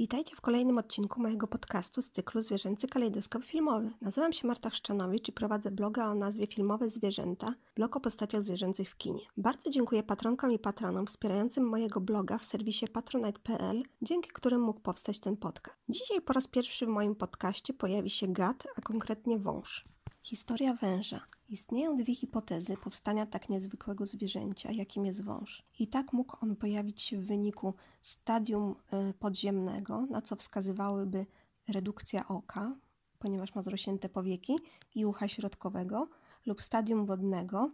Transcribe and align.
Witajcie 0.00 0.36
w 0.36 0.40
kolejnym 0.40 0.78
odcinku 0.78 1.22
mojego 1.22 1.46
podcastu 1.46 2.02
z 2.02 2.10
cyklu 2.10 2.42
Zwierzęcy 2.42 2.88
Kalejdoskop 2.88 3.44
Filmowy. 3.44 3.90
Nazywam 4.00 4.32
się 4.32 4.46
Marta 4.46 4.70
Chrzczanowicz 4.70 5.28
i 5.28 5.32
prowadzę 5.32 5.70
bloga 5.70 6.06
o 6.06 6.14
nazwie 6.14 6.46
Filmowe 6.46 6.90
Zwierzęta, 6.90 7.54
blog 7.76 7.96
o 7.96 8.00
postaciach 8.00 8.42
zwierzęcych 8.42 8.90
w 8.90 8.96
kinie. 8.96 9.22
Bardzo 9.36 9.70
dziękuję 9.70 10.02
patronkom 10.02 10.52
i 10.52 10.58
patronom 10.58 11.06
wspierającym 11.06 11.68
mojego 11.68 12.00
bloga 12.00 12.38
w 12.38 12.44
serwisie 12.44 12.88
patronite.pl, 12.88 13.82
dzięki 14.02 14.30
którym 14.30 14.60
mógł 14.60 14.80
powstać 14.80 15.18
ten 15.18 15.36
podcast. 15.36 15.78
Dzisiaj 15.88 16.20
po 16.20 16.32
raz 16.32 16.46
pierwszy 16.46 16.86
w 16.86 16.88
moim 16.88 17.14
podcaście 17.14 17.74
pojawi 17.74 18.10
się 18.10 18.28
gad, 18.28 18.66
a 18.76 18.80
konkretnie 18.80 19.38
wąż. 19.38 19.84
Historia 20.22 20.74
węża. 20.74 21.20
Istnieją 21.50 21.96
dwie 21.96 22.14
hipotezy 22.14 22.76
powstania 22.76 23.26
tak 23.26 23.48
niezwykłego 23.48 24.06
zwierzęcia, 24.06 24.72
jakim 24.72 25.06
jest 25.06 25.24
wąż. 25.24 25.62
I 25.78 25.88
tak 25.88 26.12
mógł 26.12 26.36
on 26.40 26.56
pojawić 26.56 27.02
się 27.02 27.18
w 27.18 27.26
wyniku 27.26 27.74
stadium 28.02 28.74
e, 28.92 29.14
podziemnego, 29.14 30.06
na 30.06 30.22
co 30.22 30.36
wskazywałyby 30.36 31.26
redukcja 31.68 32.28
oka, 32.28 32.76
ponieważ 33.18 33.54
ma 33.54 33.62
zrośnięte 33.62 34.08
powieki 34.08 34.58
i 34.94 35.06
ucha 35.06 35.28
środkowego, 35.28 36.08
lub 36.46 36.62
stadium 36.62 37.06
wodnego, 37.06 37.70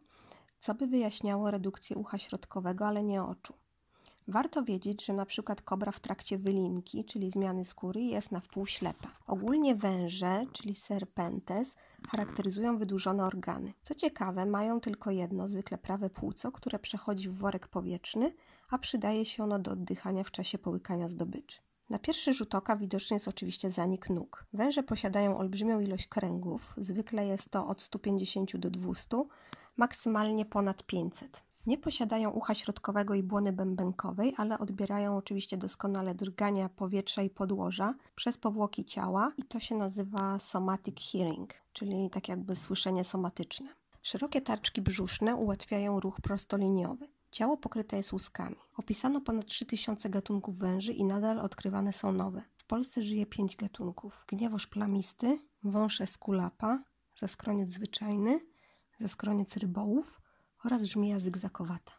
co 0.59 0.75
by 0.75 0.87
wyjaśniało 0.87 1.51
redukcję 1.51 1.97
ucha 1.97 2.19
środkowego, 2.19 2.87
ale 2.87 3.03
nie 3.03 3.23
oczu. 3.23 3.55
Warto 4.29 4.63
wiedzieć, 4.63 5.05
że 5.05 5.13
przykład 5.27 5.63
kobra 5.63 5.93
w 5.93 6.01
trakcie 6.01 6.39
wylinki, 6.39 7.05
czyli 7.05 7.31
zmiany 7.31 7.65
skóry, 7.65 8.01
jest 8.01 8.33
na 8.33 8.41
wpół 8.41 8.67
ślepa. 8.67 9.09
Ogólnie 9.27 9.75
węże, 9.75 10.45
czyli 10.53 10.75
serpentes, 10.75 11.77
charakteryzują 12.09 12.79
wydłużone 12.79 13.25
organy. 13.25 13.73
Co 13.83 13.95
ciekawe, 13.95 14.47
mają 14.47 14.81
tylko 14.81 15.11
jedno, 15.11 15.49
zwykle 15.49 15.79
prawe 15.79 16.11
płuco, 16.11 16.53
które 16.53 16.79
przechodzi 16.79 17.29
w 17.29 17.35
worek 17.35 17.69
powietrzny, 17.69 18.35
a 18.71 18.79
przydaje 18.79 19.25
się 19.25 19.45
ono 19.45 19.59
do 19.59 19.71
oddychania 19.71 20.25
w 20.25 20.31
czasie 20.31 20.59
połykania 20.59 21.09
zdobyczy. 21.09 21.61
Na 21.91 21.99
pierwszy 21.99 22.33
rzut 22.33 22.55
oka 22.55 22.77
widoczny 22.77 23.15
jest 23.15 23.29
oczywiście 23.29 23.71
zanik 23.71 24.11
nóg. 24.11 24.47
Węże 24.53 24.83
posiadają 24.83 25.39
olbrzymią 25.39 25.81
ilość 25.81 26.07
kręgów, 26.07 26.75
zwykle 26.77 27.27
jest 27.27 27.51
to 27.51 27.67
od 27.67 27.83
150 27.83 28.57
do 28.57 28.71
200, 28.71 29.17
maksymalnie 29.77 30.47
ponad 30.47 30.83
500. 30.83 31.46
Nie 31.67 31.79
posiadają 31.79 32.31
ucha 32.31 32.55
środkowego 32.55 33.15
i 33.15 33.23
błony 33.23 33.53
bębenkowej, 33.53 34.35
ale 34.37 34.59
odbierają 34.59 35.17
oczywiście 35.17 35.57
doskonale 35.57 36.15
drgania 36.15 36.69
powietrza 36.69 37.23
i 37.23 37.31
podłoża 37.31 37.95
przez 38.15 38.39
powłoki 38.39 38.85
ciała 38.85 39.33
i 39.37 39.43
to 39.43 39.61
się 39.61 39.75
nazywa 39.75 40.39
somatic 40.39 40.97
hearing, 41.13 41.55
czyli 41.73 42.11
tak 42.11 42.29
jakby 42.29 42.57
słyszenie 42.57 43.05
somatyczne. 43.05 43.69
Szerokie 44.03 44.41
tarczki 44.41 44.83
brzuszne 44.83 45.37
ułatwiają 45.37 46.01
ruch 46.01 46.21
prostoliniowy. 46.21 47.09
Ciało 47.31 47.57
pokryte 47.57 47.97
jest 47.97 48.13
łuskami. 48.13 48.57
Opisano 48.77 49.21
ponad 49.21 49.47
3000 49.47 50.11
gatunków 50.11 50.59
węży 50.59 50.93
i 50.93 51.05
nadal 51.05 51.39
odkrywane 51.39 51.93
są 51.93 52.13
nowe. 52.13 52.43
W 52.57 52.65
Polsce 52.65 53.03
żyje 53.03 53.27
5 53.27 53.57
gatunków. 53.57 54.25
Gniewoż 54.29 54.67
plamisty, 54.67 55.39
wąż 55.63 56.01
eskulapa, 56.01 56.83
zaskroniec 57.17 57.73
zwyczajny, 57.73 58.41
zaskroniec 58.99 59.57
rybołów, 59.57 60.21
oraz 60.67 60.83
żmija 60.83 61.21
zygzakowata. 61.21 61.93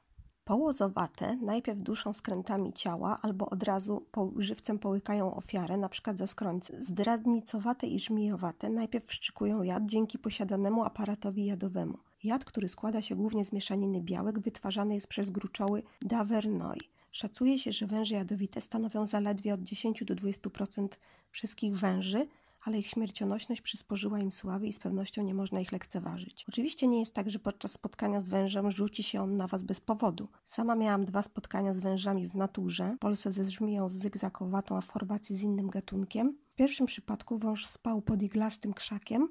Połozowate 0.43 1.35
najpierw 1.35 1.79
duszą 1.79 2.13
skrętami 2.13 2.73
ciała 2.73 3.19
albo 3.21 3.49
od 3.49 3.63
razu 3.63 4.05
żywcem 4.37 4.79
połykają 4.79 5.35
ofiarę, 5.35 5.75
np. 5.75 6.13
za 6.15 6.27
skrońce. 6.27 6.81
Zdradnicowate 6.81 7.87
i 7.87 7.99
żmijowate 7.99 8.69
najpierw 8.69 9.05
wszczykują 9.05 9.63
jad 9.63 9.85
dzięki 9.85 10.19
posiadanemu 10.19 10.83
aparatowi 10.83 11.45
jadowemu. 11.45 11.97
Jad, 12.23 12.45
który 12.45 12.67
składa 12.69 13.01
się 13.01 13.15
głównie 13.15 13.45
z 13.45 13.51
mieszaniny 13.51 14.01
białek, 14.01 14.39
wytwarzany 14.39 14.95
jest 14.95 15.07
przez 15.07 15.29
gruczoły 15.29 15.83
Davernoi. 16.01 16.79
Szacuje 17.11 17.59
się, 17.59 17.71
że 17.71 17.87
węże 17.87 18.15
jadowite 18.15 18.61
stanowią 18.61 19.05
zaledwie 19.05 19.53
od 19.53 19.61
10 19.61 20.03
do 20.03 20.15
20% 20.15 20.87
wszystkich 21.31 21.77
węży, 21.77 22.27
ale 22.67 22.79
ich 22.79 22.87
śmiercionośność 22.87 23.61
przysporzyła 23.61 24.19
im 24.19 24.31
sławy 24.31 24.67
i 24.67 24.73
z 24.73 24.79
pewnością 24.79 25.23
nie 25.23 25.33
można 25.33 25.59
ich 25.59 25.71
lekceważyć. 25.71 26.45
Oczywiście 26.49 26.87
nie 26.87 26.99
jest 26.99 27.13
tak, 27.13 27.29
że 27.29 27.39
podczas 27.39 27.71
spotkania 27.71 28.21
z 28.21 28.29
wężem 28.29 28.71
rzuci 28.71 29.03
się 29.03 29.21
on 29.21 29.37
na 29.37 29.47
was 29.47 29.63
bez 29.63 29.81
powodu. 29.81 30.27
Sama 30.45 30.75
miałam 30.75 31.05
dwa 31.05 31.21
spotkania 31.21 31.73
z 31.73 31.79
wężami 31.79 32.27
w 32.27 32.35
naturze, 32.35 32.95
w 32.95 32.99
Polsce 32.99 33.31
ze 33.31 33.45
żmiją 33.45 33.89
zygzakowatą, 33.89 34.77
a 34.77 34.81
w 34.81 34.89
Chorwacji 34.89 35.37
z 35.37 35.41
innym 35.41 35.69
gatunkiem. 35.69 36.37
W 36.51 36.55
pierwszym 36.55 36.85
przypadku 36.85 37.37
wąż 37.37 37.65
spał 37.65 38.01
pod 38.01 38.21
iglastym 38.21 38.73
krzakiem, 38.73 39.29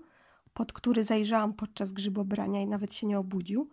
pod 0.54 0.72
który 0.72 1.04
zajrzałam 1.04 1.52
podczas 1.52 1.92
grzybobrania 1.92 2.62
i 2.62 2.66
nawet 2.66 2.94
się 2.94 3.06
nie 3.06 3.18
obudził. 3.18 3.68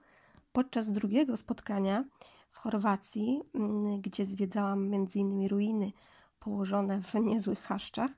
Podczas 0.51 0.91
drugiego 0.91 1.37
spotkania 1.37 2.05
w 2.51 2.57
Chorwacji, 2.57 3.41
mm, 3.55 4.01
gdzie 4.01 4.25
zwiedzałam 4.25 4.93
m.in. 4.93 5.47
ruiny 5.47 5.91
położone 6.39 7.01
w 7.01 7.13
niezłych 7.29 7.59
chaszczach, 7.59 8.11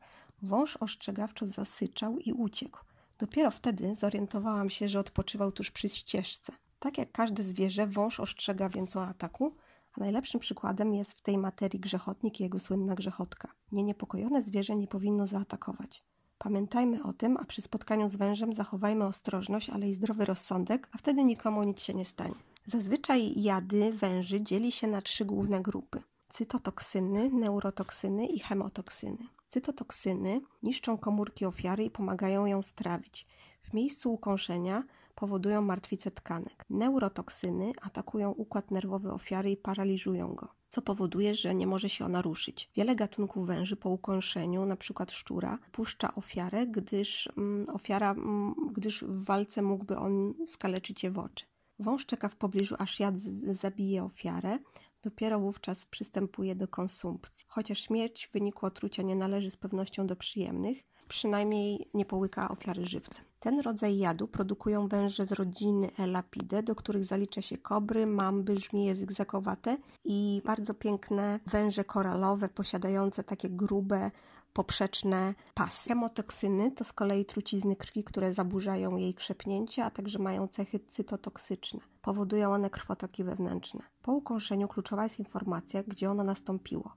Wąż 0.46 0.78
ostrzegawczo 0.78 1.48
zasyczał 1.48 2.20
i 2.20 2.34
uciekł. 2.34 2.80
Dopiero 3.18 3.52
wtedy 3.52 3.96
zorientowałam 3.96 4.70
się, 4.70 4.88
że 4.88 5.00
odpoczywał 5.00 5.52
tuż 5.52 5.72
przy 5.72 5.90
ścieżce. 5.90 6.54
Tak 6.80 6.98
jak 6.98 7.12
każde 7.12 7.44
zwierzę, 7.44 7.88
wąż 7.88 8.20
ostrzega 8.20 8.70
więc 8.70 8.96
o 8.96 9.06
ataku, 9.06 9.56
a 9.94 10.00
najlepszym 10.00 10.40
przykładem 10.40 10.94
jest 10.94 11.14
w 11.14 11.22
tej 11.22 11.38
materii 11.38 11.80
grzechotnik 11.80 12.40
i 12.40 12.44
jego 12.44 12.60
słynna 12.60 12.96
grzechotka. 12.96 13.52
Nieniepokojone 13.72 14.44
zwierzę 14.44 14.76
nie 14.76 14.88
powinno 14.88 15.28
zaatakować. 15.28 16.04
Pamiętajmy 16.38 17.04
o 17.04 17.14
tym, 17.14 17.38
a 17.38 17.46
przy 17.46 17.62
spotkaniu 17.62 18.10
z 18.10 18.16
wężem 18.16 18.54
zachowajmy 18.54 19.06
ostrożność, 19.06 19.70
ale 19.70 19.90
i 19.90 19.94
zdrowy 19.94 20.26
rozsądek, 20.26 20.90
a 20.92 20.98
wtedy 20.98 21.24
nikomu 21.24 21.64
nic 21.64 21.82
się 21.82 21.94
nie 21.94 22.06
stanie. 22.06 22.36
Zazwyczaj 22.66 23.42
jady 23.42 23.94
węży 23.94 24.42
dzieli 24.42 24.72
się 24.72 24.88
na 24.88 25.02
trzy 25.02 25.26
główne 25.26 25.62
grupy: 25.62 26.04
cytotoksyny, 26.30 27.30
neurotoksyny 27.30 28.26
i 28.26 28.40
hemotoksyny. 28.40 29.18
Cytotoksyny 29.48 30.42
niszczą 30.64 30.98
komórki 30.98 31.46
ofiary 31.46 31.84
i 31.84 31.92
pomagają 31.92 32.46
ją 32.46 32.62
strawić. 32.62 33.28
W 33.62 33.74
miejscu 33.74 34.14
ukąszenia 34.14 34.84
powodują 35.16 35.62
martwicę 35.62 36.12
tkanek. 36.12 36.66
Neurotoksyny 36.70 37.72
atakują 37.82 38.32
układ 38.32 38.72
nerwowy 38.72 39.12
ofiary 39.12 39.52
i 39.52 39.58
paraliżują 39.58 40.36
go, 40.36 40.48
co 40.70 40.82
powoduje, 40.82 41.36
że 41.36 41.56
nie 41.56 41.68
może 41.68 41.90
się 41.90 42.06
ona 42.06 42.22
ruszyć. 42.22 42.70
Wiele 42.76 42.96
gatunków 42.96 43.48
węży 43.48 43.76
po 43.76 43.90
ukąszeniu, 43.90 44.64
np. 44.64 45.06
szczura, 45.10 45.60
puszcza 45.72 46.16
ofiarę, 46.16 46.68
gdyż, 46.68 47.30
mm, 47.38 47.70
ofiara, 47.70 48.12
mm, 48.12 48.56
gdyż 48.74 49.04
w 49.04 49.24
walce 49.24 49.62
mógłby 49.62 49.98
on 49.98 50.34
skaleczyć 50.46 51.04
je 51.04 51.12
w 51.12 51.20
oczy. 51.20 51.46
Wąż 51.80 52.06
czeka 52.06 52.30
w 52.30 52.36
pobliżu, 52.36 52.76
aż 52.80 53.00
jad 53.00 53.20
zabije 53.52 54.04
ofiarę, 54.04 54.60
Dopiero 55.06 55.40
wówczas 55.40 55.86
przystępuje 55.86 56.56
do 56.56 56.68
konsumpcji. 56.68 57.46
Chociaż 57.50 57.80
śmierć 57.80 58.28
w 58.28 58.32
wyniku 58.32 58.66
otrucia 58.66 59.04
nie 59.04 59.16
należy 59.16 59.52
z 59.52 59.58
pewnością 59.58 60.08
do 60.08 60.16
przyjemnych, 60.16 60.78
przynajmniej 61.08 61.90
nie 61.94 62.06
połyka 62.06 62.50
ofiary 62.50 62.86
żywcem. 62.86 63.26
Ten 63.40 63.60
rodzaj 63.60 63.98
jadu 63.98 64.28
produkują 64.28 64.88
węże 64.88 65.26
z 65.26 65.32
rodziny 65.32 65.90
Elapidae, 65.98 66.64
do 66.64 66.76
których 66.76 67.06
zalicza 67.06 67.42
się 67.42 67.58
kobry, 67.58 68.08
mamby, 68.08 68.58
żmije 68.58 68.96
zygzakowate 68.96 69.78
i 70.06 70.42
bardzo 70.46 70.74
piękne 70.74 71.40
węże 71.46 71.84
koralowe 71.84 72.50
posiadające 72.50 73.24
takie 73.24 73.50
grube, 73.50 74.12
poprzeczne 74.56 75.34
pasy. 75.54 75.90
Hemotoksyny 75.90 76.72
to 76.72 76.84
z 76.84 76.94
kolei 76.94 77.26
trucizny 77.26 77.76
krwi, 77.76 78.04
które 78.04 78.34
zaburzają 78.34 78.96
jej 78.96 79.14
krzepnięcie, 79.14 79.86
a 79.86 79.90
także 79.90 80.20
mają 80.20 80.48
cechy 80.48 80.80
cytotoksyczne. 80.80 81.80
Powodują 82.02 82.54
one 82.54 82.70
krwotoki 82.70 83.24
wewnętrzne. 83.24 83.82
Po 84.02 84.12
ukąszeniu 84.12 84.68
kluczowa 84.68 85.04
jest 85.04 85.20
informacja, 85.20 85.84
gdzie 85.84 86.12
ono 86.12 86.24
nastąpiło. 86.24 86.94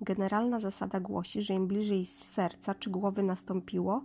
Generalna 0.00 0.58
zasada 0.58 1.00
głosi, 1.00 1.42
że 1.42 1.54
im 1.54 1.66
bliżej 1.66 2.04
serca 2.04 2.74
czy 2.74 2.90
głowy 2.90 3.22
nastąpiło, 3.22 4.02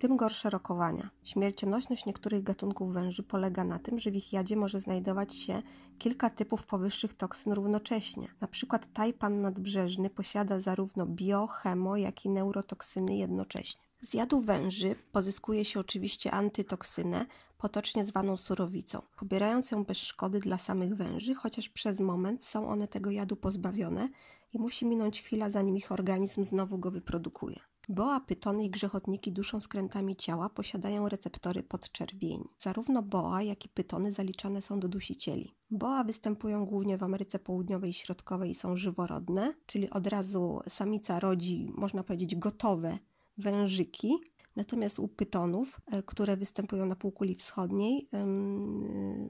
tym 0.00 0.16
gorsze 0.16 0.50
rokowania. 0.50 1.10
Śmiercionośność 1.22 2.06
niektórych 2.06 2.42
gatunków 2.42 2.92
węży 2.92 3.22
polega 3.22 3.64
na 3.64 3.78
tym, 3.78 3.98
że 3.98 4.10
w 4.10 4.14
ich 4.14 4.32
jadzie 4.32 4.56
może 4.56 4.80
znajdować 4.80 5.34
się 5.34 5.62
kilka 5.98 6.30
typów 6.30 6.66
powyższych 6.66 7.14
toksyn 7.14 7.52
równocześnie. 7.52 8.28
Na 8.40 8.48
przykład 8.48 8.92
tajpan 8.92 9.40
nadbrzeżny 9.40 10.10
posiada 10.10 10.60
zarówno 10.60 11.06
bio, 11.06 11.46
chemo, 11.46 11.96
jak 11.96 12.24
i 12.24 12.28
neurotoksyny 12.28 13.16
jednocześnie. 13.16 13.82
Z 14.00 14.14
jadu 14.14 14.40
węży 14.40 14.96
pozyskuje 15.12 15.64
się 15.64 15.80
oczywiście 15.80 16.30
antytoksynę, 16.30 17.26
potocznie 17.58 18.04
zwaną 18.04 18.36
surowicą, 18.36 19.02
pobierając 19.18 19.70
ją 19.70 19.84
bez 19.84 19.98
szkody 19.98 20.38
dla 20.38 20.58
samych 20.58 20.94
węży, 20.94 21.34
chociaż 21.34 21.68
przez 21.68 22.00
moment 22.00 22.44
są 22.44 22.68
one 22.68 22.88
tego 22.88 23.10
jadu 23.10 23.36
pozbawione 23.36 24.08
i 24.52 24.58
musi 24.58 24.86
minąć 24.86 25.22
chwila, 25.22 25.50
zanim 25.50 25.76
ich 25.76 25.92
organizm 25.92 26.44
znowu 26.44 26.78
go 26.78 26.90
wyprodukuje. 26.90 27.69
Boa, 27.88 28.20
pytony 28.20 28.64
i 28.64 28.70
grzechotniki 28.70 29.32
duszą 29.32 29.60
skrętami 29.60 30.16
ciała 30.16 30.48
posiadają 30.48 31.08
receptory 31.08 31.62
podczerwieni. 31.62 32.48
Zarówno 32.58 33.02
boa, 33.02 33.42
jak 33.42 33.64
i 33.64 33.68
pytony 33.68 34.12
zaliczane 34.12 34.62
są 34.62 34.80
do 34.80 34.88
dusicieli. 34.88 35.54
Boa 35.70 36.04
występują 36.04 36.66
głównie 36.66 36.98
w 36.98 37.02
Ameryce 37.02 37.38
Południowej 37.38 37.90
i 37.90 37.94
Środkowej 37.94 38.50
i 38.50 38.54
są 38.54 38.76
żyworodne, 38.76 39.54
czyli 39.66 39.90
od 39.90 40.06
razu 40.06 40.60
samica 40.68 41.20
rodzi, 41.20 41.68
można 41.74 42.04
powiedzieć, 42.04 42.36
gotowe 42.36 42.98
wężyki. 43.38 44.16
Natomiast 44.56 44.98
u 44.98 45.08
pytonów, 45.08 45.80
e, 45.86 46.02
które 46.02 46.36
występują 46.36 46.86
na 46.86 46.96
półkuli 46.96 47.34
wschodniej, 47.34 48.08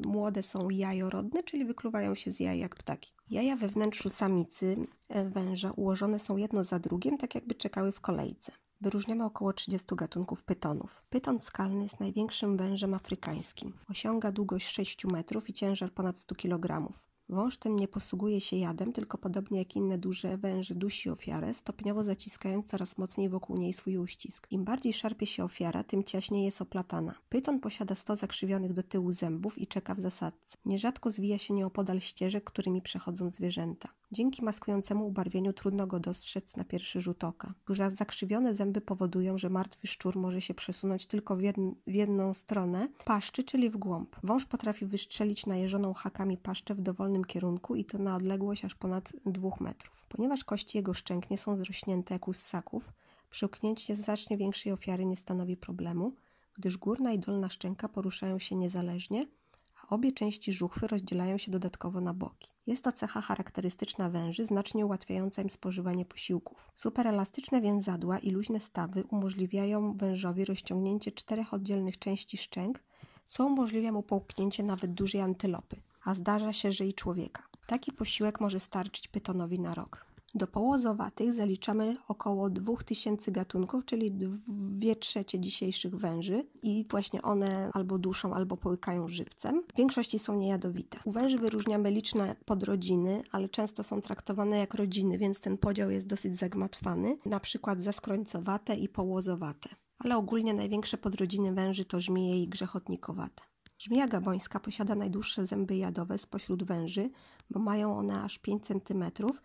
młode 0.06 0.42
są 0.42 0.70
jajorodne, 0.70 1.42
czyli 1.42 1.64
wykluwają 1.64 2.14
się 2.14 2.32
z 2.32 2.40
jaj 2.40 2.58
jak 2.58 2.76
ptaki. 2.76 3.12
Jaja 3.30 3.56
we 3.56 3.68
wnętrzu 3.68 4.10
samicy 4.10 4.76
e, 5.08 5.28
węża 5.28 5.70
ułożone 5.70 6.18
są 6.18 6.36
jedno 6.36 6.64
za 6.64 6.78
drugim, 6.78 7.18
tak 7.18 7.34
jakby 7.34 7.54
czekały 7.54 7.92
w 7.92 8.00
kolejce. 8.00 8.52
Wyróżniamy 8.80 9.24
około 9.24 9.52
30 9.52 9.86
gatunków 9.96 10.42
pytonów. 10.42 11.02
Pyton 11.10 11.40
skalny 11.40 11.82
jest 11.82 12.00
największym 12.00 12.56
wężem 12.56 12.94
afrykańskim. 12.94 13.72
Osiąga 13.88 14.32
długość 14.32 14.68
6 14.68 15.04
metrów 15.04 15.48
i 15.48 15.52
ciężar 15.52 15.92
ponad 15.92 16.18
100 16.18 16.34
kg. 16.34 16.92
Wąż 17.30 17.56
ten 17.56 17.76
nie 17.76 17.88
posługuje 17.88 18.40
się 18.40 18.56
jadem, 18.56 18.92
tylko 18.92 19.18
podobnie 19.18 19.58
jak 19.58 19.76
inne 19.76 19.98
duże 19.98 20.36
węże 20.36 20.74
dusi 20.74 21.10
ofiarę, 21.10 21.54
stopniowo 21.54 22.04
zaciskając 22.04 22.66
coraz 22.66 22.98
mocniej 22.98 23.28
wokół 23.28 23.56
niej 23.56 23.72
swój 23.72 23.98
uścisk. 23.98 24.46
Im 24.50 24.64
bardziej 24.64 24.92
szarpie 24.92 25.26
się 25.26 25.44
ofiara, 25.44 25.84
tym 25.84 26.04
ciaśniej 26.04 26.44
jest 26.44 26.62
oplatana. 26.62 27.14
Pyton 27.28 27.60
posiada 27.60 27.94
100 27.94 28.16
zakrzywionych 28.16 28.72
do 28.72 28.82
tyłu 28.82 29.12
zębów 29.12 29.58
i 29.58 29.66
czeka 29.66 29.94
w 29.94 30.00
zasadce. 30.00 30.56
Nierzadko 30.64 31.10
zwija 31.10 31.38
się 31.38 31.54
nieopodal 31.54 32.00
ścieżek, 32.00 32.44
którymi 32.44 32.82
przechodzą 32.82 33.30
zwierzęta. 33.30 33.88
Dzięki 34.12 34.44
maskującemu 34.44 35.06
ubarwieniu 35.06 35.52
trudno 35.52 35.86
go 35.86 36.00
dostrzec 36.00 36.56
na 36.56 36.64
pierwszy 36.64 37.00
rzut 37.00 37.24
oka. 37.24 37.54
Zakrzywione 37.92 38.54
zęby 38.54 38.80
powodują, 38.80 39.38
że 39.38 39.50
martwy 39.50 39.86
szczur 39.86 40.16
może 40.16 40.40
się 40.40 40.54
przesunąć 40.54 41.06
tylko 41.06 41.36
w, 41.36 41.42
jedn 41.42 41.70
w 41.86 41.94
jedną 41.94 42.34
stronę 42.34 42.88
paszczy, 43.04 43.44
czyli 43.44 43.70
w 43.70 43.76
głąb. 43.76 44.16
Wąż 44.22 44.46
potrafi 44.46 44.86
wystrzelić 44.86 45.46
najeżoną 45.46 45.94
hakami 45.94 46.36
paszczę 46.36 46.74
w 46.74 46.80
dowolnym 46.80 47.24
kierunku 47.24 47.76
i 47.76 47.84
to 47.84 47.98
na 47.98 48.16
odległość 48.16 48.64
aż 48.64 48.74
ponad 48.74 49.12
dwóch 49.26 49.60
metrów. 49.60 50.06
Ponieważ 50.08 50.44
kości 50.44 50.78
jego 50.78 50.94
szczęk 50.94 51.30
nie 51.30 51.38
są 51.38 51.56
zrośnięte 51.56 52.14
jak 52.14 52.28
u 52.28 52.32
ssaków, 52.32 52.92
przełknięcie 53.30 53.96
znacznie 53.96 54.36
większej 54.36 54.72
ofiary 54.72 55.04
nie 55.04 55.16
stanowi 55.16 55.56
problemu, 55.56 56.12
gdyż 56.54 56.76
górna 56.76 57.12
i 57.12 57.18
dolna 57.18 57.48
szczęka 57.48 57.88
poruszają 57.88 58.38
się 58.38 58.56
niezależnie, 58.56 59.26
Obie 59.90 60.12
części 60.12 60.52
żuchwy 60.52 60.86
rozdzielają 60.86 61.38
się 61.38 61.50
dodatkowo 61.50 62.00
na 62.00 62.14
boki. 62.14 62.50
Jest 62.66 62.84
to 62.84 62.92
cecha 62.92 63.20
charakterystyczna 63.20 64.10
węży, 64.10 64.44
znacznie 64.44 64.86
ułatwiająca 64.86 65.42
im 65.42 65.50
spożywanie 65.50 66.04
posiłków. 66.04 66.70
Superelastyczne 66.74 67.60
więzadła 67.60 68.18
i 68.18 68.30
luźne 68.30 68.60
stawy 68.60 69.04
umożliwiają 69.04 69.96
wężowi 69.96 70.44
rozciągnięcie 70.44 71.12
czterech 71.12 71.54
oddzielnych 71.54 71.98
części 71.98 72.36
szczęk, 72.38 72.82
co 73.26 73.46
umożliwia 73.46 73.92
mu 73.92 74.02
połknięcie 74.02 74.62
nawet 74.62 74.94
dużej 74.94 75.20
antylopy, 75.20 75.76
a 76.04 76.14
zdarza 76.14 76.52
się, 76.52 76.72
że 76.72 76.86
i 76.86 76.94
człowieka. 76.94 77.42
Taki 77.66 77.92
posiłek 77.92 78.40
może 78.40 78.60
starczyć 78.60 79.08
pytonowi 79.08 79.60
na 79.60 79.74
rok. 79.74 80.09
Do 80.34 80.46
połozowatych 80.46 81.32
zaliczamy 81.32 81.96
około 82.08 82.50
2000 82.50 83.32
gatunków, 83.32 83.84
czyli 83.84 84.12
2 84.12 84.94
trzecie 84.94 85.40
dzisiejszych 85.40 85.96
węży 85.96 86.46
i 86.62 86.86
właśnie 86.90 87.22
one 87.22 87.70
albo 87.74 87.98
duszą, 87.98 88.34
albo 88.34 88.56
połykają 88.56 89.08
żywcem. 89.08 89.62
W 89.74 89.76
większości 89.76 90.18
są 90.18 90.34
niejadowite. 90.34 90.98
U 91.04 91.12
węży 91.12 91.38
wyróżniamy 91.38 91.90
liczne 91.90 92.36
podrodziny, 92.44 93.22
ale 93.32 93.48
często 93.48 93.82
są 93.82 94.00
traktowane 94.00 94.58
jak 94.58 94.74
rodziny, 94.74 95.18
więc 95.18 95.40
ten 95.40 95.58
podział 95.58 95.90
jest 95.90 96.06
dosyć 96.06 96.38
zagmatwany, 96.38 97.16
na 97.26 97.40
przykład 97.40 97.82
zaskrońcowate 97.82 98.74
i 98.74 98.88
połozowate. 98.88 99.68
Ale 99.98 100.16
ogólnie 100.16 100.54
największe 100.54 100.98
podrodziny 100.98 101.52
węży 101.52 101.84
to 101.84 102.00
żmije 102.00 102.42
i 102.42 102.48
grzechotnikowate. 102.48 103.42
Żmija 103.78 104.08
gabońska 104.08 104.60
posiada 104.60 104.94
najdłuższe 104.94 105.46
zęby 105.46 105.76
jadowe 105.76 106.18
spośród 106.18 106.64
węży, 106.64 107.10
bo 107.50 107.60
mają 107.60 107.96
one 107.96 108.22
aż 108.22 108.38
5 108.38 108.66
cm. 108.66 109.04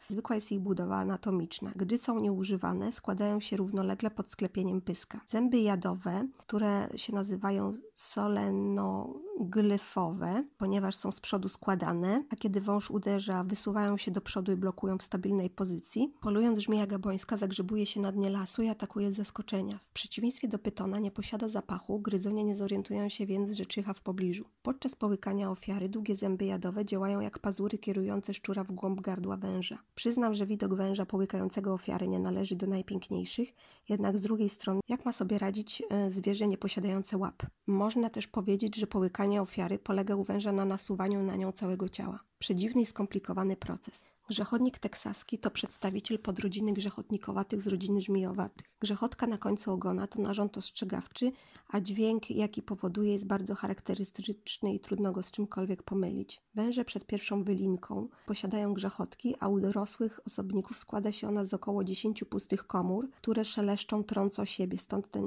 Zwykła 0.10 0.36
jest 0.36 0.52
ich 0.52 0.60
budowa 0.60 0.98
anatomiczna. 0.98 1.72
Gdy 1.76 1.98
są 1.98 2.20
nieużywane, 2.20 2.92
składają 2.92 3.40
się 3.40 3.58
równolegle 3.58 4.12
pod 4.12 4.32
sklepieniem 4.32 4.82
pyska. 4.82 5.22
Zęby 5.28 5.60
jadowe, 5.60 6.28
które 6.38 6.88
się 6.96 7.14
nazywają 7.14 7.74
solenoglyfowe, 7.94 10.44
ponieważ 10.58 10.96
są 10.96 11.12
z 11.12 11.22
przodu 11.22 11.50
składane, 11.50 12.24
a 12.30 12.36
kiedy 12.36 12.62
wąż 12.62 12.92
uderza, 12.92 13.44
wysuwają 13.44 13.98
się 13.98 14.12
do 14.12 14.22
przodu 14.22 14.52
i 14.52 14.56
blokują 14.56 14.98
w 14.98 15.04
stabilnej 15.04 15.50
pozycji. 15.50 16.14
Polując 16.22 16.60
żmija 16.60 16.88
gabońska 16.88 17.38
zagrzebuje 17.38 17.86
się 17.86 18.00
na 18.00 18.12
dnie 18.12 18.30
lasu 18.30 18.62
i 18.62 18.68
atakuje 18.68 19.12
z 19.12 19.16
zaskoczenia. 19.16 19.80
W 19.90 19.94
przeciwieństwie 19.94 20.48
do 20.48 20.60
pytona 20.60 21.00
nie 21.00 21.12
posiada 21.12 21.50
zapachu, 21.50 22.00
gryzonie 22.00 22.44
nie 22.44 22.56
zorientują 22.56 23.10
się 23.10 23.26
więc, 23.26 23.52
że 23.52 23.66
czyha 23.66 23.94
w 23.94 24.02
pobliżu. 24.02 24.46
Podczas 24.64 24.96
połykania 24.96 25.52
ofiary 25.52 25.90
długie 25.90 26.16
zęby 26.16 26.46
jadowe 26.46 26.86
działają 26.86 27.20
jak 27.20 27.40
pazury 27.40 27.78
kierujące 27.78 27.95
kierujące 27.96 28.34
szczura 28.34 28.64
w 28.64 28.72
głąb 28.72 29.02
gardła 29.02 29.38
węża. 29.38 29.78
Przyznam, 29.96 30.34
że 30.34 30.46
widok 30.46 30.74
węża 30.74 31.06
połykającego 31.06 31.74
ofiary 31.74 32.08
nie 32.08 32.20
należy 32.20 32.56
do 32.56 32.68
najpiękniejszych, 32.68 33.54
jednak 33.90 34.18
z 34.18 34.22
drugiej 34.22 34.50
strony, 34.50 34.80
jak 34.88 35.06
ma 35.06 35.14
sobie 35.14 35.40
radzić 35.40 35.84
e, 35.90 36.12
zwierzę 36.12 36.48
nieposiadające 36.48 37.18
łap? 37.18 37.44
Można 37.68 38.10
też 38.10 38.28
powiedzieć, 38.28 38.76
że 38.76 38.88
połykanie 38.88 39.42
ofiary 39.42 39.80
polega 39.80 40.16
u 40.16 40.24
węża 40.24 40.52
na 40.52 40.66
nasuwaniu 40.66 41.24
na 41.24 41.36
nią 41.36 41.52
całego 41.52 41.90
ciała. 41.90 42.20
Przedziwny 42.40 42.82
i 42.82 42.86
skomplikowany 42.86 43.56
proces. 43.56 44.04
Grzechodnik 44.30 44.80
teksaski 44.80 45.38
to 45.38 45.52
przedstawiciel 45.52 46.20
podrodziny 46.20 46.74
grzechotnikowatych 46.74 47.62
z 47.62 47.68
rodziny 47.68 48.02
żmijowatych. 48.02 48.68
Grzechotka 48.80 49.28
na 49.28 49.38
końcu 49.38 49.72
ogona 49.72 50.08
to 50.08 50.22
narząd 50.22 50.58
ostrzegawczy, 50.58 51.32
a 51.68 51.82
dźwięk, 51.82 52.30
jaki 52.30 52.62
powoduje, 52.62 53.14
jest 53.14 53.28
bardzo 53.28 53.56
charakterystyczny 53.56 54.74
i 54.74 54.80
trudno 54.80 55.12
go 55.12 55.24
z 55.24 55.32
czymkolwiek 55.32 55.84
pomylić. 55.84 56.42
Węże 56.56 56.86
przed 56.86 57.06
pierwszą 57.06 57.44
wylinką 57.44 58.08
posiadają 58.26 58.74
grzechotki, 58.74 59.36
a 59.40 59.48
u 59.48 59.60
dorosłych 59.60 60.20
osobników 60.26 60.78
składa 60.78 61.12
się 61.12 61.28
ona 61.28 61.46
z 61.46 61.54
około 61.54 61.84
10 61.84 62.24
pustych 62.24 62.68
komór, 62.68 63.12
które 63.12 63.46
szeleszczą, 63.46 64.04
trącą 64.04 64.46
siebie, 64.46 64.78
stąd 64.78 65.12
ten 65.12 65.26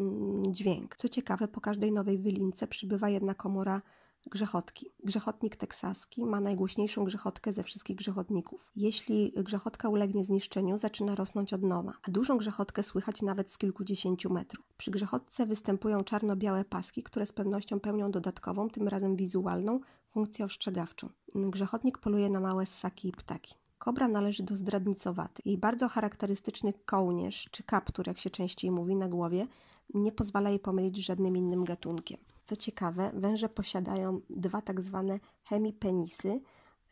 dźwięk. 0.50 0.96
Co 0.96 1.08
ciekawe, 1.08 1.48
po 1.48 1.60
każdej 1.60 1.92
nowej 1.92 2.18
wylince 2.18 2.66
przybywa 2.66 3.08
jedna 3.08 3.34
komora 3.34 3.82
Grzechotki. 4.30 4.90
Grzechotnik 5.04 5.56
teksaski 5.56 6.26
ma 6.26 6.40
najgłośniejszą 6.40 7.04
grzechotkę 7.04 7.52
ze 7.52 7.62
wszystkich 7.62 7.96
grzechotników. 7.96 8.70
Jeśli 8.76 9.32
grzechotka 9.36 9.88
ulegnie 9.88 10.24
zniszczeniu, 10.24 10.78
zaczyna 10.78 11.14
rosnąć 11.14 11.52
od 11.52 11.62
nowa, 11.62 11.92
a 12.02 12.10
dużą 12.10 12.38
grzechotkę 12.38 12.82
słychać 12.82 13.22
nawet 13.22 13.52
z 13.52 13.58
kilkudziesięciu 13.58 14.34
metrów. 14.34 14.66
Przy 14.76 14.90
grzechotce 14.90 15.46
występują 15.46 16.00
czarno-białe 16.00 16.64
paski, 16.64 17.02
które 17.02 17.26
z 17.26 17.32
pewnością 17.32 17.80
pełnią 17.80 18.10
dodatkową, 18.10 18.70
tym 18.70 18.88
razem 18.88 19.16
wizualną, 19.16 19.80
funkcję 20.10 20.44
ostrzegawczą. 20.44 21.08
Grzechotnik 21.34 21.98
poluje 21.98 22.30
na 22.30 22.40
małe 22.40 22.66
ssaki 22.66 23.08
i 23.08 23.12
ptaki. 23.12 23.54
Kobra 23.78 24.08
należy 24.08 24.42
do 24.42 24.56
zdradnicowatych. 24.56 25.46
Jej 25.46 25.58
bardzo 25.58 25.88
charakterystyczny 25.88 26.72
kołnierz, 26.86 27.48
czy 27.50 27.62
kaptur, 27.62 28.06
jak 28.06 28.18
się 28.18 28.30
częściej 28.30 28.70
mówi, 28.70 28.96
na 28.96 29.08
głowie, 29.08 29.46
nie 29.94 30.12
pozwala 30.12 30.50
jej 30.50 30.58
pomylić 30.58 30.96
z 30.96 31.06
żadnym 31.06 31.36
innym 31.36 31.64
gatunkiem. 31.64 32.18
Co 32.48 32.56
ciekawe, 32.56 33.10
węże 33.14 33.48
posiadają 33.48 34.20
dwa 34.30 34.62
tak 34.62 34.80
zwane 34.80 35.20
hemipenisy, 35.44 36.40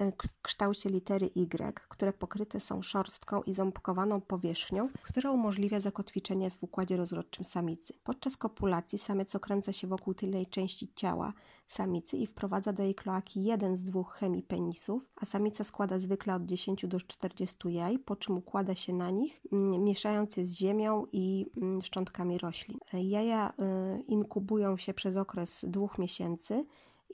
w 0.01 0.43
kształcie 0.43 0.91
litery 0.91 1.27
Y, 1.27 1.73
które 1.89 2.13
pokryte 2.13 2.61
są 2.61 2.83
szorstką 2.83 3.43
i 3.43 3.55
ząbkowaną 3.55 4.21
powierzchnią, 4.21 4.89
która 5.03 5.31
umożliwia 5.31 5.81
zakotwiczenie 5.81 6.51
w 6.51 6.63
układzie 6.63 6.97
rozrodczym 6.97 7.45
samicy. 7.45 7.95
Podczas 8.05 8.37
kopulacji 8.37 8.99
samiec 8.99 9.35
okręca 9.35 9.73
się 9.73 9.87
wokół 9.87 10.15
tylnej 10.15 10.47
części 10.47 10.93
ciała 10.95 11.33
samicy 11.69 12.17
i 12.17 12.27
wprowadza 12.27 12.73
do 12.73 12.83
jej 12.83 12.95
kloaki 12.95 13.45
jeden 13.45 13.77
z 13.77 13.83
dwóch 13.83 14.13
hemipenisów, 14.13 15.03
a 15.17 15.27
samica 15.27 15.65
składa 15.65 15.99
zwykle 15.99 16.35
od 16.35 16.45
10 16.45 16.87
do 16.87 17.01
40 17.01 17.57
jaj, 17.69 17.99
po 17.99 18.17
czym 18.17 18.37
układa 18.37 18.75
się 18.75 18.93
na 18.93 19.11
nich, 19.11 19.41
mm, 19.53 19.85
mieszając 19.85 20.37
je 20.37 20.45
z 20.45 20.53
ziemią 20.53 21.07
i 21.13 21.47
mm, 21.57 21.83
szczątkami 21.83 22.39
roślin. 22.39 22.79
Jaja 22.93 23.53
e, 23.59 24.01
inkubują 24.01 24.77
się 24.77 24.95
przez 24.95 25.17
okres 25.17 25.65
dwóch 25.69 25.99
miesięcy, 25.99 26.65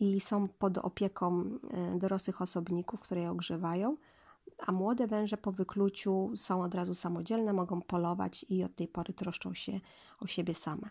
i 0.01 0.21
są 0.21 0.49
pod 0.49 0.79
opieką 0.79 1.45
e, 1.71 1.99
dorosłych 1.99 2.43
osobników, 2.43 3.01
które 3.01 3.21
je 3.21 3.31
ogrzewają, 3.31 3.97
a 4.67 4.73
młode 4.73 5.07
węże 5.07 5.37
po 5.37 5.53
wykluciu 5.53 6.31
są 6.37 6.63
od 6.63 6.75
razu 6.75 6.95
samodzielne, 6.95 7.53
mogą 7.53 7.83
polować 7.83 8.47
i 8.49 8.65
od 8.65 8.77
tej 8.77 8.89
pory 8.89 9.13
troszczą 9.13 9.55
się 9.55 9.81
o 10.21 10.27
siebie 10.27 10.55
same. 10.55 10.91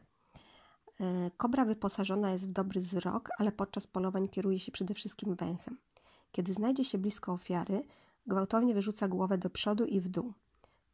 E, 1.00 1.32
kobra 1.38 1.66
wyposażona 1.66 2.32
jest 2.32 2.48
w 2.48 2.52
dobry 2.52 2.82
wzrok, 2.82 3.30
ale 3.38 3.52
podczas 3.52 3.88
polowań 3.88 4.30
kieruje 4.30 4.60
się 4.60 4.72
przede 4.72 4.94
wszystkim 4.94 5.36
węchem. 5.36 5.78
Kiedy 6.32 6.54
znajdzie 6.54 6.84
się 6.84 6.98
blisko 6.98 7.34
ofiary, 7.34 7.84
gwałtownie 8.28 8.74
wyrzuca 8.74 9.08
głowę 9.08 9.38
do 9.38 9.50
przodu 9.50 9.86
i 9.86 10.00
w 10.00 10.10
dół. 10.10 10.34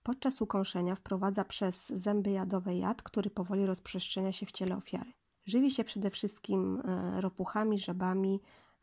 Podczas 0.04 0.42
ukąszenia 0.42 0.96
wprowadza 0.96 1.46
przez 1.46 1.88
zęby 1.88 2.32
jadowe 2.32 2.76
jad, 2.76 3.04
który 3.04 3.30
powoli 3.30 3.66
rozprzestrzenia 3.66 4.32
się 4.32 4.46
w 4.46 4.52
ciele 4.52 4.78
ofiary. 4.78 5.14
Żywi 5.48 5.72
się 5.72 5.84
przede 5.84 6.10
wszystkim 6.10 6.82
e, 6.86 7.22
ropuchami, 7.22 7.80
żabami, 7.80 8.42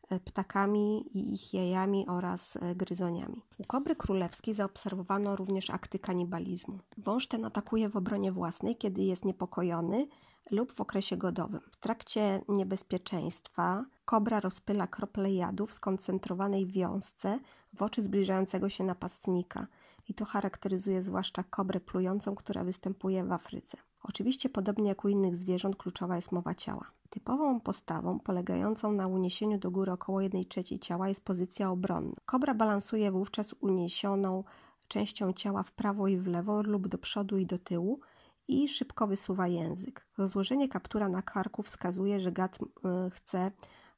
e, 0.09 0.19
ptakami 0.19 1.05
i 1.17 1.33
ich 1.33 1.53
jajami 1.53 2.07
oraz 2.07 2.57
e, 2.57 2.75
gryzoniami. 2.75 3.41
U 3.57 3.63
kobry 3.63 3.95
królewskiej 3.95 4.53
zaobserwowano 4.53 5.35
również 5.35 5.69
akty 5.69 5.99
kanibalizmu. 5.99 6.79
Wąż 6.97 7.27
ten 7.27 7.45
atakuje 7.45 7.89
w 7.89 7.95
obronie 7.95 8.31
własnej, 8.31 8.77
kiedy 8.77 9.01
jest 9.01 9.25
niepokojony 9.25 10.07
lub 10.51 10.71
w 10.71 10.81
okresie 10.81 11.17
godowym. 11.17 11.61
W 11.71 11.77
trakcie 11.77 12.41
niebezpieczeństwa 12.49 13.85
kobra 14.05 14.39
rozpyla 14.39 14.87
krople 14.87 15.33
jadu 15.33 15.67
w 15.67 15.73
skoncentrowanej 15.73 16.67
wiązce 16.67 17.39
w 17.73 17.81
oczy 17.81 18.01
zbliżającego 18.01 18.69
się 18.69 18.83
napastnika 18.83 19.67
i 20.09 20.13
to 20.13 20.25
charakteryzuje 20.25 21.01
zwłaszcza 21.01 21.43
kobrę 21.43 21.79
plującą, 21.79 22.35
która 22.35 22.63
występuje 22.63 23.23
w 23.23 23.31
Afryce. 23.31 23.77
Oczywiście, 24.09 24.49
podobnie 24.49 24.89
jak 24.89 25.05
u 25.05 25.07
innych 25.07 25.35
zwierząt, 25.35 25.75
kluczowa 25.75 26.15
jest 26.15 26.31
mowa 26.31 26.55
ciała. 26.55 26.91
Typową 27.09 27.59
postawą 27.59 28.19
polegającą 28.19 28.91
na 28.91 29.07
uniesieniu 29.07 29.57
do 29.57 29.71
góry 29.71 29.91
około 29.91 30.21
1 30.21 30.45
trzeciej 30.45 30.79
ciała 30.79 31.09
jest 31.09 31.25
pozycja 31.25 31.71
obronna. 31.71 32.15
Kobra 32.25 32.53
balansuje 32.53 33.11
wówczas 33.11 33.55
uniesioną 33.59 34.43
częścią 34.87 35.33
ciała 35.33 35.63
w 35.63 35.71
prawo 35.71 36.07
i 36.07 36.17
w 36.17 36.27
lewo 36.27 36.61
lub 36.61 36.87
do 36.87 36.97
przodu 36.97 37.37
i 37.37 37.45
do 37.45 37.59
tyłu 37.59 37.99
i 38.47 38.67
szybko 38.67 39.07
wysuwa 39.07 39.47
język. 39.47 40.07
Rozłożenie 40.17 40.69
kaptura 40.69 41.09
na 41.09 41.21
karku 41.21 41.63
wskazuje, 41.63 42.19
że 42.19 42.31
gad 42.31 42.59
y, 42.61 42.65
chce 43.09 43.51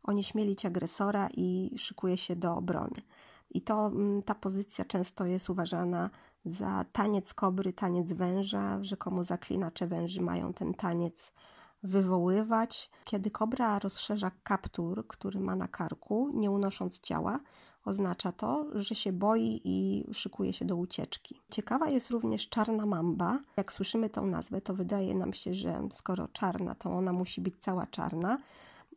onieśmielić 0.03 0.65
agresora 0.65 1.29
i 1.33 1.75
szykuje 1.77 2.17
się 2.17 2.35
do 2.35 2.55
obrony. 2.55 3.01
I 3.49 3.61
to 3.61 3.87
mm, 3.87 4.23
ta 4.23 4.35
pozycja 4.35 4.85
często 4.85 5.25
jest 5.25 5.49
uważana 5.49 6.09
za 6.47 6.85
taniec 6.91 7.33
kobry, 7.33 7.73
taniec 7.73 8.13
węża. 8.13 8.83
Rzekomo 8.83 9.23
zaklinacze 9.23 9.87
węży 9.87 10.21
mają 10.21 10.53
ten 10.53 10.73
taniec 10.73 11.31
wywoływać. 11.83 12.89
Kiedy 13.03 13.31
kobra 13.31 13.79
rozszerza 13.79 14.31
kaptur, 14.43 15.07
który 15.07 15.39
ma 15.39 15.55
na 15.55 15.67
karku, 15.67 16.29
nie 16.33 16.51
unosząc 16.51 16.99
ciała, 16.99 17.39
oznacza 17.85 18.31
to, 18.31 18.65
że 18.73 18.95
się 18.95 19.13
boi 19.13 19.61
i 19.63 20.05
szykuje 20.13 20.53
się 20.53 20.65
do 20.65 20.75
ucieczki. 20.75 21.41
Ciekawa 21.51 21.89
jest 21.89 22.09
również 22.09 22.49
czarna 22.49 22.85
mamba. 22.85 23.39
Jak 23.57 23.71
słyszymy 23.73 24.09
tą 24.09 24.25
nazwę, 24.25 24.61
to 24.61 24.73
wydaje 24.73 25.15
nam 25.15 25.33
się, 25.33 25.53
że 25.53 25.87
skoro 25.91 26.27
czarna, 26.27 26.75
to 26.75 26.91
ona 26.91 27.13
musi 27.13 27.41
być 27.41 27.55
cała 27.59 27.87
czarna. 27.87 28.37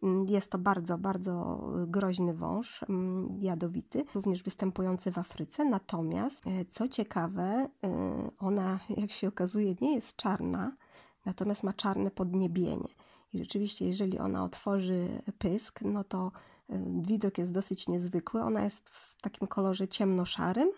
Mm, 0.02 0.26
jest 0.28 0.50
to 0.50 0.58
bardzo, 0.58 0.98
bardzo 0.98 1.60
groźny 1.86 2.34
wąż, 2.34 2.84
mm, 2.88 3.38
jadowity, 3.40 4.04
również 4.14 4.42
występujący 4.42 5.12
w 5.12 5.18
Afryce. 5.18 5.64
Natomiast, 5.64 6.46
e, 6.46 6.64
co 6.64 6.88
ciekawe, 6.88 7.68
e, 7.84 8.30
ona, 8.38 8.80
jak 9.02 9.12
się 9.12 9.28
okazuje, 9.28 9.74
nie 9.80 9.94
jest 9.94 10.16
czarna, 10.16 10.76
natomiast 11.24 11.62
ma 11.62 11.72
czarne 11.72 12.10
podniebienie. 12.10 12.88
I 13.32 13.38
rzeczywiście, 13.38 13.86
jeżeli 13.86 14.18
ona 14.18 14.44
otworzy 14.44 15.22
pysk, 15.38 15.80
no 15.82 16.04
to 16.04 16.32
e, 16.68 17.02
widok 17.02 17.38
jest 17.38 17.52
dosyć 17.52 17.88
niezwykły. 17.88 18.42
Ona 18.42 18.64
jest 18.64 18.88
w 18.88 19.22
takim 19.22 19.48
kolorze 19.48 19.88
ciemnoszarym, 19.88 20.68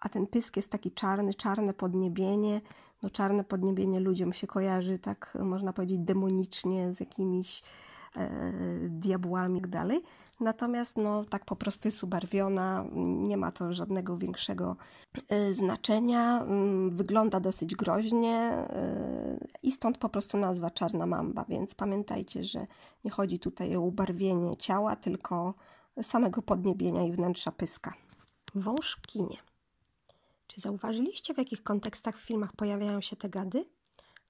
a 0.00 0.08
ten 0.08 0.26
pysk 0.26 0.56
jest 0.56 0.70
taki 0.70 0.90
czarny, 0.90 1.34
czarne 1.34 1.74
podniebienie. 1.74 2.60
No, 3.02 3.10
czarne 3.10 3.44
podniebienie 3.44 4.00
ludziom 4.00 4.32
się 4.32 4.46
kojarzy, 4.46 4.98
tak 4.98 5.38
można 5.40 5.72
powiedzieć, 5.72 5.98
demonicznie 5.98 6.94
z 6.94 7.00
jakimiś 7.00 7.62
diabłami 8.88 9.58
i 9.58 9.62
tak 9.62 9.70
dalej. 9.70 10.02
Natomiast 10.42 10.96
no, 10.96 11.24
tak 11.24 11.44
po 11.44 11.56
prostu 11.56 11.88
jest 11.88 12.04
ubarwiona, 12.04 12.84
nie 12.94 13.36
ma 13.36 13.52
to 13.52 13.72
żadnego 13.72 14.18
większego 14.18 14.76
y, 15.32 15.54
znaczenia, 15.54 16.42
y, 16.42 16.90
wygląda 16.90 17.40
dosyć 17.40 17.74
groźnie 17.74 18.66
y, 19.32 19.48
i 19.62 19.72
stąd 19.72 19.98
po 19.98 20.08
prostu 20.08 20.38
nazwa 20.38 20.70
czarna 20.70 21.06
mamba, 21.06 21.44
więc 21.48 21.74
pamiętajcie, 21.74 22.44
że 22.44 22.66
nie 23.04 23.10
chodzi 23.10 23.38
tutaj 23.38 23.76
o 23.76 23.80
ubarwienie 23.80 24.56
ciała, 24.56 24.96
tylko 24.96 25.54
samego 26.02 26.42
podniebienia 26.42 27.04
i 27.04 27.12
wnętrza 27.12 27.52
pyska. 27.52 27.94
Wąż 28.54 28.96
kinie. 28.96 29.36
Czy 30.46 30.60
zauważyliście, 30.60 31.34
w 31.34 31.38
jakich 31.38 31.62
kontekstach 31.62 32.18
w 32.18 32.24
filmach 32.24 32.52
pojawiają 32.56 33.00
się 33.00 33.16
te 33.16 33.28
gady? 33.28 33.64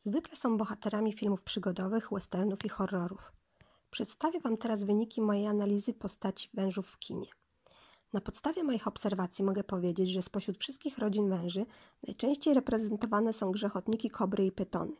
Zwykle 0.04 0.36
są 0.36 0.56
bohaterami 0.56 1.12
filmów 1.12 1.42
przygodowych, 1.42 2.08
westernów 2.12 2.64
i 2.64 2.68
horrorów. 2.68 3.32
Przedstawię 3.92 4.40
Wam 4.40 4.56
teraz 4.56 4.84
wyniki 4.84 5.22
mojej 5.22 5.46
analizy 5.46 5.94
postaci 5.94 6.48
wężów 6.54 6.86
w 6.86 6.98
kinie. 6.98 7.26
Na 8.12 8.20
podstawie 8.20 8.64
moich 8.64 8.88
obserwacji 8.88 9.44
mogę 9.44 9.64
powiedzieć, 9.64 10.08
że 10.08 10.22
spośród 10.22 10.58
wszystkich 10.58 10.98
rodzin 10.98 11.30
węży 11.30 11.66
najczęściej 12.06 12.54
reprezentowane 12.54 13.32
są 13.32 13.50
grzechotniki, 13.52 14.10
kobry 14.10 14.46
i 14.46 14.52
pytony. 14.52 14.92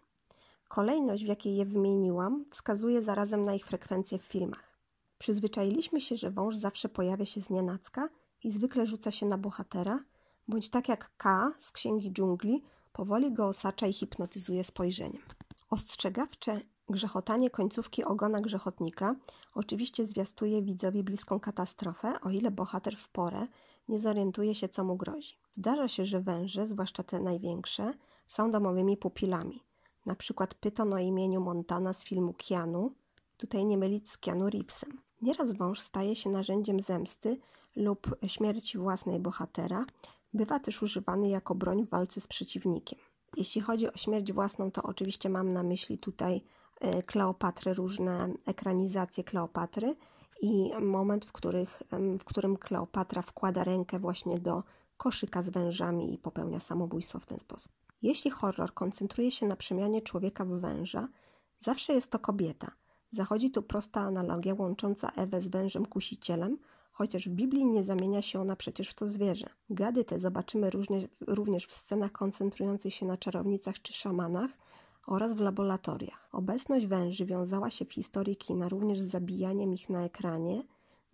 Kolejność, 0.69 1.25
w 1.25 1.27
jakiej 1.27 1.57
je 1.57 1.65
wymieniłam, 1.65 2.45
wskazuje 2.51 3.03
zarazem 3.03 3.43
na 3.43 3.55
ich 3.55 3.67
frekwencję 3.67 4.19
w 4.19 4.23
filmach. 4.23 4.79
Przyzwyczailiśmy 5.19 6.01
się, 6.01 6.17
że 6.17 6.31
wąż 6.31 6.57
zawsze 6.57 6.89
pojawia 6.89 7.25
się 7.25 7.41
z 7.41 7.51
nienacka 7.51 8.09
i 8.45 8.51
zwykle 8.51 8.87
rzuca 8.87 9.11
się 9.11 9.27
na 9.27 9.39
bohatera, 9.39 10.05
bądź 10.49 10.71
tak 10.71 10.89
jak 10.89 11.17
K 11.17 11.53
z 11.59 11.73
Księgi 11.73 12.13
Dżungli, 12.13 12.63
powoli 12.93 13.33
go 13.33 13.47
osacza 13.47 13.87
i 13.87 13.93
hipnotyzuje 13.93 14.65
spojrzeniem. 14.65 15.23
Ostrzegawcze 15.71 16.61
Grzechotanie 16.89 17.51
końcówki 17.51 18.05
ogona 18.05 18.41
grzechotnika 18.41 19.15
oczywiście 19.55 20.07
zwiastuje 20.07 20.63
widzowi 20.63 21.03
bliską 21.03 21.41
katastrofę, 21.41 22.21
o 22.21 22.31
ile 22.31 22.51
bohater 22.51 22.97
w 22.97 23.09
porę 23.09 23.47
nie 23.89 23.99
zorientuje 23.99 24.55
się, 24.55 24.69
co 24.69 24.85
mu 24.85 24.97
grozi. 24.97 25.35
Zdarza 25.53 25.89
się, 25.89 26.05
że 26.05 26.21
węże, 26.21 26.67
zwłaszcza 26.67 27.03
te 27.03 27.21
największe, 27.21 27.95
są 28.27 28.51
domowymi 28.51 28.97
pupilami. 28.97 29.63
Na 30.07 30.15
przykład 30.15 30.55
pyton 30.55 30.93
o 30.93 30.99
imieniu 30.99 31.41
Montana 31.41 31.93
z 31.93 32.05
filmu 32.05 32.35
Keanu, 32.49 32.95
tutaj 33.37 33.65
nie 33.65 33.79
mylić 33.79 34.11
z 34.11 34.19
Keanu 34.19 34.51
Reevesem. 34.51 34.99
Nieraz 35.23 35.53
wąż 35.53 35.81
staje 35.81 36.17
się 36.17 36.31
narzędziem 36.31 36.81
zemsty 36.81 37.39
lub 37.77 38.17
śmierci 38.27 38.79
własnej 38.79 39.21
bohatera. 39.21 39.87
Bywa 40.35 40.61
też 40.61 40.83
używany 40.83 41.29
jako 41.29 41.55
broń 41.55 41.87
w 41.87 41.89
walce 41.89 42.21
z 42.21 42.27
przeciwnikiem. 42.27 42.99
Jeśli 43.37 43.61
chodzi 43.61 43.89
o 43.89 43.97
śmierć 43.97 44.33
własną, 44.33 44.71
to 44.71 44.83
oczywiście 44.83 45.29
mam 45.29 45.53
na 45.53 45.63
myśli 45.63 45.99
tutaj 45.99 46.45
Kleopatry, 47.07 47.75
różne 47.75 48.29
ekranizacje 48.47 49.25
Kleopatry 49.25 49.97
i 50.43 50.71
moment, 50.81 51.25
w, 51.25 51.33
których, 51.33 51.83
w 52.21 52.25
którym 52.25 52.57
Kleopatra 52.57 53.23
wkłada 53.23 53.65
rękę 53.65 53.99
właśnie 53.99 54.39
do 54.39 54.63
koszyka 54.97 55.43
z 55.43 55.49
wężami 55.49 56.15
i 56.15 56.19
popełnia 56.19 56.61
samobójstwo 56.61 57.21
w 57.21 57.27
ten 57.27 57.39
sposób. 57.39 57.73
Jeśli 58.03 58.31
horror 58.31 58.75
koncentruje 58.75 59.31
się 59.31 59.47
na 59.47 59.57
przemianie 59.57 60.03
człowieka 60.03 60.45
w 60.45 60.49
węża, 60.49 61.09
zawsze 61.61 61.93
jest 61.93 62.11
to 62.11 62.19
kobieta. 62.19 62.73
Zachodzi 63.11 63.51
tu 63.51 63.63
prosta 63.63 64.01
analogia 64.01 64.55
łącząca 64.55 65.11
Ewę 65.17 65.43
z 65.43 65.49
wężem 65.49 65.87
kusicielem, 65.87 66.59
chociaż 66.93 67.29
w 67.29 67.33
Biblii 67.33 67.65
nie 67.65 67.85
zamienia 67.85 68.23
się 68.23 68.41
ona 68.41 68.57
przecież 68.57 68.89
w 68.89 68.95
to 68.95 69.09
zwierzę. 69.09 69.47
Gady 69.71 70.05
te 70.05 70.19
zobaczymy 70.19 70.71
również 71.27 71.67
w 71.67 71.75
scenach 71.75 72.13
koncentrujących 72.13 72.95
się 72.95 73.07
na 73.07 73.17
czarownicach 73.17 73.83
czy 73.83 73.93
szamanach, 73.93 74.51
oraz 75.07 75.33
w 75.33 75.41
laboratoriach. 75.41 76.29
Obecność 76.33 76.87
węży 76.87 77.27
wiązała 77.27 77.71
się 77.71 77.85
w 77.85 77.93
historii 77.93 78.37
kina 78.37 78.69
również 78.69 79.01
z 79.01 79.11
zabijaniem 79.11 79.73
ich 79.73 79.91
na 79.91 80.05
ekranie, 80.05 80.63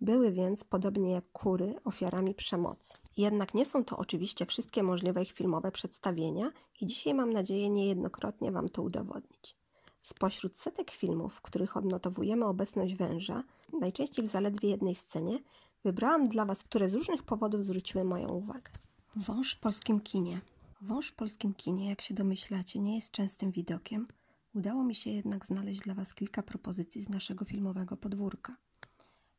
były 0.01 0.31
więc, 0.31 0.63
podobnie 0.63 1.11
jak 1.11 1.31
kury, 1.31 1.75
ofiarami 1.83 2.35
przemocy. 2.35 2.93
Jednak 3.17 3.53
nie 3.53 3.65
są 3.65 3.85
to 3.85 3.97
oczywiście 3.97 4.45
wszystkie 4.45 4.83
możliwe 4.83 5.21
ich 5.23 5.31
filmowe 5.31 5.71
przedstawienia 5.71 6.51
i 6.81 6.85
dzisiaj 6.85 7.13
mam 7.13 7.33
nadzieję 7.33 7.69
niejednokrotnie 7.69 8.51
Wam 8.51 8.69
to 8.69 8.81
udowodnić. 8.81 9.55
Spośród 10.01 10.57
setek 10.57 10.91
filmów, 10.91 11.33
w 11.33 11.41
których 11.41 11.77
odnotowujemy 11.77 12.45
obecność 12.45 12.95
węża, 12.95 13.43
najczęściej 13.81 14.27
w 14.27 14.31
zaledwie 14.31 14.69
jednej 14.69 14.95
scenie, 14.95 15.39
wybrałam 15.83 16.29
dla 16.29 16.45
Was, 16.45 16.63
które 16.63 16.89
z 16.89 16.93
różnych 16.93 17.23
powodów 17.23 17.63
zwróciły 17.63 18.03
moją 18.03 18.29
uwagę. 18.29 18.71
Wąż 19.15 19.55
w 19.55 19.59
polskim 19.59 19.99
kinie. 19.99 20.41
Wąż 20.81 21.07
w 21.07 21.15
polskim 21.15 21.53
kinie, 21.53 21.89
jak 21.89 22.01
się 22.01 22.13
domyślacie, 22.13 22.79
nie 22.79 22.95
jest 22.95 23.11
częstym 23.11 23.51
widokiem. 23.51 24.07
Udało 24.53 24.83
mi 24.83 24.95
się 24.95 25.09
jednak 25.09 25.45
znaleźć 25.45 25.81
dla 25.81 25.93
Was 25.93 26.13
kilka 26.13 26.43
propozycji 26.43 27.03
z 27.03 27.09
naszego 27.09 27.45
filmowego 27.45 27.97
podwórka. 27.97 28.57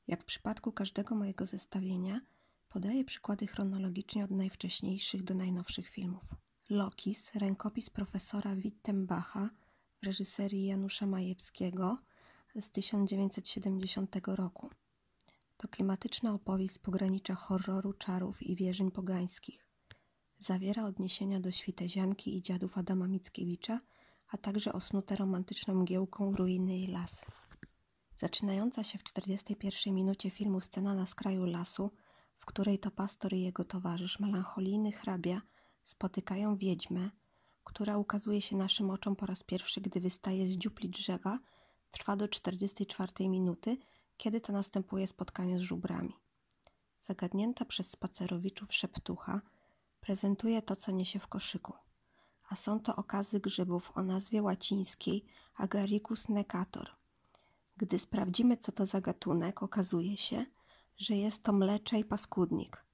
Jak 0.07 0.23
w 0.23 0.25
przypadku 0.25 0.73
każdego 0.73 1.15
mojego 1.15 1.47
zestawienia, 1.47 2.21
podaję 2.69 3.05
przykłady 3.05 3.47
chronologicznie 3.47 4.25
od 4.25 4.31
najwcześniejszych 4.31 5.23
do 5.23 5.35
najnowszych 5.35 5.89
filmów. 5.89 6.25
Lokis, 6.71 7.35
rękopis 7.35 7.91
profesora 7.91 8.57
Wittembacha 8.57 9.51
w 10.03 10.07
reżyserii 10.07 10.67
Janusza 10.67 11.07
Majewskiego 11.07 11.99
z 12.57 12.71
1970 12.71 14.17
roku. 14.27 14.71
To 15.57 15.69
klimatyczna 15.69 16.35
opowieść 16.35 16.75
z 16.75 16.79
pogranicza 16.79 17.35
horroru, 17.35 17.93
czarów 17.93 18.43
i 18.43 18.57
wierzeń 18.57 18.91
pogańskich. 18.91 19.70
Zawiera 20.41 20.85
odniesienia 20.85 21.41
do 21.41 21.51
Świtezianki 21.51 22.37
i 22.37 22.43
dziadów 22.43 22.79
Adama 22.79 23.09
Mickiewicza, 23.09 23.81
a 24.29 24.39
także 24.39 24.73
osnute 24.73 25.17
romantyczną 25.17 25.75
mgiełką 25.75 26.37
ruiny 26.37 26.79
i 26.79 26.87
las. 26.87 27.25
Zaczynająca 28.17 28.85
się 28.85 28.99
w 28.99 29.03
41 29.05 29.95
minucie 29.95 30.31
filmu 30.31 30.61
scena 30.61 30.95
na 30.95 31.07
skraju 31.07 31.45
lasu, 31.45 31.91
w 32.39 32.47
której 32.47 32.79
to 32.79 32.91
pastor 32.91 33.33
i 33.33 33.43
jego 33.43 33.65
towarzysz, 33.65 34.21
melancholijny 34.21 34.93
hrabia, 34.93 35.43
spotykają 35.85 36.57
wiedźmę, 36.57 37.11
która 37.65 37.97
ukazuje 37.97 38.43
się 38.43 38.57
naszym 38.57 38.91
oczom 38.91 39.17
po 39.17 39.27
raz 39.27 39.43
pierwszy, 39.43 39.81
gdy 39.81 40.01
wystaje 40.01 40.47
z 40.47 40.57
dziupli 40.57 40.91
drzewa, 40.91 41.39
trwa 41.91 42.17
do 42.17 42.29
44 42.29 43.29
minuty, 43.29 43.77
kiedy 44.17 44.41
to 44.41 44.53
następuje 44.53 45.07
spotkanie 45.07 45.59
z 45.59 45.63
żubrami. 45.63 46.17
Zagadnięta 47.01 47.65
przez 47.65 47.91
spacerowiczów 47.91 48.75
szeptucha, 48.75 49.41
prezentuje 50.01 50.63
to, 50.63 50.77
co 50.77 50.93
niesie 50.93 51.19
w 51.19 51.27
koszyku. 51.27 51.73
A 52.49 52.57
są 52.57 52.81
to 52.81 52.97
okazy 52.97 53.41
grzybów 53.41 53.93
o 53.95 54.03
nazwie 54.03 54.43
łacińskiej 54.43 55.25
Agaricus 55.57 56.29
necator. 56.29 56.91
Gdy 57.77 57.99
sprawdzimy, 57.99 58.57
co 58.57 58.73
to 58.73 58.87
za 58.87 59.01
gatunek, 59.01 59.63
okazuje 59.63 60.17
się, 60.17 60.47
że 60.97 61.17
jest 61.17 61.43
to 61.43 61.53
mleczej 61.53 62.05
paskudnik. 62.05 62.85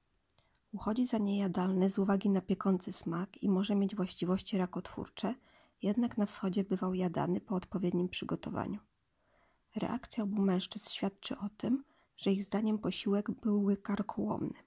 Uchodzi 0.73 1.07
za 1.07 1.19
niejadalny 1.19 1.91
z 1.91 1.99
uwagi 1.99 2.31
na 2.31 2.41
piekący 2.41 2.93
smak 2.93 3.43
i 3.43 3.49
może 3.49 3.75
mieć 3.75 3.97
właściwości 3.97 4.59
rakotwórcze, 4.59 5.35
jednak 5.83 6.19
na 6.19 6.27
wschodzie 6.27 6.65
bywał 6.65 6.95
jadany 6.95 7.41
po 7.41 7.55
odpowiednim 7.55 8.09
przygotowaniu. 8.09 8.81
Reakcja 9.77 10.25
obu 10.25 10.43
mężczyzn 10.43 10.91
świadczy 10.91 11.39
o 11.39 11.49
tym, 11.57 11.85
że 12.17 12.33
ich 12.33 12.45
zdaniem 12.45 12.79
posiłek 12.79 13.31
byłby 13.31 13.77
karkołomny. 13.77 14.66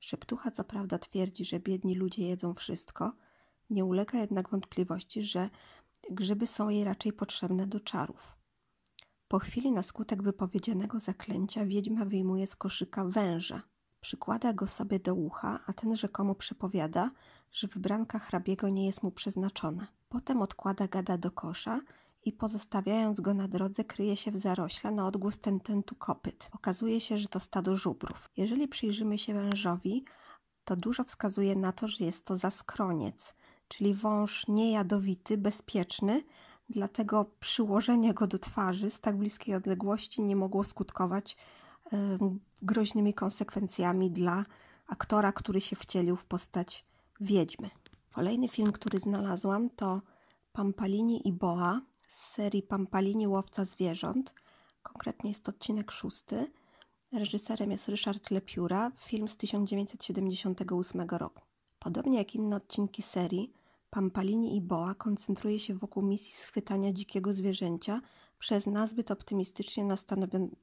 Szeptucha 0.00 0.50
co 0.50 0.64
prawda 0.64 0.98
twierdzi, 0.98 1.44
że 1.44 1.60
biedni 1.60 1.94
ludzie 1.94 2.28
jedzą 2.28 2.54
wszystko, 2.54 3.12
nie 3.70 3.84
ulega 3.84 4.18
jednak 4.18 4.50
wątpliwości, 4.50 5.22
że 5.22 5.50
grzyby 6.10 6.46
są 6.46 6.68
jej 6.68 6.84
raczej 6.84 7.12
potrzebne 7.12 7.66
do 7.66 7.80
czarów. 7.80 8.36
Po 9.28 9.38
chwili 9.38 9.72
na 9.72 9.82
skutek 9.82 10.22
wypowiedzianego 10.22 11.00
zaklęcia 11.00 11.66
wiedźma 11.66 12.04
wyjmuje 12.04 12.46
z 12.46 12.56
koszyka 12.56 13.04
węża. 13.04 13.62
Przykłada 14.00 14.52
go 14.52 14.66
sobie 14.66 14.98
do 14.98 15.14
ucha, 15.14 15.60
a 15.66 15.72
ten 15.72 15.96
rzekomo 15.96 16.34
przepowiada, 16.34 17.10
że 17.52 17.68
wybranka 17.68 18.18
hrabiego 18.18 18.68
nie 18.68 18.86
jest 18.86 19.02
mu 19.02 19.10
przeznaczona. 19.10 19.86
Potem 20.08 20.42
odkłada 20.42 20.88
gada 20.88 21.18
do 21.18 21.30
kosza 21.30 21.80
i 22.24 22.32
pozostawiając 22.32 23.20
go 23.20 23.34
na 23.34 23.48
drodze 23.48 23.84
kryje 23.84 24.16
się 24.16 24.30
w 24.30 24.36
zarośla 24.36 24.90
na 24.90 25.06
odgłos 25.06 25.38
tententu 25.38 25.94
kopyt. 25.94 26.50
Okazuje 26.52 27.00
się, 27.00 27.18
że 27.18 27.28
to 27.28 27.40
stado 27.40 27.76
żubrów. 27.76 28.30
Jeżeli 28.36 28.68
przyjrzymy 28.68 29.18
się 29.18 29.34
wężowi, 29.34 30.04
to 30.64 30.76
dużo 30.76 31.04
wskazuje 31.04 31.56
na 31.56 31.72
to, 31.72 31.88
że 31.88 32.04
jest 32.04 32.24
to 32.24 32.36
zaskroniec, 32.36 33.34
czyli 33.68 33.94
wąż 33.94 34.48
niejadowity, 34.48 35.38
bezpieczny, 35.38 36.22
dlatego 36.68 37.24
przyłożenie 37.40 38.14
go 38.14 38.26
do 38.26 38.38
twarzy 38.38 38.90
z 38.90 39.00
tak 39.00 39.16
bliskiej 39.16 39.54
odległości 39.54 40.22
nie 40.22 40.36
mogło 40.36 40.64
skutkować 40.64 41.36
y, 41.92 41.96
groźnymi 42.62 43.14
konsekwencjami 43.14 44.10
dla 44.10 44.44
aktora, 44.86 45.32
który 45.32 45.60
się 45.60 45.76
wcielił 45.76 46.16
w 46.16 46.26
postać 46.26 46.84
wiedźmy. 47.20 47.70
Kolejny 48.12 48.48
film, 48.48 48.72
który 48.72 49.00
znalazłam 49.00 49.70
to 49.70 50.02
Pampalini 50.52 51.28
i 51.28 51.32
Boa 51.32 51.80
z 52.10 52.32
serii 52.32 52.62
Pampalini 52.62 53.28
Łowca 53.28 53.64
Zwierząt. 53.64 54.34
Konkretnie 54.82 55.30
jest 55.30 55.44
to 55.44 55.50
odcinek 55.50 55.90
szósty. 55.90 56.52
Reżyserem 57.12 57.70
jest 57.70 57.88
Ryszard 57.88 58.30
Lepiura, 58.30 58.90
film 58.96 59.28
z 59.28 59.36
1978 59.36 61.00
roku. 61.10 61.42
Podobnie 61.78 62.18
jak 62.18 62.34
inne 62.34 62.56
odcinki 62.56 63.02
serii, 63.02 63.52
Pampalini 63.90 64.56
i 64.56 64.60
Boa 64.60 64.94
koncentruje 64.94 65.60
się 65.60 65.74
wokół 65.74 66.02
misji 66.02 66.32
schwytania 66.34 66.92
dzikiego 66.92 67.32
zwierzęcia 67.32 68.00
przez 68.38 68.66
nazbyt 68.66 69.10
optymistycznie 69.10 69.84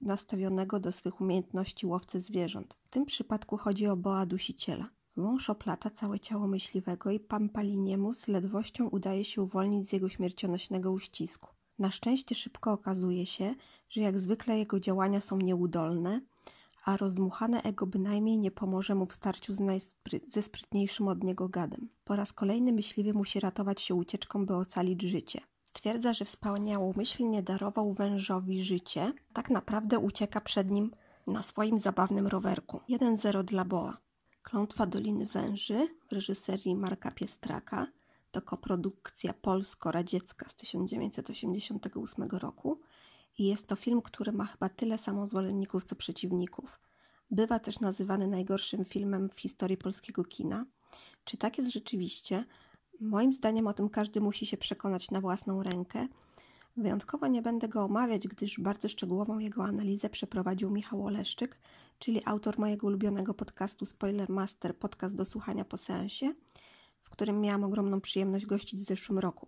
nastawionego 0.01 0.80
do 0.80 0.92
swych 0.92 1.22
umiejętności 1.22 1.86
łowcy 1.86 2.22
zwierząt. 2.22 2.77
W 2.84 2.89
tym 2.89 3.06
przypadku 3.06 3.58
chodzi 3.58 3.88
o 3.88 3.98
Boa 3.98 4.25
dusiciela. 4.25 4.89
Wąż 5.17 5.50
oplata 5.50 5.89
całe 5.89 6.19
ciało 6.19 6.47
myśliwego 6.47 7.12
i 7.12 7.19
Pampaliniemu 7.19 8.13
z 8.13 8.27
ledwością 8.27 8.88
udaje 8.88 9.25
się 9.25 9.41
uwolnić 9.41 9.89
z 9.89 9.93
jego 9.93 10.09
śmiercionośnego 10.09 10.91
uścisku. 10.91 11.50
Na 11.79 11.91
szczęście 11.91 12.36
szybko 12.36 12.71
okazuje 12.71 13.25
się, 13.25 13.55
że 13.89 14.01
jak 14.01 14.19
zwykle 14.19 14.57
jego 14.57 14.79
działania 14.79 15.21
są 15.21 15.38
nieudolne, 15.38 16.21
a 16.86 16.97
rozdmuchane 16.97 17.62
ego 17.62 17.88
bynajmniej 17.88 18.38
nie 18.38 18.51
pomoże 18.51 18.95
mu 18.95 19.05
w 19.05 19.13
starciu 19.13 19.53
ze 20.27 20.41
sprytniejszym 20.41 21.07
od 21.07 21.24
niego 21.24 21.50
gadem. 21.50 21.89
Po 22.03 22.15
raz 22.15 22.33
kolejny 22.33 22.71
myśliwy 22.71 23.13
musi 23.13 23.39
ratować 23.39 23.81
się 23.81 23.95
ucieczką, 23.95 24.45
by 24.45 24.55
ocalić 24.55 25.01
życie. 25.01 25.41
Stwierdza, 25.65 26.13
że 26.13 26.25
wspaniałomyślnie 26.25 27.43
darował 27.43 27.93
wężowi 27.93 28.63
życie, 28.63 29.13
tak 29.33 29.50
naprawdę 29.50 30.00
ucieka 30.00 30.41
przed 30.41 30.71
nim 30.71 30.91
na 31.27 31.41
swoim 31.41 31.79
zabawnym 31.79 32.27
rowerku. 32.27 32.79
1-0 32.89 33.43
dla 33.43 33.65
Boa. 33.65 33.97
Klątwa 34.50 34.86
Doliny 34.86 35.25
Węży 35.25 35.88
w 36.10 36.12
reżyserii 36.12 36.75
Marka 36.75 37.12
Piestraka 37.12 37.88
to 38.32 38.42
koprodukcja 38.42 39.34
polsko-radziecka 39.34 40.50
z 40.50 40.56
1988 40.56 42.30
roku 42.32 42.80
i 43.38 43.46
jest 43.46 43.68
to 43.68 43.75
film, 43.75 44.01
który 44.01 44.32
ma 44.32 44.46
chyba 44.46 44.70
tyle 44.70 44.98
samo 44.98 45.27
zwolenników 45.27 45.84
co 45.84 45.96
przeciwników. 45.96 46.80
Bywa 47.32 47.60
też 47.60 47.80
nazywany 47.80 48.27
najgorszym 48.27 48.86
filmem 48.86 49.30
w 49.30 49.39
historii 49.39 49.77
polskiego 49.77 50.24
kina. 50.24 50.66
Czy 51.24 51.38
tak 51.38 51.58
jest 51.58 51.72
rzeczywiście? 51.72 52.46
Moim 53.00 53.34
zdaniem 53.34 53.68
o 53.68 53.74
tym 53.74 53.89
każdy 53.89 54.22
musi 54.22 54.46
się 54.46 54.58
przekonać 54.58 55.12
na 55.12 55.22
własną 55.22 55.63
rękę. 55.63 56.08
Wyjątkowo 56.77 57.27
nie 57.27 57.42
będę 57.42 57.68
go 57.68 57.84
omawiać, 57.84 58.27
gdyż 58.27 58.60
bardzo 58.60 58.90
szczegółową 58.90 59.40
jego 59.40 59.64
analizę 59.64 60.10
przeprowadził 60.10 60.70
Michał 60.70 61.05
Oleszczyk, 61.05 61.60
czyli 62.00 62.22
autor 62.25 62.60
mojego 62.60 62.88
ulubionego 62.88 63.33
podcastu 63.33 63.86
Spoiler 63.86 64.29
Master, 64.29 64.77
podcast 64.77 65.16
do 65.16 65.25
słuchania 65.25 65.66
po 65.66 65.77
seansie, 65.77 66.33
w 67.03 67.10
którym 67.10 67.42
miałam 67.42 67.64
ogromną 67.64 68.01
przyjemność 68.01 68.46
gościć 68.46 68.79
w 68.79 68.88
zeszłym 68.88 69.20
roku. 69.20 69.48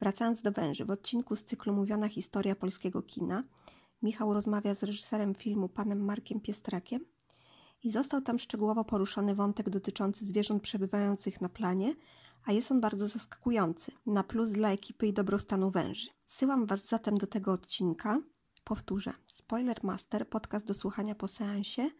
Wracając 0.00 0.42
do 0.42 0.52
węży, 0.52 0.84
w 0.84 0.90
odcinku 0.90 1.36
z 1.36 1.42
cyklu 1.42 1.72
Mówiona 1.72 2.08
historia 2.08 2.56
polskiego 2.56 3.02
kina, 3.02 3.44
Michał 4.02 4.34
rozmawia 4.34 4.74
z 4.74 4.82
reżyserem 4.82 5.34
filmu 5.34 5.68
panem 5.68 6.04
Markiem 6.04 6.40
Piestrakiem 6.40 7.04
i 7.82 7.90
został 7.90 8.20
tam 8.20 8.38
szczegółowo 8.38 8.84
poruszony 8.84 9.34
wątek 9.34 9.70
dotyczący 9.70 10.26
zwierząt 10.26 10.62
przebywających 10.62 11.40
na 11.40 11.48
planie, 11.48 11.94
a 12.44 12.52
jest 12.52 12.70
on 12.70 12.80
bardzo 12.80 13.08
zaskakujący, 13.08 13.92
na 14.06 14.22
plus 14.22 14.50
dla 14.50 14.72
ekipy 14.72 15.06
i 15.06 15.12
dobrostanu 15.12 15.70
węży. 15.70 16.08
Zsyłam 16.24 16.66
Was 16.66 16.86
zatem 16.86 17.18
do 17.18 17.26
tego 17.26 17.52
odcinka. 17.52 18.20
Powtórzę. 18.64 19.12
Spoiler 19.26 19.84
Master, 19.84 20.28
podcast 20.28 20.66
do 20.66 20.74
słuchania 20.74 21.14
po 21.14 21.28
seansie, 21.28 21.90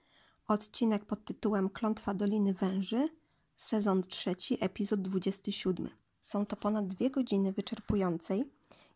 odcinek 0.47 1.05
pod 1.05 1.25
tytułem 1.25 1.71
Klątwa 1.71 2.15
Doliny 2.15 2.55
Węży, 2.55 3.09
sezon 3.57 4.03
trzeci, 4.03 4.59
epizod 4.61 5.03
27. 5.03 5.89
Są 6.23 6.47
to 6.47 6.57
ponad 6.57 6.87
dwie 6.87 7.11
godziny 7.11 7.53
wyczerpującej, 7.53 8.45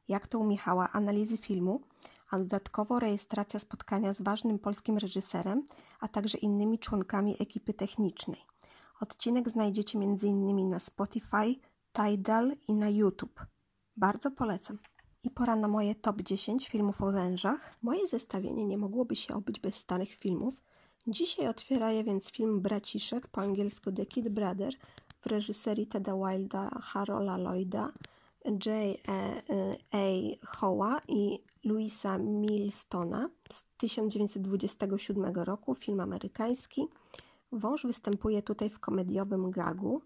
jak 0.09 0.27
to 0.27 0.39
u 0.39 0.45
Michała, 0.45 0.93
analizy 0.93 1.39
filmu, 1.39 1.81
a 2.31 2.39
dodatkowo 2.39 2.99
rejestracja 2.99 3.61
spotkania 3.61 4.13
z 4.13 4.23
ważnym 4.23 4.59
polskim 4.59 4.99
reżyserem, 4.99 5.67
a 6.01 6.09
także 6.09 6.39
innymi 6.39 6.79
członkami 6.79 7.37
ekipy 7.43 7.75
technicznej. 7.75 8.41
Odcinek 9.01 9.49
znajdziecie 9.49 9.99
m.in. 9.99 10.69
na 10.69 10.81
Spotify, 10.81 11.55
Tidal 11.93 12.53
i 12.69 12.75
na 12.75 12.89
YouTube. 12.91 13.47
Bardzo 13.97 14.31
polecam. 14.31 14.79
I 15.25 15.31
pora 15.31 15.57
na 15.57 15.69
moje 15.69 15.95
top 15.95 16.23
10 16.23 16.69
filmów 16.69 17.03
o 17.03 17.13
wężach. 17.13 17.77
Moje 17.83 18.07
zestawienie 18.07 18.67
nie 18.67 18.79
mogłoby 18.79 19.17
się 19.17 19.35
obyć 19.35 19.61
bez 19.61 19.75
starych 19.75 20.15
filmów. 20.15 20.63
Dzisiaj 21.07 21.49
otwiera 21.49 21.93
je 21.93 22.05
więc 22.05 22.31
film 22.31 22.61
Braciszek, 22.61 23.29
po 23.29 23.41
angielsku 23.41 23.93
The 23.93 24.07
Kid 24.07 24.29
Brother, 24.29 24.75
w 25.21 25.27
reżyserii 25.27 25.87
Teda 25.87 26.13
Wilda, 26.17 26.71
Harola 26.83 27.37
Lloyda, 27.37 27.93
J. 28.45 28.67
A. 29.93 30.47
Howa 30.47 31.01
i 31.09 31.39
Louisa 31.65 32.19
Millstona 32.19 33.29
z 33.51 33.65
1927 33.77 35.35
roku, 35.35 35.75
film 35.75 36.01
amerykański. 36.01 36.89
Wąż 37.53 37.87
występuje 37.87 38.43
tutaj 38.43 38.71
w 38.71 38.79
komediowym 38.79 39.51
gagu. 39.51 40.03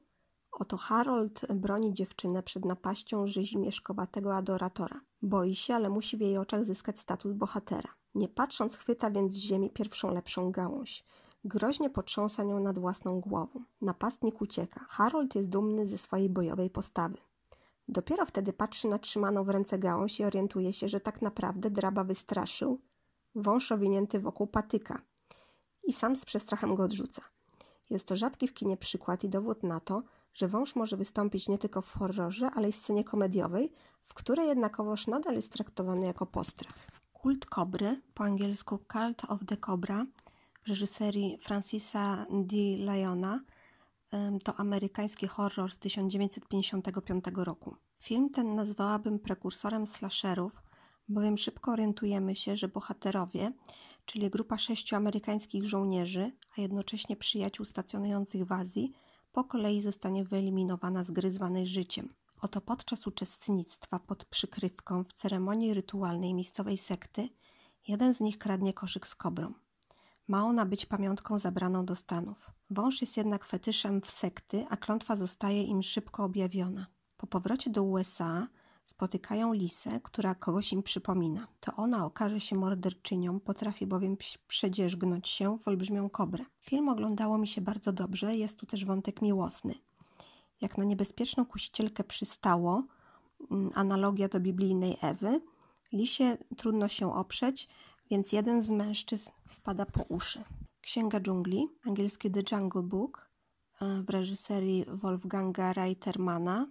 Oto 0.53 0.77
Harold 0.77 1.47
broni 1.55 1.95
dziewczynę 1.95 2.43
przed 2.43 2.65
napaścią 2.65 3.27
rzezimieszkowatego 3.27 4.37
adoratora. 4.37 5.01
Boi 5.23 5.55
się, 5.55 5.75
ale 5.75 5.89
musi 5.89 6.17
w 6.17 6.21
jej 6.21 6.39
oczach 6.39 6.65
zyskać 6.65 6.99
status 6.99 7.33
bohatera. 7.33 7.95
Nie 8.15 8.29
patrząc, 8.29 8.77
chwyta 8.77 9.11
więc 9.11 9.33
z 9.33 9.37
ziemi 9.37 9.71
pierwszą 9.71 10.15
lepszą 10.15 10.51
gałąź. 10.51 11.05
Groźnie 11.45 11.91
potrząsa 11.91 12.45
nią 12.45 12.61
nad 12.61 12.79
własną 12.79 13.21
głową. 13.21 13.65
Napastnik 13.81 14.41
ucieka. 14.41 14.87
Harold 14.89 15.35
jest 15.35 15.49
dumny 15.49 15.87
ze 15.87 15.99
swojej 15.99 16.29
bojowej 16.29 16.71
postawy. 16.71 17.19
Dopiero 17.89 18.27
wtedy 18.27 18.53
patrzy 18.53 18.89
na 18.89 18.99
trzymaną 18.99 19.45
w 19.45 19.49
ręce 19.49 19.79
gałąź 19.79 20.21
i 20.21 20.25
orientuje 20.25 20.73
się, 20.73 20.89
że 20.89 21.01
tak 21.01 21.23
naprawdę 21.23 21.71
draba 21.71 22.05
wystraszył 22.05 22.81
wąż 23.35 23.73
owinięty 23.73 24.21
wokół 24.21 24.47
patyka 24.47 25.03
i 25.85 25.93
sam 25.93 26.17
z 26.17 26.25
przestrachem 26.25 26.75
go 26.75 26.83
odrzuca. 26.83 27.23
Jest 27.91 28.07
to 28.07 28.17
rzadki 28.17 28.49
w 28.49 28.55
kinie 28.55 28.77
przykład 28.77 29.25
i 29.25 29.29
dowód 29.29 29.63
na 29.63 29.81
to, 29.81 30.03
że 30.39 30.49
wąż 30.49 30.77
może 30.77 30.97
wystąpić 30.97 31.49
nie 31.49 31.59
tylko 31.59 31.83
w 31.83 31.93
horrorze, 31.93 32.51
ale 32.55 32.69
i 32.69 32.73
scenie 32.73 33.05
komediowej, 33.05 33.73
w 34.03 34.15
której 34.15 34.49
jednakowoż 34.49 35.07
nadal 35.07 35.35
jest 35.35 35.53
traktowany 35.53 36.07
jako 36.07 36.27
postrach. 36.27 36.75
Kult 37.13 37.47
Kobry, 37.47 38.03
po 38.15 38.25
angielsku 38.25 38.79
Cult 38.93 39.25
of 39.29 39.41
the 39.47 39.57
Cobra, 39.57 40.07
w 40.63 40.69
reżyserii 40.69 41.39
Francisa 41.43 42.27
D. 42.31 42.57
Lyona, 42.79 43.41
to 44.45 44.55
amerykański 44.55 45.27
horror 45.27 45.73
z 45.73 45.79
1955 45.79 47.25
roku. 47.37 47.77
Film 47.99 48.31
ten 48.31 48.55
nazwałabym 48.55 49.19
prekursorem 49.19 49.87
slasherów, 49.87 50.63
bowiem 51.09 51.39
szybko 51.39 51.73
orientujemy 51.73 52.37
się, 52.37 52.57
że 52.57 52.69
bohaterowie, 52.69 53.53
czyli 54.05 54.31
grupa 54.31 54.59
sześciu 54.59 54.97
amerykańskich 54.97 55.65
żołnierzy, 55.69 56.33
a 56.59 56.61
jednocześnie 56.61 57.17
przyjaciół 57.17 57.65
stacjonujących 57.65 58.45
w 58.45 58.53
Azji, 58.53 58.93
po 59.39 59.45
kolei 59.45 59.81
zostanie 59.81 60.25
wyeliminowana 60.25 61.05
z 61.05 61.11
gry 61.11 61.31
zwanej 61.31 61.67
życiem. 61.67 62.15
Oto 62.41 62.61
podczas 62.61 63.07
uczestnictwa 63.07 63.99
pod 63.99 64.25
przykrywką 64.25 65.05
w 65.05 65.13
ceremonii 65.13 65.75
rytualnej 65.75 66.35
miejscowej 66.35 66.79
sekty 66.79 67.29
jeden 67.89 68.15
z 68.15 68.21
nich 68.21 68.39
kradnie 68.39 68.73
koszyk 68.73 69.07
z 69.07 69.15
kobrą. 69.15 69.55
Ma 70.29 70.45
ona 70.45 70.67
być 70.67 70.87
pamiątką 70.87 71.39
zabraną 71.39 71.85
do 71.85 71.97
Stanów. 71.97 72.51
Wąż 72.71 73.01
jest 73.01 73.17
jednak 73.17 73.45
fetyszem 73.45 74.01
w 74.01 74.11
sekty, 74.11 74.67
a 74.71 74.77
klątwa 74.77 75.17
zostaje 75.17 75.63
im 75.63 75.83
szybko 75.83 76.25
objawiona. 76.25 76.87
Po 77.17 77.27
powrocie 77.27 77.71
do 77.71 77.83
USA 77.83 78.49
spotykają 78.89 79.53
Lisę, 79.53 80.01
która 80.03 80.35
kogoś 80.35 80.73
im 80.73 80.83
przypomina. 80.83 81.49
To 81.61 81.77
ona 81.77 82.07
okaże 82.07 82.41
się 82.41 82.57
morderczynią, 82.57 83.41
potrafi 83.41 83.87
bowiem 83.87 84.17
przedzierzgnąć 84.49 85.29
się 85.29 85.59
w 85.59 85.69
olbrzymią 85.69 86.11
kobrę. 86.11 86.45
Film 86.61 86.89
oglądało 86.89 87.39
mi 87.39 87.49
się 87.49 87.61
bardzo 87.61 87.93
dobrze, 87.93 88.37
jest 88.37 88.57
tu 88.57 88.67
też 88.67 88.85
wątek 88.85 89.23
miłosny. 89.23 89.75
Jak 90.61 90.79
na 90.79 90.85
niebezpieczną 90.85 91.47
kusicielkę 91.47 92.05
przystało, 92.05 92.85
mm, 93.51 93.71
analogia 93.75 94.29
do 94.29 94.41
biblijnej 94.41 94.97
Ewy, 95.01 95.41
Lisie 95.93 96.39
trudno 96.57 96.89
się 96.89 97.15
oprzeć, 97.15 97.69
więc 98.11 98.33
jeden 98.33 98.63
z 98.63 98.71
mężczyzn 98.71 99.31
wpada 99.49 99.87
po 99.87 100.03
uszy. 100.03 100.45
Księga 100.81 101.21
dżungli, 101.21 101.69
angielski 101.87 102.31
The 102.31 102.43
Jungle 102.53 102.83
Book, 102.83 103.31
e, 103.81 104.03
w 104.03 104.11
reżyserii 104.11 104.85
Wolfganga 104.89 105.73
Reitermana, 105.73 106.67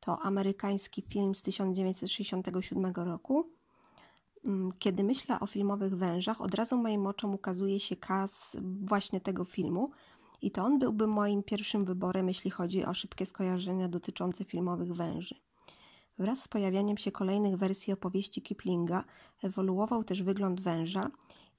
to 0.00 0.18
amerykański 0.18 1.02
film 1.02 1.34
z 1.34 1.42
1967 1.42 2.92
roku. 2.94 3.50
Mm, 4.44 4.72
kiedy 4.78 5.04
myślę 5.04 5.40
o 5.40 5.46
filmowych 5.46 5.96
wężach, 5.96 6.40
od 6.40 6.54
razu 6.54 6.76
moim 6.76 7.06
oczom 7.06 7.34
ukazuje 7.34 7.80
się 7.80 7.96
kas 7.96 8.56
właśnie 8.82 9.20
tego 9.20 9.44
filmu, 9.44 9.90
i 10.42 10.50
to 10.50 10.64
on 10.64 10.78
byłby 10.78 11.06
moim 11.06 11.42
pierwszym 11.42 11.84
wyborem, 11.84 12.28
jeśli 12.28 12.50
chodzi 12.50 12.84
o 12.84 12.94
szybkie 12.94 13.26
skojarzenia 13.26 13.88
dotyczące 13.88 14.44
filmowych 14.44 14.94
węży. 14.94 15.34
Wraz 16.18 16.42
z 16.42 16.48
pojawianiem 16.48 16.96
się 16.96 17.12
kolejnych 17.12 17.56
wersji 17.56 17.92
opowieści 17.92 18.42
Kiplinga 18.42 19.04
ewoluował 19.42 20.04
też 20.04 20.22
wygląd 20.22 20.60
węża, 20.60 21.10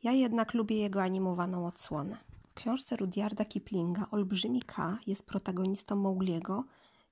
ja 0.04 0.12
jednak 0.12 0.54
lubię 0.54 0.76
jego 0.76 1.02
animowaną 1.02 1.66
odsłonę. 1.66 2.18
W 2.52 2.54
książce 2.54 2.98
Rudyarda 2.98 3.46
Kiplinga 3.46 4.08
Olbrzymi 4.12 4.62
K 4.62 4.98
jest 5.08 5.26
protagonistą 5.26 5.96
Mowgliego, 5.96 6.64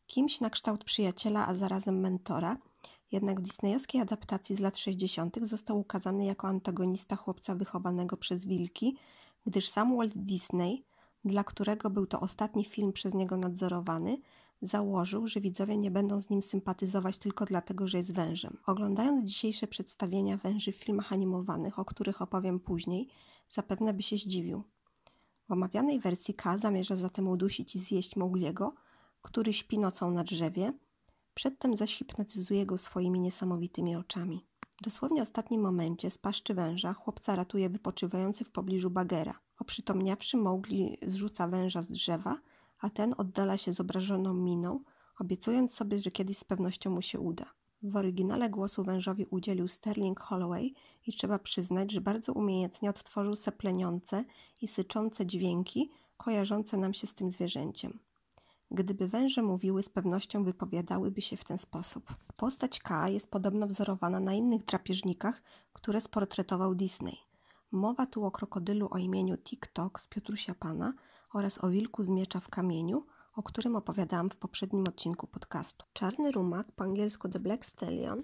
kimś 0.10 0.42
na 0.42 0.50
kształt 0.50 0.84
przyjaciela, 0.84 1.48
a 1.48 1.56
zarazem 1.56 2.00
mentora, 2.00 2.58
jednak 3.12 3.40
w 3.40 3.44
disneyowskiej 3.44 4.02
adaptacji 4.02 4.56
z 4.56 4.60
lat 4.60 4.78
60. 4.78 5.38
został 5.42 5.80
ukazany 5.80 6.26
jako 6.26 6.48
antagonista 6.48 7.16
chłopca 7.16 7.56
wychowanego 7.56 8.18
przez 8.18 8.46
wilki, 8.46 8.98
gdyż 9.46 9.70
sam 9.70 9.98
Walt 9.98 10.18
Disney, 10.18 10.86
dla 11.26 11.44
którego 11.44 11.90
był 11.90 12.06
to 12.06 12.20
ostatni 12.20 12.66
film 12.66 12.94
przez 12.94 13.14
niego 13.14 13.38
nadzorowany, 13.38 14.18
założył, 14.62 15.28
że 15.28 15.42
widzowie 15.42 15.78
nie 15.78 15.92
będą 15.92 16.22
z 16.22 16.30
nim 16.30 16.42
sympatyzować 16.42 17.18
tylko 17.18 17.46
dlatego, 17.46 17.88
że 17.88 17.98
jest 17.98 18.14
wężem. 18.14 18.58
Oglądając 18.66 19.24
dzisiejsze 19.24 19.68
przedstawienia 19.68 20.38
węży 20.38 20.72
w 20.72 20.76
filmach 20.76 21.14
animowanych, 21.14 21.80
o 21.80 21.86
których 21.86 22.22
opowiem 22.22 22.60
później, 22.60 23.08
zapewne 23.50 23.94
by 23.94 24.04
się 24.04 24.18
zdziwił. 24.18 24.64
W 25.50 25.52
omawianej 25.52 26.00
wersji 26.00 26.34
K 26.34 26.58
zamierza 26.58 26.96
zatem 26.96 27.28
udusić 27.28 27.76
i 27.76 27.80
zjeść 27.80 28.16
Mowgliego, 28.16 28.74
który 29.22 29.54
śpi 29.54 29.80
nocą 29.80 30.12
na 30.12 30.24
drzewie, 30.24 30.74
przedtem 31.34 31.78
zaś 31.78 31.96
hipnotyzuje 31.98 32.66
go 32.66 32.78
swoimi 32.78 33.20
niesamowitymi 33.20 33.96
oczami. 33.96 34.46
Dosłownie 34.82 35.20
w 35.20 35.24
ostatnim 35.24 35.62
momencie 35.62 36.12
z 36.12 36.18
paszczy 36.18 36.54
węża 36.54 36.94
chłopca 36.94 37.36
ratuje 37.36 37.70
wypoczywający 37.70 38.46
w 38.46 38.52
pobliżu 38.52 38.90
bagera. 38.90 39.40
Oprzytomniawszy 39.60 40.38
Mowgli 40.38 40.98
zrzuca 41.02 41.48
węża 41.48 41.84
z 41.84 41.88
drzewa, 41.88 42.38
a 42.80 42.90
ten 42.90 43.14
oddala 43.18 43.58
się 43.58 43.74
z 43.74 43.80
obrażoną 43.80 44.34
miną, 44.34 44.84
obiecując 45.20 45.74
sobie, 45.74 46.00
że 46.00 46.12
kiedyś 46.12 46.38
z 46.38 46.44
pewnością 46.44 46.90
mu 46.90 47.02
się 47.02 47.20
uda. 47.20 47.46
W 47.84 47.96
oryginale 47.96 48.50
głosu 48.50 48.84
wężowi 48.84 49.26
udzielił 49.26 49.68
Sterling 49.68 50.20
Holloway 50.20 50.74
i 51.08 51.14
trzeba 51.14 51.40
przyznać, 51.40 51.92
że 51.92 52.02
bardzo 52.02 52.34
umiejętnie 52.34 52.90
odtworzył 52.90 53.36
sepleniące 53.36 54.26
i 54.62 54.68
syczące 54.68 55.26
dźwięki 55.26 55.90
kojarzące 56.18 56.78
nam 56.78 56.94
się 56.94 57.08
z 57.08 57.14
tym 57.14 57.32
zwierzęciem. 57.32 58.00
Gdyby 58.72 59.08
węże 59.08 59.42
mówiły, 59.42 59.84
z 59.84 59.90
pewnością 59.90 60.44
wypowiadałyby 60.44 61.22
się 61.22 61.38
w 61.38 61.44
ten 61.44 61.58
sposób. 61.58 62.14
Postać 62.38 62.80
K 62.80 63.10
jest 63.10 63.32
podobno 63.32 63.68
wzorowana 63.68 64.20
na 64.20 64.34
innych 64.34 64.66
drapieżnikach, 64.66 65.42
które 65.74 66.02
sportretował 66.02 66.76
Disney. 66.76 67.18
Mowa 67.72 68.06
tu 68.06 68.26
o 68.26 68.32
krokodylu 68.32 68.88
o 68.92 68.98
imieniu 68.98 69.38
TikTok 69.38 70.00
z 70.00 70.08
Piotrusia 70.08 70.56
Pana 70.56 70.94
oraz 71.34 71.64
o 71.64 71.70
wilku 71.70 72.04
z 72.04 72.10
miecza 72.10 72.40
w 72.40 72.50
kamieniu, 72.50 73.06
o 73.36 73.44
którym 73.44 73.76
opowiadałam 73.76 74.30
w 74.30 74.36
poprzednim 74.36 74.84
odcinku 74.88 75.28
podcastu. 75.28 75.86
Czarny 75.94 76.32
Rumak, 76.32 76.72
po 76.72 76.84
angielsku 76.84 77.30
The 77.30 77.40
Black 77.40 77.66
Stallion, 77.66 78.24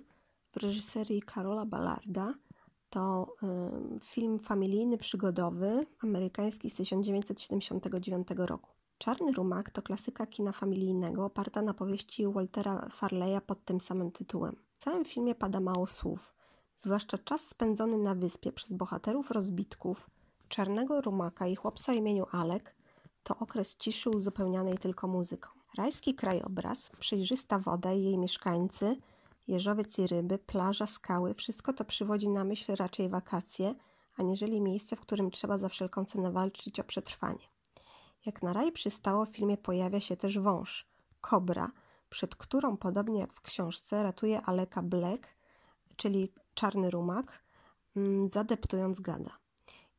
w 0.52 0.58
reżyserii 0.58 1.22
Karola 1.22 1.66
Ballarda, 1.66 2.34
to 2.90 3.36
y, 3.96 4.00
film 4.00 4.40
familijny, 4.40 4.98
przygodowy, 4.98 5.86
amerykański 6.04 6.70
z 6.70 6.74
1979 6.74 8.28
roku. 8.38 8.75
Czarny 8.98 9.32
Rumak 9.32 9.70
to 9.70 9.82
klasyka 9.82 10.26
kina 10.28 10.52
familijnego 10.52 11.26
oparta 11.26 11.62
na 11.62 11.74
powieści 11.74 12.28
Waltera 12.28 12.88
Farleya 12.90 13.42
pod 13.48 13.66
tym 13.66 13.82
samym 13.82 14.12
tytułem. 14.12 14.56
W 14.72 14.78
całym 14.78 15.06
filmie 15.06 15.36
pada 15.36 15.60
mało 15.60 15.88
słów, 15.88 16.34
zwłaszcza 16.78 17.18
czas 17.18 17.42
spędzony 17.42 17.98
na 17.98 18.16
wyspie 18.16 18.52
przez 18.52 18.74
bohaterów 18.74 19.32
rozbitków, 19.32 20.10
Czarnego 20.48 21.02
Rumaka 21.02 21.48
i 21.48 21.56
chłopca 21.56 21.94
imieniu 21.94 22.26
Alek 22.32 22.76
to 23.24 23.36
okres 23.40 23.76
ciszy 23.76 24.10
uzupełnianej 24.10 24.78
tylko 24.78 25.08
muzyką. 25.08 25.50
Rajski 25.78 26.16
krajobraz, 26.16 26.92
przejrzysta 27.00 27.60
woda 27.60 27.94
i 27.94 28.04
jej 28.04 28.18
mieszkańcy, 28.18 28.96
jeżowiec 29.48 30.00
i 30.00 30.08
ryby, 30.08 30.38
plaża, 30.38 30.86
skały, 30.86 31.34
wszystko 31.34 31.74
to 31.74 31.86
przywodzi 31.86 32.30
na 32.30 32.44
myśl 32.44 32.76
raczej 32.76 33.10
wakacje, 33.10 33.76
aniżeli 34.18 34.62
miejsce, 34.62 34.96
w 34.96 35.02
którym 35.02 35.32
trzeba 35.32 35.58
za 35.58 35.70
wszelką 35.70 36.06
cenę 36.06 36.32
walczyć 36.32 36.80
o 36.80 36.84
przetrwanie. 36.84 37.55
Jak 38.26 38.44
na 38.44 38.54
raj 38.54 38.72
przystało, 38.72 39.26
w 39.26 39.30
filmie 39.30 39.58
pojawia 39.58 40.00
się 40.00 40.18
też 40.18 40.40
wąż, 40.40 40.88
kobra, 41.22 41.72
przed 42.10 42.36
którą, 42.36 42.78
podobnie 42.78 43.20
jak 43.20 43.34
w 43.34 43.42
książce, 43.42 44.04
ratuje 44.04 44.42
Aleka 44.42 44.84
Black, 44.84 45.28
czyli 45.96 46.32
czarny 46.54 46.90
rumak, 46.92 47.44
mm, 47.96 48.30
zadeptując 48.30 49.00
gada. 49.00 49.32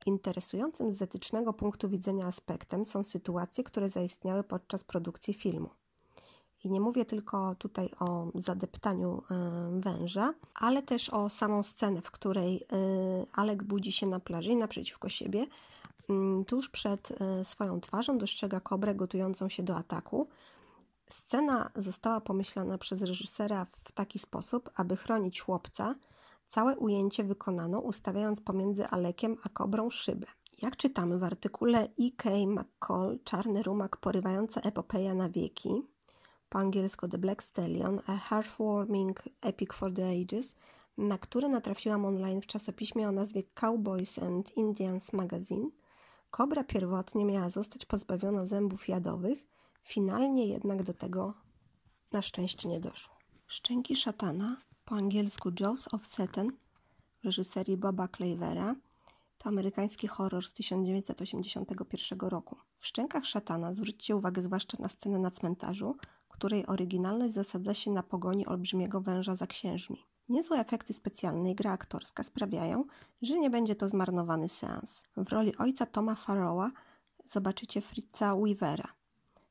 Interesującym 0.06 0.94
z 0.94 1.02
etycznego 1.02 1.52
punktu 1.52 1.88
widzenia 1.88 2.26
aspektem 2.26 2.84
są 2.84 3.04
sytuacje, 3.04 3.64
które 3.64 3.88
zaistniały 3.88 4.44
podczas 4.44 4.84
produkcji 4.84 5.34
filmu. 5.34 5.70
I 6.64 6.70
nie 6.70 6.80
mówię 6.80 7.04
tylko 7.04 7.54
tutaj 7.54 7.90
o 8.00 8.26
zadeptaniu 8.34 9.18
y, 9.18 9.80
węża, 9.80 10.34
ale 10.54 10.82
też 10.82 11.10
o 11.10 11.28
samą 11.28 11.62
scenę, 11.62 12.02
w 12.02 12.10
której 12.10 12.56
y, 12.56 12.66
Alek 13.32 13.64
budzi 13.64 13.92
się 13.92 14.06
na 14.06 14.20
plaży 14.20 14.52
i 14.52 14.56
naprzeciwko 14.56 15.08
siebie 15.08 15.46
tuż 16.46 16.68
przed 16.68 17.12
e, 17.20 17.44
swoją 17.44 17.80
twarzą 17.80 18.18
dostrzega 18.18 18.60
kobrę 18.60 18.94
gotującą 18.94 19.48
się 19.48 19.62
do 19.62 19.76
ataku. 19.76 20.28
Scena 21.10 21.70
została 21.76 22.20
pomyślana 22.20 22.78
przez 22.78 23.02
reżysera 23.02 23.64
w 23.64 23.92
taki 23.92 24.18
sposób, 24.18 24.70
aby 24.74 24.96
chronić 24.96 25.40
chłopca. 25.40 25.94
Całe 26.48 26.76
ujęcie 26.76 27.24
wykonano 27.24 27.80
ustawiając 27.80 28.40
pomiędzy 28.40 28.86
Alekiem 28.86 29.36
a 29.44 29.48
kobrą 29.48 29.90
szybę. 29.90 30.26
Jak 30.62 30.76
czytamy 30.76 31.18
w 31.18 31.24
artykule 31.24 31.88
E.K. 32.00 32.30
McCall, 32.46 33.18
Czarny 33.24 33.62
Rumak 33.62 33.96
porywająca 33.96 34.60
epopeja 34.60 35.14
na 35.14 35.28
wieki, 35.28 35.82
po 36.48 36.58
angielsku 36.58 37.08
The 37.08 37.18
Black 37.18 37.42
Stallion, 37.42 38.00
A 38.06 38.16
Heartwarming 38.16 39.22
Epic 39.40 39.72
for 39.72 39.94
the 39.94 40.08
Ages, 40.08 40.54
na 40.98 41.18
który 41.18 41.48
natrafiłam 41.48 42.04
online 42.04 42.40
w 42.40 42.46
czasopiśmie 42.46 43.08
o 43.08 43.12
nazwie 43.12 43.42
Cowboys 43.54 44.18
and 44.18 44.56
Indians 44.56 45.12
Magazine– 45.12 45.70
Kobra 46.36 46.64
pierwotnie 46.64 47.24
miała 47.24 47.50
zostać 47.50 47.86
pozbawiona 47.86 48.46
zębów 48.46 48.88
jadowych, 48.88 49.46
finalnie 49.82 50.46
jednak 50.46 50.82
do 50.82 50.94
tego 50.94 51.34
na 52.12 52.22
szczęście 52.22 52.68
nie 52.68 52.80
doszło. 52.80 53.14
Szczęki 53.46 53.96
szatana, 53.96 54.56
po 54.84 54.94
angielsku 54.94 55.50
Jaws 55.60 55.94
of 55.94 56.06
Satan, 56.06 56.52
w 57.20 57.24
reżyserii 57.24 57.76
Boba 57.76 58.08
Clavera, 58.08 58.74
to 59.38 59.48
amerykański 59.48 60.06
horror 60.06 60.46
z 60.46 60.52
1981 60.52 62.18
roku. 62.28 62.56
W 62.78 62.86
Szczękach 62.86 63.24
szatana 63.24 63.72
zwróćcie 63.72 64.16
uwagę 64.16 64.42
zwłaszcza 64.42 64.76
na 64.80 64.88
scenę 64.88 65.18
na 65.18 65.30
cmentarzu, 65.30 65.96
której 66.28 66.66
oryginalność 66.66 67.34
zasadza 67.34 67.74
się 67.74 67.90
na 67.90 68.02
pogoni 68.02 68.46
olbrzymiego 68.46 69.00
węża 69.00 69.34
za 69.34 69.46
księżmi. 69.46 70.06
Niezłe 70.28 70.58
efekty 70.60 70.94
specjalne 70.94 71.50
i 71.50 71.54
gra 71.54 71.72
aktorska 71.72 72.22
sprawiają, 72.22 72.84
że 73.22 73.38
nie 73.38 73.50
będzie 73.50 73.74
to 73.74 73.88
zmarnowany 73.88 74.48
seans. 74.48 75.02
W 75.16 75.28
roli 75.28 75.56
ojca 75.56 75.86
Toma 75.86 76.14
Farrowa 76.14 76.70
zobaczycie 77.26 77.80
Fritza 77.80 78.36
Weavera. 78.36 78.88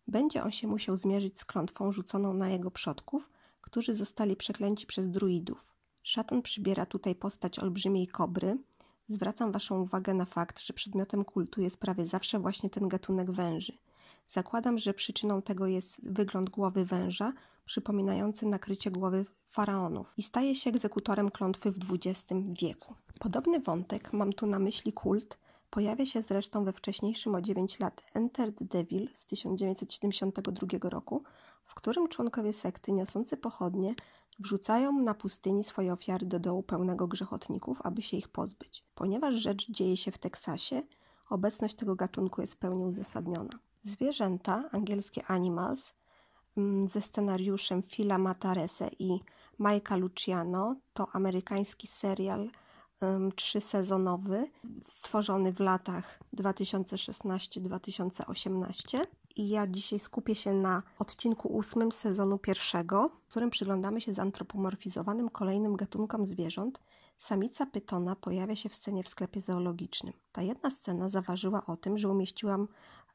Będzie 0.08 0.44
on 0.44 0.52
się 0.52 0.68
musiał 0.68 0.98
zmierzyć 0.98 1.40
z 1.40 1.46
klątwą 1.46 1.92
rzuconą 1.92 2.34
na 2.34 2.50
jego 2.50 2.72
przodków, 2.72 3.30
którzy 3.62 3.94
zostali 3.94 4.36
przeklęci 4.36 4.88
przez 4.88 5.10
druidów. 5.10 5.66
Szatan 6.04 6.42
przybiera 6.42 6.86
tutaj 6.86 7.16
postać 7.16 7.60
olbrzymiej 7.60 8.08
kobry. 8.08 8.58
Zwracam 9.08 9.52
Waszą 9.52 9.82
uwagę 9.82 10.14
na 10.14 10.26
fakt, 10.26 10.60
że 10.60 10.74
przedmiotem 10.74 11.26
kultu 11.26 11.62
jest 11.62 11.78
prawie 11.78 12.08
zawsze 12.08 12.40
właśnie 12.40 12.70
ten 12.70 12.88
gatunek 12.88 13.32
węży. 13.32 13.78
Zakładam, 14.30 14.78
że 14.78 14.94
przyczyną 14.94 15.42
tego 15.42 15.68
jest 15.68 16.12
wygląd 16.12 16.50
głowy 16.50 16.86
węża, 16.86 17.34
przypominający 17.66 18.46
nakrycie 18.46 18.92
głowy 18.92 19.26
faraonów 19.48 20.14
i 20.18 20.24
staje 20.24 20.56
się 20.56 20.70
egzekutorem 20.70 21.32
klątwy 21.32 21.72
w 21.72 21.78
XX 21.92 22.24
wieku. 22.62 22.96
Podobny 23.20 23.60
wątek, 23.60 24.14
mam 24.14 24.34
tu 24.34 24.48
na 24.48 24.60
myśli 24.60 24.94
kult, 24.94 25.38
pojawia 25.70 26.06
się 26.06 26.22
zresztą 26.22 26.66
we 26.66 26.74
wcześniejszym 26.74 27.36
o 27.36 27.42
9 27.42 27.80
lat 27.80 28.02
Enter 28.14 28.56
the 28.56 28.66
Devil 28.66 29.10
z 29.14 29.26
1972 29.26 30.90
roku 30.90 31.24
w 31.66 31.76
którym 31.76 32.08
członkowie 32.08 32.54
sekty 32.54 32.92
niosący 32.92 33.38
pochodnie 33.38 33.96
wrzucają 34.40 34.92
na 34.92 35.14
pustyni 35.14 35.64
swoje 35.64 35.94
ofiary 35.94 36.26
do 36.26 36.40
dołu 36.40 36.64
pełnego 36.64 37.08
grzechotników, 37.08 37.82
aby 37.84 38.02
się 38.02 38.18
ich 38.18 38.28
pozbyć. 38.28 38.84
Ponieważ 38.96 39.36
rzecz 39.36 39.72
dzieje 39.72 39.98
się 39.98 40.12
w 40.12 40.18
Teksasie, 40.18 40.84
obecność 41.30 41.76
tego 41.76 41.96
gatunku 41.96 42.42
jest 42.42 42.54
w 42.54 42.58
pełni 42.58 42.86
uzasadniona. 42.86 43.60
Zwierzęta, 43.84 44.70
angielskie 44.72 45.26
animals, 45.26 45.94
ze 46.88 47.02
scenariuszem 47.02 47.82
Phila 47.82 48.18
Matarese 48.18 48.90
i 49.00 49.20
Majka 49.58 49.96
Luciano 49.96 50.76
to 50.94 51.08
amerykański 51.14 51.88
serial 51.88 52.50
trzysezonowy, 53.36 54.52
stworzony 54.82 55.54
w 55.54 55.60
latach 55.60 56.20
2016-2018. 56.38 59.00
I 59.36 59.50
ja 59.50 59.68
dzisiaj 59.68 60.00
skupię 60.00 60.36
się 60.36 60.54
na 60.54 60.84
odcinku 61.00 61.48
ósmym 61.48 61.92
sezonu 61.92 62.38
pierwszego, 62.38 63.10
w 63.28 63.30
którym 63.30 63.50
przyglądamy 63.50 64.02
się 64.02 64.14
zantropomorfizowanym 64.14 65.30
kolejnym 65.30 65.76
gatunkom 65.76 66.26
zwierząt. 66.26 66.82
Samica 67.18 67.66
pytona 67.66 68.16
pojawia 68.16 68.56
się 68.56 68.70
w 68.70 68.76
scenie 68.76 69.04
w 69.04 69.10
sklepie 69.10 69.42
zoologicznym. 69.42 70.14
Ta 70.32 70.42
jedna 70.42 70.72
scena 70.72 71.10
zaważyła 71.10 71.66
o 71.66 71.78
tym, 71.78 71.98
że 71.98 72.10
umieściłam 72.10 72.68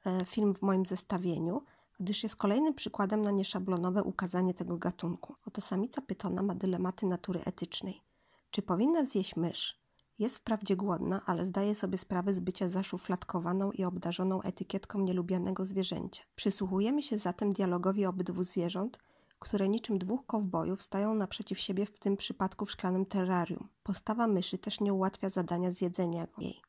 e, 0.06 0.24
film 0.24 0.54
w 0.54 0.62
moim 0.62 0.86
zestawieniu, 0.86 1.62
gdyż 2.00 2.22
jest 2.22 2.36
kolejnym 2.36 2.74
przykładem 2.74 3.22
na 3.22 3.30
nieszablonowe 3.30 4.02
ukazanie 4.02 4.54
tego 4.54 4.78
gatunku. 4.78 5.34
Oto 5.46 5.60
samica 5.60 6.02
pytona 6.02 6.42
ma 6.42 6.54
dylematy 6.54 7.06
natury 7.06 7.40
etycznej. 7.44 8.02
Czy 8.50 8.62
powinna 8.62 9.04
zjeść 9.04 9.36
mysz? 9.36 9.80
Jest 10.18 10.36
wprawdzie 10.36 10.76
głodna, 10.76 11.20
ale 11.26 11.46
zdaje 11.46 11.74
sobie 11.74 11.98
sprawę 11.98 12.34
z 12.34 12.40
bycia 12.40 12.68
zaszufladkowaną 12.68 13.70
i 13.70 13.84
obdarzoną 13.84 14.42
etykietką 14.42 15.00
nielubianego 15.00 15.64
zwierzęcia. 15.64 16.22
Przysłuchujemy 16.36 17.02
się 17.02 17.18
zatem 17.18 17.52
dialogowi 17.52 18.06
obydwu 18.06 18.42
zwierząt, 18.42 18.98
które 19.38 19.68
niczym 19.68 19.98
dwóch 19.98 20.26
kowbojów 20.26 20.82
stają 20.82 21.14
naprzeciw 21.14 21.58
siebie 21.58 21.86
w 21.86 21.98
tym 21.98 22.16
przypadku 22.16 22.66
w 22.66 22.70
szklanym 22.70 23.06
terrarium. 23.06 23.68
Postawa 23.82 24.26
myszy 24.26 24.58
też 24.58 24.80
nie 24.80 24.94
ułatwia 24.94 25.30
zadania 25.30 25.72
zjedzenia 25.72 26.26
jej. 26.38 26.62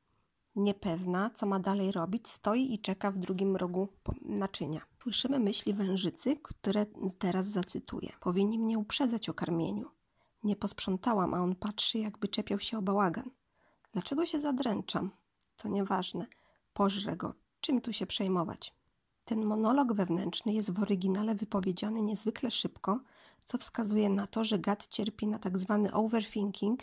Niepewna, 0.55 1.29
co 1.35 1.45
ma 1.45 1.59
dalej 1.59 1.91
robić, 1.91 2.27
stoi 2.27 2.73
i 2.73 2.79
czeka 2.79 3.11
w 3.11 3.17
drugim 3.17 3.55
rogu 3.55 3.87
naczynia. 4.21 4.81
Słyszymy 5.03 5.39
myśli 5.39 5.73
wężycy, 5.73 6.35
które 6.43 6.85
teraz 7.19 7.45
zacytuję. 7.45 8.09
Powinni 8.19 8.59
mnie 8.59 8.77
uprzedzać 8.77 9.29
o 9.29 9.33
karmieniu. 9.33 9.89
Nie 10.43 10.55
posprzątałam, 10.55 11.33
a 11.33 11.39
on 11.39 11.55
patrzy, 11.55 11.99
jakby 11.99 12.27
czepiał 12.27 12.59
się 12.59 12.77
o 12.77 12.81
bałagan. 12.81 13.29
Dlaczego 13.93 14.25
się 14.25 14.41
zadręczam? 14.41 15.11
To 15.57 15.69
nieważne. 15.69 16.27
Pożrę 16.73 17.17
go. 17.17 17.33
Czym 17.61 17.81
tu 17.81 17.93
się 17.93 18.05
przejmować? 18.05 18.73
Ten 19.25 19.45
monolog 19.45 19.93
wewnętrzny 19.93 20.53
jest 20.53 20.71
w 20.71 20.81
oryginale 20.81 21.35
wypowiedziany 21.35 22.01
niezwykle 22.01 22.51
szybko, 22.51 22.99
co 23.45 23.57
wskazuje 23.57 24.09
na 24.09 24.27
to, 24.27 24.43
że 24.43 24.59
gad 24.59 24.87
cierpi 24.87 25.27
na 25.27 25.39
tak 25.39 25.57
zwany 25.57 25.93
overthinking, 25.93 26.79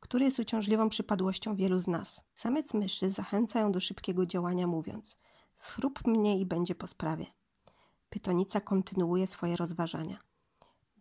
który 0.00 0.24
jest 0.24 0.38
uciążliwą 0.38 0.88
przypadłością 0.88 1.56
wielu 1.56 1.80
z 1.80 1.86
nas. 1.86 2.20
Samiec 2.34 2.74
myszy 2.74 3.10
zachęca 3.10 3.60
ją 3.60 3.72
do 3.72 3.80
szybkiego 3.80 4.26
działania, 4.26 4.66
mówiąc: 4.66 5.18
Schrób 5.54 6.06
mnie 6.06 6.40
i 6.40 6.46
będzie 6.46 6.74
po 6.74 6.86
sprawie. 6.86 7.26
Pytonica 8.10 8.60
kontynuuje 8.60 9.26
swoje 9.26 9.56
rozważania. 9.56 10.18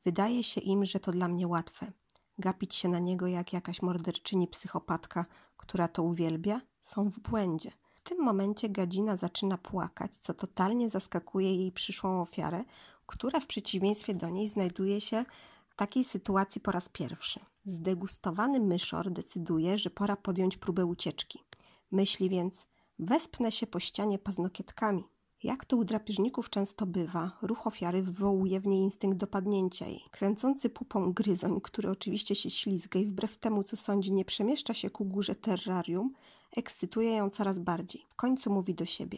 Wydaje 0.06 0.44
się 0.44 0.62
im, 0.62 0.86
że 0.86 1.00
to 1.00 1.12
dla 1.12 1.28
mnie 1.28 1.48
łatwe. 1.48 1.92
Gapić 2.38 2.76
się 2.76 2.90
na 2.90 3.00
niego 3.00 3.28
jak 3.28 3.54
jakaś 3.54 3.82
morderczyni 3.82 4.48
psychopatka, 4.48 5.26
która 5.58 5.88
to 5.88 6.04
uwielbia, 6.04 6.62
są 6.82 7.10
w 7.10 7.20
błędzie. 7.20 7.72
W 7.96 8.02
tym 8.02 8.24
momencie 8.24 8.70
gadzina 8.70 9.18
zaczyna 9.18 9.58
płakać, 9.58 10.16
co 10.16 10.34
totalnie 10.34 10.90
zaskakuje 10.90 11.56
jej 11.56 11.72
przyszłą 11.72 12.22
ofiarę, 12.22 12.64
która 13.06 13.40
w 13.40 13.48
przeciwieństwie 13.48 14.14
do 14.14 14.30
niej 14.30 14.48
znajduje 14.48 15.02
się 15.02 15.26
w 15.70 15.76
takiej 15.76 16.04
sytuacji 16.04 16.62
po 16.62 16.72
raz 16.72 16.90
pierwszy. 16.90 17.40
Zdegustowany 17.66 18.60
myszor 18.60 19.12
decyduje, 19.12 19.78
że 19.78 19.90
pora 19.90 20.16
podjąć 20.16 20.58
próbę 20.58 20.86
ucieczki. 20.86 21.44
Myśli 21.92 22.30
więc, 22.30 22.68
wespnę 23.00 23.52
się 23.52 23.68
po 23.68 23.80
ścianie 23.80 24.20
paznokietkami. 24.20 25.04
Jak 25.44 25.66
to 25.66 25.78
u 25.78 25.84
drapieżników 25.84 26.50
często 26.50 26.86
bywa, 26.86 27.32
ruch 27.42 27.68
ofiary 27.68 28.04
wywołuje 28.04 28.60
w 28.60 28.68
niej 28.68 28.82
instynkt 28.82 29.18
dopadnięcia 29.18 29.88
jej. 29.88 30.04
Kręcący 30.12 30.70
pupą 30.70 31.14
gryzoń, 31.14 31.62
który 31.62 31.90
oczywiście 31.90 32.36
się 32.36 32.50
ślizga 32.50 33.00
i 33.00 33.06
wbrew 33.06 33.38
temu, 33.38 33.64
co 33.64 33.78
sądzi, 33.78 34.12
nie 34.12 34.26
przemieszcza 34.26 34.74
się 34.74 34.90
ku 34.90 35.06
górze 35.06 35.36
terrarium, 35.36 36.14
ekscytuje 36.56 37.16
ją 37.16 37.30
coraz 37.30 37.60
bardziej. 37.60 38.06
W 38.10 38.16
końcu 38.16 38.54
mówi 38.54 38.76
do 38.76 38.86
siebie. 38.86 39.18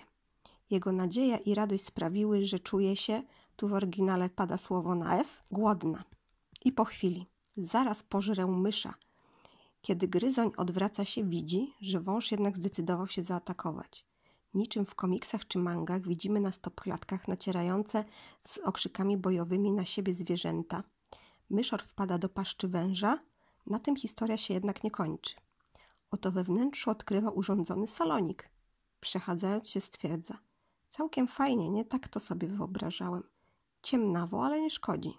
Jego 0.69 0.91
nadzieja 0.91 1.37
i 1.37 1.55
radość 1.55 1.85
sprawiły, 1.85 2.45
że 2.45 2.59
czuje 2.59 2.95
się, 2.95 3.23
tu 3.55 3.67
w 3.67 3.73
oryginale 3.73 4.29
pada 4.29 4.57
słowo 4.57 4.95
na 4.95 5.19
F, 5.19 5.43
głodna. 5.51 6.03
I 6.65 6.71
po 6.71 6.85
chwili, 6.85 7.25
zaraz 7.57 8.03
pożrę 8.03 8.47
mysza. 8.47 8.93
Kiedy 9.81 10.07
gryzoń 10.07 10.51
odwraca 10.57 11.05
się, 11.05 11.23
widzi, 11.23 11.73
że 11.81 11.99
wąż 11.99 12.31
jednak 12.31 12.57
zdecydował 12.57 13.07
się 13.07 13.23
zaatakować. 13.23 14.05
Niczym 14.53 14.85
w 14.85 14.95
komiksach 14.95 15.47
czy 15.47 15.59
mangach 15.59 16.07
widzimy 16.07 16.39
na 16.39 16.51
stopklatkach 16.51 17.27
nacierające 17.27 18.05
z 18.47 18.57
okrzykami 18.57 19.17
bojowymi 19.17 19.71
na 19.71 19.85
siebie 19.85 20.13
zwierzęta. 20.13 20.83
Myszor 21.49 21.83
wpada 21.83 22.17
do 22.17 22.29
paszczy 22.29 22.67
węża, 22.67 23.19
na 23.65 23.79
tym 23.79 23.95
historia 23.95 24.37
się 24.37 24.53
jednak 24.53 24.83
nie 24.83 24.91
kończy. 24.91 25.35
Oto 26.11 26.31
we 26.31 26.43
wnętrzu 26.43 26.89
odkrywa 26.89 27.29
urządzony 27.29 27.87
salonik. 27.87 28.49
Przechadzając 28.99 29.69
się 29.69 29.81
stwierdza. 29.81 30.37
Całkiem 30.89 31.27
fajnie, 31.27 31.69
nie 31.69 31.85
tak 31.85 32.07
to 32.07 32.19
sobie 32.19 32.47
wyobrażałem. 32.47 33.23
Ciemnawo, 33.81 34.45
ale 34.45 34.61
nie 34.61 34.69
szkodzi. 34.69 35.17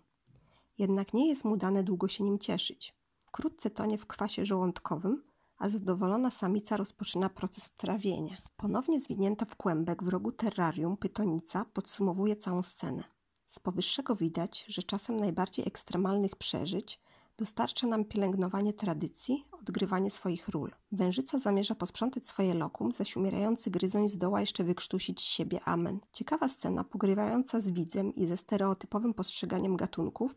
Jednak 0.82 1.14
nie 1.14 1.28
jest 1.28 1.44
mu 1.44 1.56
dane 1.56 1.82
długo 1.82 2.08
się 2.08 2.24
nim 2.24 2.38
cieszyć. 2.38 2.94
Wkrótce 3.18 3.70
tonie 3.70 3.98
w 3.98 4.06
kwasie 4.06 4.44
żołądkowym, 4.44 5.22
a 5.58 5.68
zadowolona 5.68 6.30
samica 6.30 6.76
rozpoczyna 6.76 7.28
proces 7.28 7.70
trawienia. 7.76 8.36
Ponownie 8.56 9.00
zwinięta 9.00 9.44
w 9.44 9.56
kłębek 9.56 10.02
w 10.02 10.08
rogu 10.08 10.32
terrarium, 10.32 10.96
pytonica 10.96 11.64
podsumowuje 11.72 12.36
całą 12.36 12.62
scenę. 12.62 13.04
Z 13.48 13.58
powyższego 13.58 14.16
widać, 14.16 14.64
że 14.68 14.82
czasem 14.82 15.16
najbardziej 15.16 15.68
ekstremalnych 15.68 16.36
przeżyć 16.36 17.00
dostarcza 17.36 17.86
nam 17.86 18.04
pielęgnowanie 18.04 18.72
tradycji, 18.72 19.44
odgrywanie 19.52 20.10
swoich 20.10 20.48
ról. 20.48 20.70
Wężyca 20.92 21.38
zamierza 21.38 21.74
posprzątać 21.74 22.26
swoje 22.26 22.54
lokum, 22.54 22.92
zaś 22.92 23.16
umierający 23.16 23.70
gryzoń 23.70 24.08
zdoła 24.08 24.40
jeszcze 24.40 24.64
wykrztusić 24.64 25.20
z 25.20 25.24
siebie 25.24 25.60
amen. 25.64 26.00
Ciekawa 26.12 26.48
scena, 26.48 26.84
pogrywająca 26.84 27.60
z 27.60 27.70
widzem 27.70 28.14
i 28.14 28.26
ze 28.26 28.36
stereotypowym 28.36 29.14
postrzeganiem 29.14 29.76
gatunków, 29.76 30.36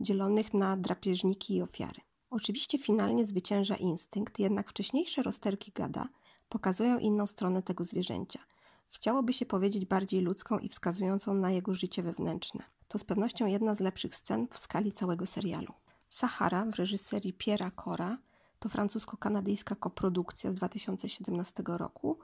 dzielonych 0.00 0.54
na 0.54 0.76
drapieżniki 0.76 1.56
i 1.56 1.62
ofiary. 1.62 2.00
Oczywiście 2.30 2.78
finalnie 2.78 3.26
zwycięża 3.26 3.76
instynkt, 3.76 4.38
jednak 4.38 4.70
wcześniejsze 4.70 5.22
rozterki 5.22 5.72
gada 5.74 6.08
pokazują 6.48 6.98
inną 6.98 7.26
stronę 7.26 7.62
tego 7.62 7.84
zwierzęcia. 7.84 8.40
Chciałoby 8.88 9.32
się 9.32 9.46
powiedzieć 9.46 9.86
bardziej 9.86 10.20
ludzką 10.20 10.58
i 10.58 10.68
wskazującą 10.68 11.34
na 11.34 11.50
jego 11.50 11.74
życie 11.74 12.02
wewnętrzne. 12.02 12.64
To 12.88 12.98
z 12.98 13.04
pewnością 13.04 13.46
jedna 13.46 13.74
z 13.74 13.80
lepszych 13.80 14.14
scen 14.14 14.48
w 14.50 14.58
skali 14.58 14.92
całego 14.92 15.26
serialu. 15.26 15.72
Sahara 16.08 16.64
w 16.64 16.74
reżyserii 16.74 17.32
Piera 17.32 17.70
Cora 17.70 18.18
to 18.58 18.68
francusko-kanadyjska 18.68 19.76
koprodukcja 19.76 20.50
z 20.50 20.54
2017 20.54 21.62
roku. 21.66 22.18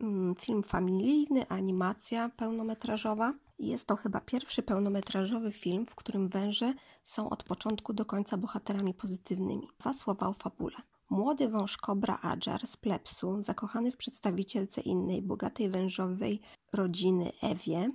Mm, 0.00 0.34
film 0.34 0.62
familijny, 0.62 1.48
animacja 1.48 2.28
pełnometrażowa. 2.28 3.34
Jest 3.62 3.86
to 3.86 3.96
chyba 3.96 4.20
pierwszy 4.20 4.62
pełnometrażowy 4.62 5.52
film, 5.52 5.86
w 5.86 5.94
którym 5.94 6.28
węże 6.28 6.74
są 7.04 7.30
od 7.30 7.42
początku 7.42 7.92
do 7.92 8.04
końca 8.04 8.36
bohaterami 8.36 8.94
pozytywnymi. 8.94 9.68
Dwa 9.78 9.92
słowa 9.92 10.28
o 10.28 10.32
fabule. 10.32 10.76
Młody 11.10 11.48
wąż 11.48 11.76
kobra 11.76 12.18
Adjar 12.22 12.66
z 12.66 12.76
Plepsu, 12.76 13.42
zakochany 13.42 13.92
w 13.92 13.96
przedstawicielce 13.96 14.80
innej 14.80 15.22
bogatej 15.22 15.70
wężowej 15.70 16.40
rodziny 16.72 17.32
Ewie, 17.42 17.90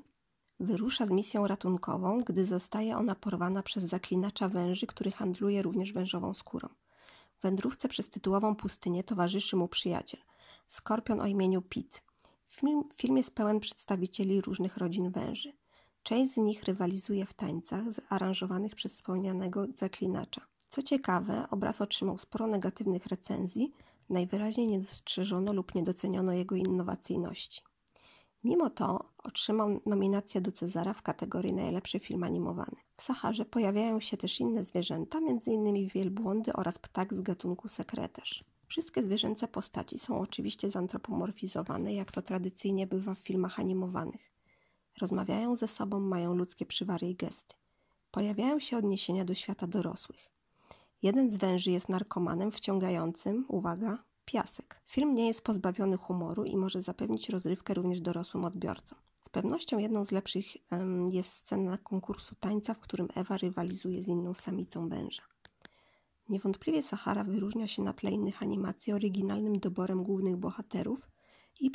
wyrusza 0.60 1.06
z 1.06 1.12
misją 1.12 1.48
ratunkową, 1.48 2.24
gdy 2.24 2.46
zostaje 2.46 2.98
ona 2.98 3.16
porwana 3.16 3.64
przez 3.64 3.84
zaklinacza 3.84 4.50
węży, 4.50 4.88
który 4.88 5.12
handluje 5.12 5.62
również 5.62 5.94
wężową 5.94 6.34
skórą. 6.34 6.70
Wędrówce 7.42 7.88
przez 7.88 8.10
tytułową 8.10 8.56
pustynię 8.56 9.04
towarzyszy 9.04 9.56
mu 9.56 9.68
przyjaciel, 9.68 10.22
skorpion 10.70 11.22
o 11.22 11.26
imieniu 11.26 11.62
Pit. 11.62 12.04
Film, 12.50 12.84
film 12.96 13.18
jest 13.18 13.36
pełen 13.36 13.60
przedstawicieli 13.60 14.42
różnych 14.42 14.78
rodzin 14.78 15.12
węży. 15.12 15.57
Część 16.08 16.34
z 16.34 16.38
nich 16.38 16.64
rywalizuje 16.64 17.26
w 17.26 17.34
tańcach 17.34 17.94
zaaranżowanych 17.94 18.76
przez 18.76 18.94
wspomnianego 18.94 19.66
zaklinacza. 19.76 20.42
Co 20.70 20.82
ciekawe, 20.82 21.48
obraz 21.52 21.82
otrzymał 21.82 22.18
sporo 22.18 22.48
negatywnych 22.48 23.06
recenzji, 23.06 23.72
najwyraźniej 24.10 24.68
nie 24.68 24.80
dostrzeżono 24.80 25.54
lub 25.54 25.76
nie 25.76 25.84
doceniono 25.84 26.34
jego 26.34 26.56
innowacyjności. 26.56 27.62
Mimo 28.44 28.70
to 28.70 29.10
otrzymał 29.24 29.82
nominację 29.86 30.42
do 30.42 30.52
Cezara 30.52 30.94
w 30.94 31.02
kategorii 31.02 31.54
najlepszy 31.54 32.00
film 32.00 32.24
animowany. 32.24 32.76
W 32.98 33.02
Saharze 33.02 33.46
pojawiają 33.46 34.00
się 34.00 34.18
też 34.18 34.40
inne 34.40 34.64
zwierzęta, 34.64 35.18
m.in. 35.18 35.88
wielbłądy 35.88 36.54
oraz 36.54 36.80
ptak 36.80 37.14
z 37.14 37.22
gatunku 37.22 37.68
sekretarz. 37.68 38.44
Wszystkie 38.68 39.04
zwierzęce 39.04 39.48
postaci 39.48 40.00
są 40.00 40.20
oczywiście 40.20 40.70
zantropomorfizowane, 40.70 41.94
jak 41.94 42.12
to 42.12 42.22
tradycyjnie 42.22 42.88
bywa 42.88 43.16
w 43.16 43.20
filmach 43.20 43.60
animowanych. 43.60 44.37
Rozmawiają 44.98 45.56
ze 45.56 45.68
sobą, 45.68 46.00
mają 46.00 46.36
ludzkie 46.36 46.66
przywary 46.66 47.10
i 47.10 47.16
gesty. 47.16 47.56
Pojawiają 48.12 48.60
się 48.60 48.78
odniesienia 48.78 49.26
do 49.26 49.34
świata 49.34 49.68
dorosłych. 49.68 50.32
Jeden 51.04 51.32
z 51.32 51.38
węży 51.38 51.72
jest 51.72 51.90
narkomanem 51.90 52.52
wciągającym, 52.52 53.46
uwaga, 53.48 54.04
piasek. 54.26 54.82
Film 54.86 55.16
nie 55.16 55.28
jest 55.28 55.42
pozbawiony 55.42 55.98
humoru 55.98 56.44
i 56.44 56.58
może 56.58 56.82
zapewnić 56.82 57.30
rozrywkę 57.30 57.74
również 57.74 58.02
dorosłym 58.02 58.46
odbiorcom. 58.46 59.00
Z 59.22 59.30
pewnością 59.30 59.78
jedną 59.78 60.06
z 60.06 60.12
lepszych 60.12 60.46
jest 61.12 61.30
scena 61.32 61.78
konkursu 61.78 62.36
tańca, 62.40 62.74
w 62.74 62.80
którym 62.80 63.08
Ewa 63.16 63.38
rywalizuje 63.38 64.04
z 64.04 64.08
inną 64.08 64.34
samicą 64.34 64.90
węża. 64.90 65.24
Niewątpliwie 66.30 66.84
Sahara 66.84 67.24
wyróżnia 67.24 67.68
się 67.68 67.84
na 67.84 67.94
tle 67.94 68.12
innych 68.12 68.44
animacji 68.44 68.94
oryginalnym 68.94 69.60
doborem 69.60 70.04
głównych 70.04 70.38
bohaterów 70.38 71.00
i 71.62 71.72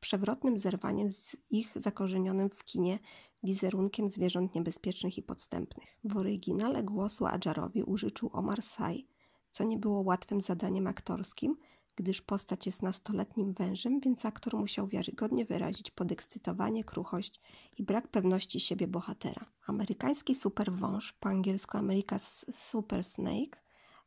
przewrotnym 0.00 0.56
zerwaniem 0.56 1.10
z 1.10 1.36
ich 1.50 1.72
zakorzenionym 1.74 2.50
w 2.50 2.64
kinie 2.64 2.98
wizerunkiem 3.42 4.08
zwierząt 4.08 4.54
niebezpiecznych 4.54 5.18
i 5.18 5.22
podstępnych. 5.22 5.98
W 6.04 6.16
oryginale 6.16 6.82
głosu 6.82 7.26
Adjarowi 7.26 7.82
użyczył 7.82 8.30
Omar 8.32 8.62
Sy, 8.62 9.02
co 9.50 9.64
nie 9.64 9.78
było 9.78 10.00
łatwym 10.00 10.40
zadaniem 10.40 10.86
aktorskim, 10.86 11.56
gdyż 11.96 12.22
postać 12.22 12.66
jest 12.66 12.82
nastoletnim 12.82 13.52
wężem, 13.52 14.00
więc 14.00 14.24
aktor 14.26 14.56
musiał 14.56 14.88
wiarygodnie 14.88 15.44
wyrazić 15.44 15.90
podekscytowanie, 15.90 16.84
kruchość 16.84 17.40
i 17.76 17.82
brak 17.82 18.08
pewności 18.08 18.60
siebie 18.60 18.88
bohatera. 18.88 19.46
Amerykański 19.66 20.34
superwąż, 20.34 21.12
po 21.12 21.28
angielsku 21.28 21.78
America's 21.78 22.52
Super 22.52 23.04
Snake, 23.04 23.60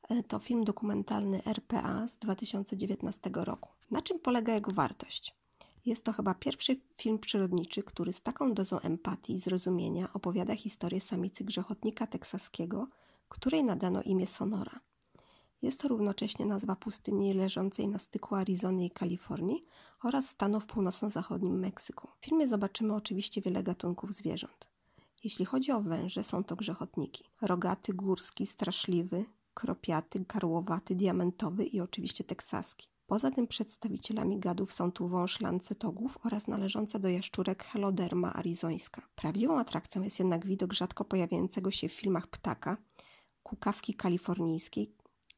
e, 0.09 0.23
to 0.23 0.39
film 0.39 0.63
dokumentalny 0.63 1.41
RPA 1.45 2.07
z 2.07 2.17
2019 2.17 3.29
roku. 3.33 3.74
Na 3.91 4.01
czym 4.01 4.19
polega 4.19 4.53
jego 4.53 4.71
wartość? 4.71 5.35
Jest 5.85 6.03
to 6.03 6.13
chyba 6.13 6.33
pierwszy 6.33 6.81
film 6.97 7.19
przyrodniczy, 7.19 7.83
który 7.83 8.13
z 8.13 8.21
taką 8.21 8.53
dozą 8.53 8.79
empatii 8.79 9.33
i 9.33 9.39
zrozumienia 9.39 10.13
opowiada 10.13 10.55
historię 10.55 11.01
samicy 11.01 11.43
grzechotnika 11.43 12.07
teksaskiego, 12.07 12.87
której 13.29 13.63
nadano 13.63 14.01
imię 14.01 14.27
Sonora. 14.27 14.79
Jest 15.61 15.79
to 15.79 15.87
równocześnie 15.87 16.45
nazwa 16.45 16.75
pustyni 16.75 17.33
leżącej 17.33 17.87
na 17.87 17.99
styku 17.99 18.35
Arizony 18.35 18.85
i 18.85 18.91
Kalifornii 18.91 19.65
oraz 20.03 20.29
stanu 20.29 20.59
w 20.59 20.65
północno-zachodnim 20.65 21.59
Meksyku. 21.59 22.07
W 22.19 22.25
filmie 22.25 22.47
zobaczymy 22.47 22.95
oczywiście 22.95 23.41
wiele 23.41 23.63
gatunków 23.63 24.13
zwierząt. 24.13 24.67
Jeśli 25.23 25.45
chodzi 25.45 25.71
o 25.71 25.81
węże, 25.81 26.23
są 26.23 26.43
to 26.43 26.55
grzechotniki. 26.55 27.23
Rogaty, 27.41 27.93
górski, 27.93 28.45
straszliwy, 28.45 29.25
kropiaty, 29.53 30.25
karłowaty, 30.25 30.95
diamentowy 30.95 31.65
i 31.65 31.81
oczywiście 31.81 32.23
teksaski. 32.23 32.87
Poza 33.07 33.31
tym 33.31 33.47
przedstawicielami 33.47 34.39
gadów 34.39 34.73
są 34.73 34.91
tu 34.91 35.07
wąż 35.07 35.41
lancetogów 35.41 36.17
oraz 36.23 36.47
należąca 36.47 36.99
do 36.99 37.09
jaszczurek 37.09 37.63
Heloderma 37.63 38.33
arizońska. 38.33 39.01
Prawdziwą 39.15 39.59
atrakcją 39.59 40.01
jest 40.01 40.19
jednak 40.19 40.45
widok 40.45 40.73
rzadko 40.73 41.05
pojawiającego 41.05 41.71
się 41.71 41.89
w 41.89 41.93
filmach 41.93 42.27
ptaka, 42.27 42.77
kukawki 43.43 43.93
kalifornijskiej, 43.93 44.91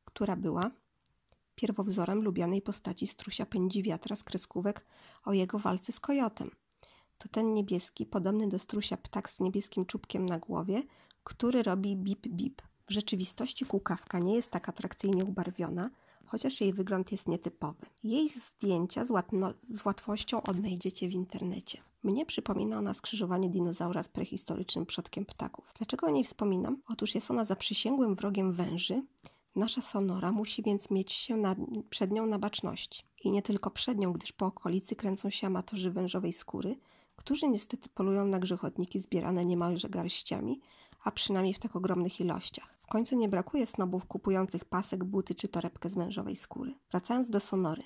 która 0.05 0.35
była 0.35 0.71
pierwowzorem 1.55 2.23
lubianej 2.23 2.61
postaci 2.61 3.07
strusia 3.07 3.45
pędzi 3.45 3.83
wiatra 3.83 4.15
z 4.15 4.23
kreskówek 4.23 4.85
o 5.25 5.33
jego 5.33 5.59
walce 5.59 5.91
z 5.91 5.99
kojotem. 5.99 6.51
To 7.17 7.29
ten 7.29 7.53
niebieski, 7.53 8.05
podobny 8.05 8.47
do 8.47 8.59
strusia 8.59 8.97
ptak 8.97 9.29
z 9.29 9.39
niebieskim 9.39 9.85
czubkiem 9.85 10.25
na 10.25 10.39
głowie, 10.39 10.83
który 11.23 11.63
robi 11.63 11.95
bip 11.95 12.27
bip. 12.27 12.61
W 12.87 12.93
rzeczywistości 12.93 13.65
kukawka 13.65 14.19
nie 14.19 14.35
jest 14.35 14.49
tak 14.49 14.69
atrakcyjnie 14.69 15.25
ubarwiona, 15.25 15.89
chociaż 16.27 16.61
jej 16.61 16.73
wygląd 16.73 17.11
jest 17.11 17.27
nietypowy. 17.27 17.85
Jej 18.03 18.29
zdjęcia 18.29 19.05
z, 19.05 19.09
łatno, 19.09 19.53
z 19.69 19.85
łatwością 19.85 20.43
odnajdziecie 20.43 21.07
w 21.09 21.13
internecie. 21.13 21.81
Mnie 22.03 22.25
przypomina 22.25 22.77
ona 22.77 22.93
skrzyżowanie 22.93 23.49
dinozaura 23.49 24.03
z 24.03 24.09
prehistorycznym 24.09 24.85
przodkiem 24.85 25.25
ptaków. 25.25 25.73
Dlaczego 25.77 26.07
o 26.07 26.09
niej 26.09 26.23
wspominam? 26.23 26.81
Otóż 26.87 27.15
jest 27.15 27.31
ona 27.31 27.45
zaprzysięgłym 27.45 28.15
wrogiem 28.15 28.53
węży, 28.53 29.01
Nasza 29.57 29.81
sonora 29.81 30.31
musi 30.31 30.63
więc 30.63 30.91
mieć 30.91 31.11
się 31.11 31.37
nad, 31.37 31.57
przed 31.89 32.11
nią 32.11 32.25
na 32.25 32.39
baczności. 32.39 33.03
I 33.23 33.31
nie 33.31 33.41
tylko 33.41 33.71
przed 33.71 33.97
nią, 33.97 34.13
gdyż 34.13 34.31
po 34.31 34.45
okolicy 34.45 34.95
kręcą 34.95 35.29
się 35.29 35.47
amatorzy 35.47 35.91
wężowej 35.91 36.33
skóry, 36.33 36.75
którzy 37.15 37.47
niestety 37.47 37.89
polują 37.89 38.25
na 38.25 38.39
grzechotniki 38.39 38.99
zbierane 38.99 39.45
niemalże 39.45 39.89
garściami, 39.89 40.59
a 41.03 41.11
przynajmniej 41.11 41.53
w 41.53 41.59
tak 41.59 41.75
ogromnych 41.75 42.19
ilościach. 42.19 42.75
W 42.77 42.87
końcu 42.87 43.15
nie 43.15 43.29
brakuje 43.29 43.65
snobów 43.65 44.05
kupujących 44.05 44.65
pasek, 44.65 45.03
buty 45.03 45.35
czy 45.35 45.47
torebkę 45.47 45.89
z 45.89 45.95
wężowej 45.95 46.35
skóry. 46.35 46.73
Wracając 46.91 47.29
do 47.29 47.39
sonory. 47.39 47.83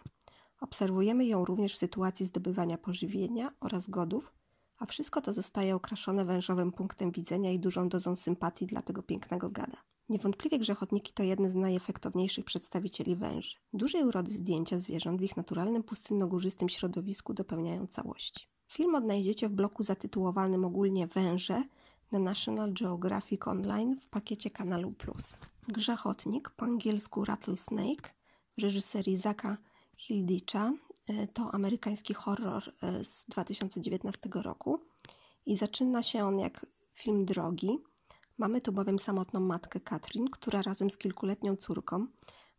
Obserwujemy 0.62 1.26
ją 1.26 1.46
również 1.46 1.74
w 1.74 1.78
sytuacji 1.78 2.26
zdobywania 2.26 2.78
pożywienia 2.78 3.52
oraz 3.60 3.90
godów, 3.90 4.34
a 4.78 4.86
wszystko 4.86 5.22
to 5.22 5.34
zostaje 5.34 5.76
okraszone 5.76 6.26
wężowym 6.26 6.72
punktem 6.72 7.12
widzenia 7.12 7.52
i 7.52 7.60
dużą 7.60 7.90
dozą 7.90 8.16
sympatii 8.16 8.66
dla 8.66 8.82
tego 8.82 9.04
pięknego 9.04 9.50
gada. 9.50 9.78
Niewątpliwie 10.10 10.60
grzechotniki 10.60 11.14
to 11.14 11.24
jedne 11.24 11.52
z 11.52 11.56
najefektowniejszych 11.56 12.46
przedstawicieli 12.46 13.16
węży. 13.16 13.56
Dużej 13.74 14.04
urody 14.04 14.32
zdjęcia 14.32 14.80
zwierząt 14.80 15.22
w 15.22 15.24
ich 15.24 15.38
naturalnym 15.38 15.84
pustynno-górzystym 15.84 16.70
środowisku 16.70 17.34
dopełniają 17.34 17.88
całości. 17.88 18.48
Film 18.68 18.96
odnajdziecie 18.96 19.50
w 19.50 19.52
bloku 19.52 19.84
zatytułowanym 19.84 20.66
ogólnie 20.66 21.08
Węże 21.08 21.64
na 22.12 22.20
National 22.20 22.74
Geographic 22.74 23.48
Online 23.48 24.00
w 24.00 24.08
pakiecie 24.08 24.50
kanalu 24.50 24.92
Plus. 24.92 25.38
Grzechotnik, 25.68 26.50
po 26.50 26.66
angielsku 26.66 27.26
Rattlesnake, 27.26 28.14
w 28.58 28.62
reżyserii 28.62 29.18
Zaka 29.18 29.58
Hildicha, 29.98 30.72
e, 31.08 31.28
to 31.28 31.54
amerykański 31.54 32.14
horror 32.14 32.64
e, 32.84 33.04
z 33.04 33.26
2019 33.26 34.30
roku 34.34 34.80
i 35.46 35.58
zaczyna 35.58 36.04
się 36.04 36.24
on 36.24 36.40
jak 36.40 36.66
film 36.94 37.26
drogi, 37.26 37.80
Mamy 38.42 38.62
tu 38.62 38.72
bowiem 38.72 39.00
samotną 39.00 39.40
matkę 39.40 39.80
Katrin, 39.80 40.30
która 40.30 40.62
razem 40.62 40.90
z 40.90 40.98
kilkuletnią 40.98 41.56
córką, 41.56 42.08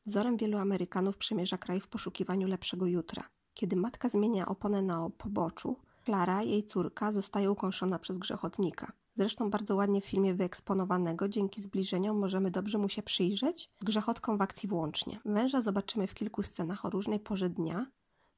wzorem 0.07 0.37
wielu 0.37 0.59
Amerykanów, 0.59 1.17
przemierza 1.17 1.59
kraj 1.59 1.81
w 1.81 1.88
poszukiwaniu 1.88 2.49
lepszego 2.49 2.87
jutra. 2.87 3.29
Kiedy 3.55 3.77
matka 3.77 4.09
zmienia 4.09 4.47
oponę 4.47 4.83
na 4.83 5.11
poboczu, 5.11 5.77
Klara, 6.05 6.43
jej 6.43 6.65
córka, 6.65 7.12
zostaje 7.12 7.51
ukąszona 7.51 7.99
przez 7.99 8.19
grzechotnika. 8.19 8.93
Zresztą 9.14 9.51
bardzo 9.51 9.77
ładnie 9.77 10.01
w 10.01 10.05
filmie 10.05 10.35
wyeksponowanego, 10.35 11.29
dzięki 11.29 11.62
zbliżeniom 11.62 12.18
możemy 12.18 12.51
dobrze 12.51 12.79
mu 12.79 12.88
się 12.88 13.03
przyjrzeć, 13.03 13.70
grzechotką 13.81 14.38
w 14.38 14.42
akcji 14.42 14.68
włącznie. 14.68 15.20
Węża 15.25 15.61
zobaczymy 15.61 16.07
w 16.07 16.14
kilku 16.14 16.42
scenach 16.42 16.85
o 16.85 16.90
różnej 16.90 17.20
porze 17.20 17.51
dnia. 17.51 17.87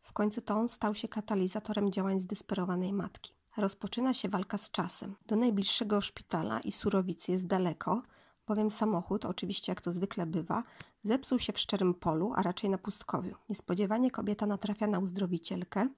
W 0.03 0.13
końcu 0.13 0.41
to 0.41 0.55
on 0.55 0.69
stał 0.69 0.95
się 0.95 1.09
katalizatorem 1.09 1.93
działań 1.93 2.21
zdesperowanej 2.21 2.93
matki. 2.93 3.35
Rozpoczyna 3.57 4.15
się 4.15 4.29
walka 4.29 4.59
z 4.59 4.71
czasem. 4.71 5.15
Do 5.27 5.37
najbliższego 5.37 6.01
szpitala 6.01 6.61
i 6.61 6.73
surowicy 6.73 7.33
jest 7.33 7.47
daleko, 7.47 8.03
bowiem 8.47 8.71
samochód, 8.71 9.25
oczywiście 9.25 9.73
jak 9.73 9.81
to 9.81 9.93
zwykle 9.93 10.27
bywa, 10.27 10.63
zepsuł 11.03 11.39
się 11.39 11.53
w 11.53 11.59
szczerym 11.59 11.95
polu, 11.95 12.33
a 12.37 12.43
raczej 12.43 12.71
na 12.71 12.79
pustkowiu. 12.79 13.35
Niespodziewanie 13.49 14.11
kobieta 14.11 14.47
natrafia 14.47 14.87
na 14.87 14.99
uzdrowicielkę, 14.99 15.89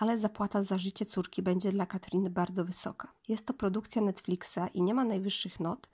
ale 0.00 0.18
zapłata 0.18 0.62
za 0.62 0.78
życie 0.78 1.06
córki 1.06 1.42
będzie 1.42 1.72
dla 1.72 1.86
Katriny 1.86 2.30
bardzo 2.30 2.64
wysoka. 2.64 3.12
Jest 3.28 3.46
to 3.46 3.54
produkcja 3.54 4.02
Netflixa 4.02 4.58
i 4.74 4.82
nie 4.82 4.94
ma 4.94 5.04
najwyższych 5.04 5.60
not, 5.60 5.90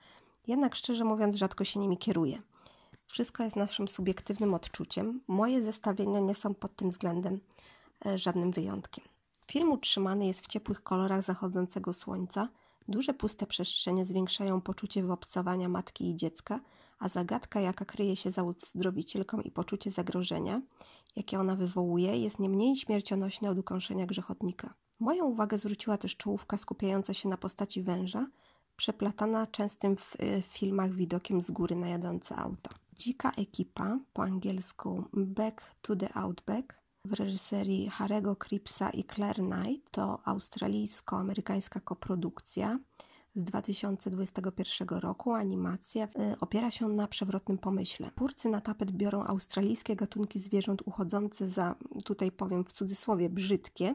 jednak 0.46 0.74
szczerze 0.74 1.04
mówiąc 1.04 1.36
rzadko 1.36 1.64
się 1.64 1.80
nimi 1.80 1.98
kieruje. 1.98 2.42
Wszystko 3.06 3.42
jest 3.42 3.56
naszym 3.56 3.88
subiektywnym 3.88 4.54
odczuciem. 4.54 5.20
Moje 5.28 5.62
zestawienia 5.62 6.20
nie 6.20 6.34
są 6.34 6.54
pod 6.54 6.76
tym 6.76 6.88
względem 6.88 7.40
e, 8.06 8.18
żadnym 8.18 8.50
wyjątkiem. 8.50 9.04
Film 9.46 9.72
utrzymany 9.72 10.26
jest 10.26 10.40
w 10.40 10.46
ciepłych 10.46 10.82
kolorach 10.82 11.22
zachodzącego 11.22 11.94
słońca. 11.94 12.48
Duże 12.88 13.14
puste 13.14 13.46
przestrzenie 13.46 14.04
zwiększają 14.04 14.60
poczucie 14.60 15.02
wyobcowania 15.02 15.68
matki 15.68 16.10
i 16.10 16.16
dziecka, 16.16 16.60
a 16.98 17.08
zagadka, 17.08 17.60
jaka 17.60 17.84
kryje 17.84 18.16
się 18.16 18.30
za 18.30 18.42
uzdrowicielką 18.42 19.40
i 19.40 19.50
poczucie 19.50 19.90
zagrożenia, 19.90 20.62
jakie 21.16 21.40
ona 21.40 21.56
wywołuje, 21.56 22.18
jest 22.18 22.38
nie 22.38 22.48
mniej 22.48 22.76
śmiercionośne 22.76 23.50
od 23.50 23.58
ukąszenia 23.58 24.06
grzechotnika. 24.06 24.74
Moją 25.00 25.24
uwagę 25.24 25.58
zwróciła 25.58 25.98
też 25.98 26.16
czołówka 26.16 26.56
skupiająca 26.56 27.14
się 27.14 27.28
na 27.28 27.36
postaci 27.36 27.82
węża, 27.82 28.26
przeplatana 28.76 29.46
częstym 29.46 29.96
w, 29.96 30.16
w 30.42 30.44
filmach 30.44 30.92
widokiem 30.92 31.42
z 31.42 31.50
góry 31.50 31.76
na 31.76 31.88
jadące 31.88 32.36
auto. 32.36 32.70
Dzika 32.98 33.30
ekipa, 33.30 33.98
po 34.12 34.22
angielsku 34.22 35.04
Back 35.12 35.74
to 35.82 35.96
the 35.96 36.14
Outback, 36.14 36.74
w 37.04 37.12
reżyserii 37.12 37.88
Harego 37.88 38.36
Cripsa 38.36 38.90
i 38.90 39.04
Claire 39.04 39.36
Knight. 39.36 39.90
To 39.90 40.18
australijsko-amerykańska 40.24 41.80
koprodukcja 41.80 42.78
z 43.36 43.44
2021 43.44 44.88
roku. 44.88 45.32
Animacja 45.32 46.04
y, 46.04 46.08
opiera 46.40 46.70
się 46.70 46.88
na 46.88 47.08
przewrotnym 47.08 47.58
pomyśle. 47.58 48.10
Twórcy 48.16 48.48
na 48.48 48.60
tapet 48.60 48.90
biorą 48.90 49.24
australijskie 49.24 49.96
gatunki 49.96 50.38
zwierząt 50.38 50.82
uchodzące 50.84 51.48
za, 51.48 51.74
tutaj 52.04 52.32
powiem 52.32 52.64
w 52.64 52.72
cudzysłowie, 52.72 53.30
brzydkie 53.30 53.94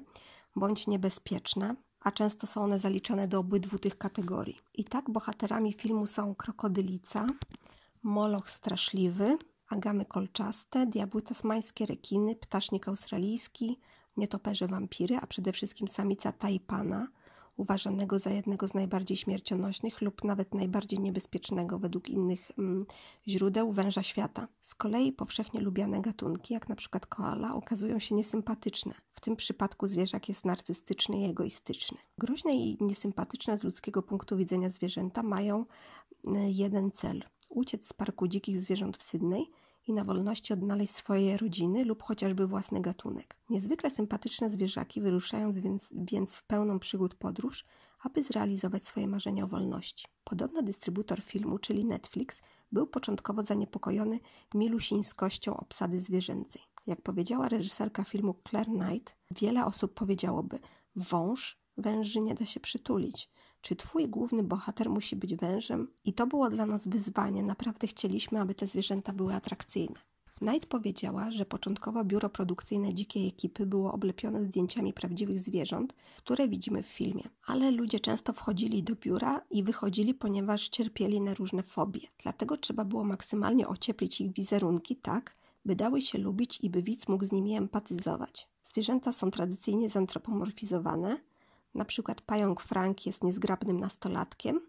bądź 0.56 0.88
niebezpieczne, 0.88 1.76
a 2.00 2.12
często 2.12 2.48
są 2.48 2.64
one 2.64 2.80
zaliczane 2.80 3.28
do 3.28 3.40
obydwu 3.40 3.80
tych 3.80 3.98
kategorii. 3.98 4.60
I 4.74 4.86
tak 4.86 5.10
bohaterami 5.10 5.74
filmu 5.74 6.06
są 6.06 6.36
krokodylica, 6.36 7.28
moloch 8.04 8.50
straszliwy, 8.50 9.38
agamy 9.68 10.06
kolczaste, 10.06 10.86
diabły 10.88 11.22
tasmańskie, 11.22 11.86
rekiny, 11.86 12.36
ptasznik 12.36 12.88
australijski, 12.88 13.80
nietoperze 14.18 14.68
wampiry, 14.68 15.18
a 15.22 15.28
przede 15.28 15.52
wszystkim 15.52 15.88
samica 15.88 16.32
taipana, 16.32 17.08
uważanego 17.58 18.20
za 18.20 18.30
jednego 18.30 18.68
z 18.68 18.74
najbardziej 18.74 19.18
śmiercionośnych 19.18 20.02
lub 20.02 20.24
nawet 20.24 20.54
najbardziej 20.54 21.00
niebezpiecznego 21.00 21.80
według 21.80 22.10
innych 22.10 22.52
mm, 22.58 22.86
źródeł 23.28 23.72
węża 23.72 24.04
świata. 24.04 24.48
Z 24.62 24.76
kolei 24.76 25.12
powszechnie 25.12 25.62
lubiane 25.62 26.02
gatunki, 26.02 26.54
jak 26.54 26.70
przykład 26.76 27.06
koala, 27.06 27.56
okazują 27.56 28.00
się 28.00 28.16
niesympatyczne. 28.16 28.94
W 29.12 29.22
tym 29.22 29.36
przypadku 29.36 29.88
zwierzak 29.88 30.30
jest 30.30 30.46
narcystyczny 30.46 31.20
i 31.20 31.30
egoistyczny. 31.30 31.98
Groźne 32.18 32.54
i 32.54 32.78
niesympatyczne 32.82 33.58
z 33.58 33.64
ludzkiego 33.64 34.04
punktu 34.04 34.38
widzenia 34.38 34.70
zwierzęta 34.70 35.24
mają 35.24 35.62
y, 35.62 36.30
jeden 36.48 36.92
cel: 36.92 37.24
uciec 37.50 37.88
z 37.88 37.94
parku 37.94 38.28
dzikich 38.28 38.62
zwierząt 38.62 38.98
w 38.98 39.04
Sydney 39.04 39.52
i 39.88 39.94
na 39.94 40.04
wolności 40.04 40.54
odnaleźć 40.54 40.96
swoje 40.96 41.38
rodziny 41.38 41.86
lub 41.86 42.04
chociażby 42.04 42.48
własny 42.48 42.82
gatunek. 42.82 43.38
Niezwykle 43.50 43.92
sympatyczne 43.92 44.50
zwierzaki 44.50 45.02
wyruszają 45.02 45.52
więc, 45.52 45.94
więc 45.96 46.36
w 46.36 46.44
pełną 46.44 46.80
przygód 46.80 47.16
podróż, 47.16 47.66
aby 48.00 48.24
zrealizować 48.24 48.86
swoje 48.86 49.08
marzenia 49.08 49.44
o 49.44 49.48
wolności. 49.48 50.06
Podobno 50.24 50.62
dystrybutor 50.62 51.22
filmu, 51.22 51.60
czyli 51.60 51.86
Netflix, 51.86 52.42
był 52.72 52.88
początkowo 52.88 53.44
zaniepokojony 53.44 54.20
milusińskością 54.54 55.58
obsady 55.58 56.00
zwierzęcej. 56.00 56.62
Jak 56.88 57.02
powiedziała 57.02 57.50
reżyserka 57.50 58.04
filmu 58.04 58.36
Claire 58.50 58.68
Knight, 58.68 59.18
wiele 59.32 59.66
osób 59.66 59.94
powiedziałoby: 59.94 60.60
Wąż, 60.96 61.62
węży 61.78 62.22
nie 62.22 62.36
da 62.36 62.46
się 62.46 62.60
przytulić. 62.60 63.30
Czy 63.62 63.76
twój 63.76 64.08
główny 64.08 64.44
bohater 64.44 64.90
musi 64.90 65.16
być 65.16 65.36
wężem? 65.36 65.88
I 66.06 66.14
to 66.14 66.28
było 66.28 66.50
dla 66.50 66.66
nas 66.66 66.88
wyzwanie. 66.88 67.44
Naprawdę 67.44 67.88
chcieliśmy, 67.88 68.40
aby 68.40 68.56
te 68.56 68.68
zwierzęta 68.68 69.14
były 69.14 69.34
atrakcyjne. 69.34 69.96
Knight 70.42 70.66
powiedziała, 70.66 71.32
że 71.32 71.46
początkowo 71.46 72.04
biuro 72.06 72.30
produkcyjne 72.30 72.94
dzikiej 72.94 73.28
ekipy 73.28 73.66
było 73.66 73.94
oblepione 73.94 74.44
zdjęciami 74.44 74.94
prawdziwych 74.94 75.40
zwierząt, 75.40 75.96
które 76.18 76.48
widzimy 76.48 76.84
w 76.84 76.88
filmie. 76.88 77.30
Ale 77.46 77.72
ludzie 77.72 78.00
często 78.00 78.34
wchodzili 78.34 78.84
do 78.84 78.96
biura 78.96 79.42
i 79.52 79.64
wychodzili, 79.64 80.14
ponieważ 80.14 80.70
cierpieli 80.70 81.22
na 81.22 81.34
różne 81.34 81.64
fobie. 81.64 82.00
Dlatego 82.24 82.58
trzeba 82.58 82.86
było 82.86 83.04
maksymalnie 83.04 83.68
ocieplić 83.68 84.22
ich 84.22 84.34
wizerunki 84.34 84.96
tak, 84.96 85.36
by 85.66 85.76
dały 85.76 86.02
się 86.02 86.18
lubić 86.18 86.60
i 86.62 86.70
by 86.70 86.84
widz 86.84 87.08
mógł 87.08 87.26
z 87.26 87.32
nimi 87.32 87.56
empatyzować. 87.56 88.50
Zwierzęta 88.64 89.12
są 89.12 89.32
tradycyjnie 89.32 89.90
zantropomorfizowane, 89.90 91.18
na 91.74 91.86
przykład 91.86 92.22
pająk 92.22 92.62
Frank 92.62 93.06
jest 93.06 93.24
niezgrabnym 93.24 93.80
nastolatkiem, 93.80 94.62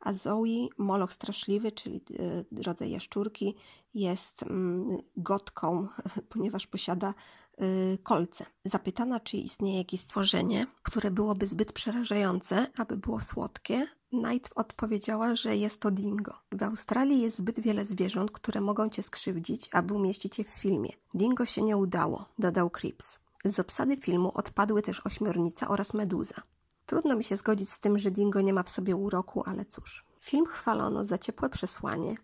a 0.00 0.12
Zoe, 0.12 0.68
moloch 0.78 1.12
straszliwy, 1.12 1.72
czyli 1.72 1.96
e, 1.96 2.62
rodzaj 2.62 2.90
jaszczurki, 2.90 3.54
jest 3.94 4.42
mm, 4.42 4.98
gotką, 5.16 5.88
ponieważ 6.28 6.66
posiada 6.66 7.14
e, 7.58 7.64
kolce. 7.98 8.46
Zapytana, 8.64 9.20
czy 9.20 9.36
istnieje 9.36 9.78
jakieś 9.78 10.00
stworzenie, 10.00 10.66
które 10.82 11.10
byłoby 11.10 11.46
zbyt 11.46 11.72
przerażające, 11.72 12.66
aby 12.76 12.96
było 12.96 13.20
słodkie, 13.20 13.86
Knight 14.12 14.50
odpowiedziała, 14.54 15.36
że 15.36 15.56
jest 15.56 15.80
to 15.80 15.90
dingo. 15.90 16.34
W 16.52 16.62
Australii 16.62 17.20
jest 17.20 17.36
zbyt 17.36 17.60
wiele 17.60 17.84
zwierząt, 17.84 18.30
które 18.30 18.60
mogą 18.60 18.88
cię 18.88 19.02
skrzywdzić, 19.02 19.68
aby 19.72 19.94
umieścić 19.94 20.38
je 20.38 20.44
w 20.44 20.48
filmie. 20.48 20.90
Dingo 21.14 21.44
się 21.44 21.62
nie 21.62 21.76
udało, 21.76 22.28
dodał 22.38 22.70
Cripps. 22.70 23.21
Z 23.44 23.58
obsady 23.58 23.96
filmu 23.96 24.32
odpadły 24.34 24.82
też 24.82 25.06
ośmiornica 25.06 25.68
oraz 25.68 25.94
meduza. 25.94 26.34
Trudno 26.86 27.16
mi 27.16 27.24
się 27.24 27.36
zgodzić 27.36 27.70
z 27.70 27.78
tym, 27.78 27.98
że 27.98 28.10
Dingo 28.10 28.40
nie 28.40 28.52
ma 28.52 28.62
w 28.62 28.68
sobie 28.68 28.96
uroku, 28.96 29.42
ale 29.46 29.64
cóż. 29.64 30.04
Film 30.20 30.46
chwalono 30.46 31.04
za 31.04 31.18
ciepłe 31.18 31.48
przesłanie, 31.48 32.16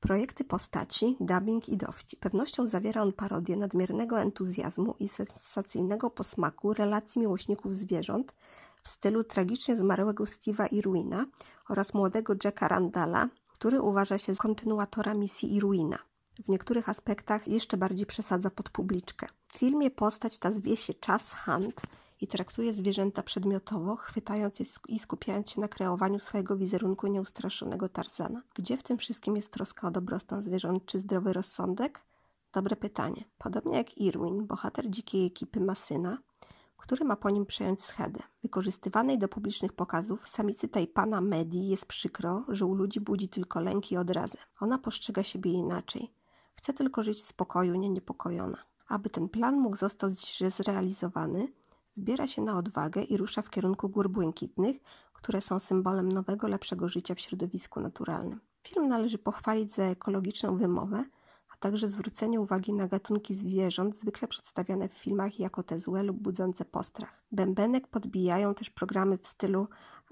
projekty 0.00 0.44
postaci, 0.44 1.16
dubbing 1.20 1.68
i 1.68 1.76
dowcip. 1.76 2.20
Pewnością 2.20 2.66
zawiera 2.66 3.02
on 3.02 3.12
parodię 3.12 3.56
nadmiernego 3.56 4.20
entuzjazmu 4.20 4.94
i 4.98 5.08
sensacyjnego 5.08 6.10
posmaku 6.10 6.74
relacji 6.74 7.20
miłośników 7.20 7.76
zwierząt 7.76 8.34
w 8.82 8.88
stylu 8.88 9.24
tragicznie 9.24 9.76
zmarłego 9.76 10.24
Steve'a 10.24 10.68
Irwina 10.72 11.26
oraz 11.68 11.94
młodego 11.94 12.34
Jacka 12.44 12.68
Randalla, 12.68 13.28
który 13.52 13.80
uważa 13.80 14.18
się 14.18 14.34
za 14.34 14.42
kontynuatora 14.42 15.14
misji 15.14 15.56
Irwina 15.56 15.98
w 16.44 16.48
niektórych 16.48 16.88
aspektach 16.88 17.48
jeszcze 17.48 17.76
bardziej 17.76 18.06
przesadza 18.06 18.50
pod 18.50 18.70
publiczkę. 18.70 19.26
W 19.52 19.58
filmie 19.58 19.90
postać 19.90 20.38
ta 20.38 20.52
zwie 20.52 20.76
się 20.76 20.92
Chas 21.06 21.34
Hunt 21.44 21.82
i 22.20 22.26
traktuje 22.26 22.72
zwierzęta 22.72 23.22
przedmiotowo, 23.22 23.96
chwytając 23.96 24.60
je 24.60 24.66
i 24.88 24.98
skupiając 24.98 25.50
się 25.50 25.60
na 25.60 25.68
kreowaniu 25.68 26.18
swojego 26.18 26.56
wizerunku 26.56 27.06
nieustraszonego 27.06 27.88
Tarzana. 27.88 28.42
Gdzie 28.54 28.76
w 28.76 28.82
tym 28.82 28.98
wszystkim 28.98 29.36
jest 29.36 29.52
troska 29.52 29.88
o 29.88 29.90
dobrostan 29.90 30.42
zwierząt 30.42 30.86
czy 30.86 30.98
zdrowy 30.98 31.32
rozsądek? 31.32 32.02
Dobre 32.52 32.76
pytanie. 32.76 33.24
Podobnie 33.38 33.76
jak 33.76 33.98
Irwin, 33.98 34.46
bohater 34.46 34.90
dzikiej 34.90 35.26
ekipy 35.26 35.60
ma 35.60 35.74
syna, 35.74 36.18
który 36.76 37.04
ma 37.04 37.16
po 37.16 37.30
nim 37.30 37.46
przejąć 37.46 37.82
schedę. 37.82 38.20
Wykorzystywanej 38.42 39.18
do 39.18 39.28
publicznych 39.28 39.72
pokazów 39.72 40.28
samicy 40.28 40.68
Tajpana 40.68 41.20
Medi 41.20 41.68
jest 41.68 41.86
przykro, 41.86 42.44
że 42.48 42.66
u 42.66 42.74
ludzi 42.74 43.00
budzi 43.00 43.28
tylko 43.28 43.60
lęk 43.60 43.92
i 43.92 43.96
odrazę. 43.96 44.38
Ona 44.60 44.78
postrzega 44.78 45.22
siebie 45.22 45.52
inaczej. 45.52 46.10
Chce 46.54 46.72
tylko 46.72 47.02
żyć 47.02 47.18
w 47.18 47.26
spokoju, 47.26 47.74
nie 47.74 47.90
niepokojona. 47.90 48.69
Aby 48.90 49.10
ten 49.10 49.28
plan 49.28 49.56
mógł 49.56 49.76
zostać 49.76 50.42
zrealizowany, 50.56 51.48
zbiera 51.92 52.26
się 52.26 52.42
na 52.42 52.58
odwagę 52.58 53.02
i 53.02 53.16
rusza 53.16 53.42
w 53.42 53.50
kierunku 53.50 53.88
gór 53.88 54.10
błękitnych, 54.10 54.76
które 55.12 55.40
są 55.40 55.58
symbolem 55.58 56.12
nowego, 56.12 56.48
lepszego 56.48 56.88
życia 56.88 57.14
w 57.14 57.20
środowisku 57.20 57.80
naturalnym. 57.80 58.40
Film 58.62 58.88
należy 58.88 59.18
pochwalić 59.18 59.72
za 59.72 59.82
ekologiczną 59.82 60.56
wymowę, 60.56 61.04
także 61.60 61.88
zwrócenie 61.88 62.40
uwagi 62.40 62.72
na 62.72 62.88
gatunki 62.88 63.34
zwierząt 63.34 63.96
zwykle 63.96 64.28
przedstawiane 64.28 64.88
w 64.88 64.94
filmach 64.94 65.40
jako 65.40 65.62
te 65.62 65.80
złe 65.80 66.02
lub 66.02 66.16
budzące 66.16 66.64
postrach. 66.64 67.22
Bębenek 67.32 67.86
podbijają 67.86 68.54
też 68.54 68.70
programy 68.70 69.18
w 69.18 69.26
stylu 69.26 69.66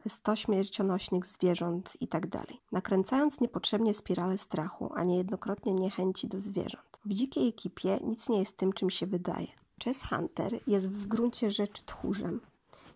100 0.08 0.36
śmiercionośnych 0.36 1.26
zwierząt 1.26 1.96
itd., 2.00 2.28
tak 2.30 2.46
nakręcając 2.72 3.40
niepotrzebnie 3.40 3.94
spirale 3.94 4.38
strachu, 4.38 4.90
a 4.94 5.04
niejednokrotnie 5.04 5.72
niechęci 5.72 6.28
do 6.28 6.40
zwierząt. 6.40 7.00
W 7.04 7.12
dzikiej 7.12 7.48
ekipie 7.48 7.98
nic 8.04 8.28
nie 8.28 8.38
jest 8.38 8.56
tym, 8.56 8.72
czym 8.72 8.90
się 8.90 9.06
wydaje. 9.06 9.46
Chess 9.84 10.02
Hunter 10.02 10.60
jest 10.66 10.88
w 10.90 11.06
gruncie 11.06 11.50
rzeczy 11.50 11.82
tchórzem. 11.86 12.40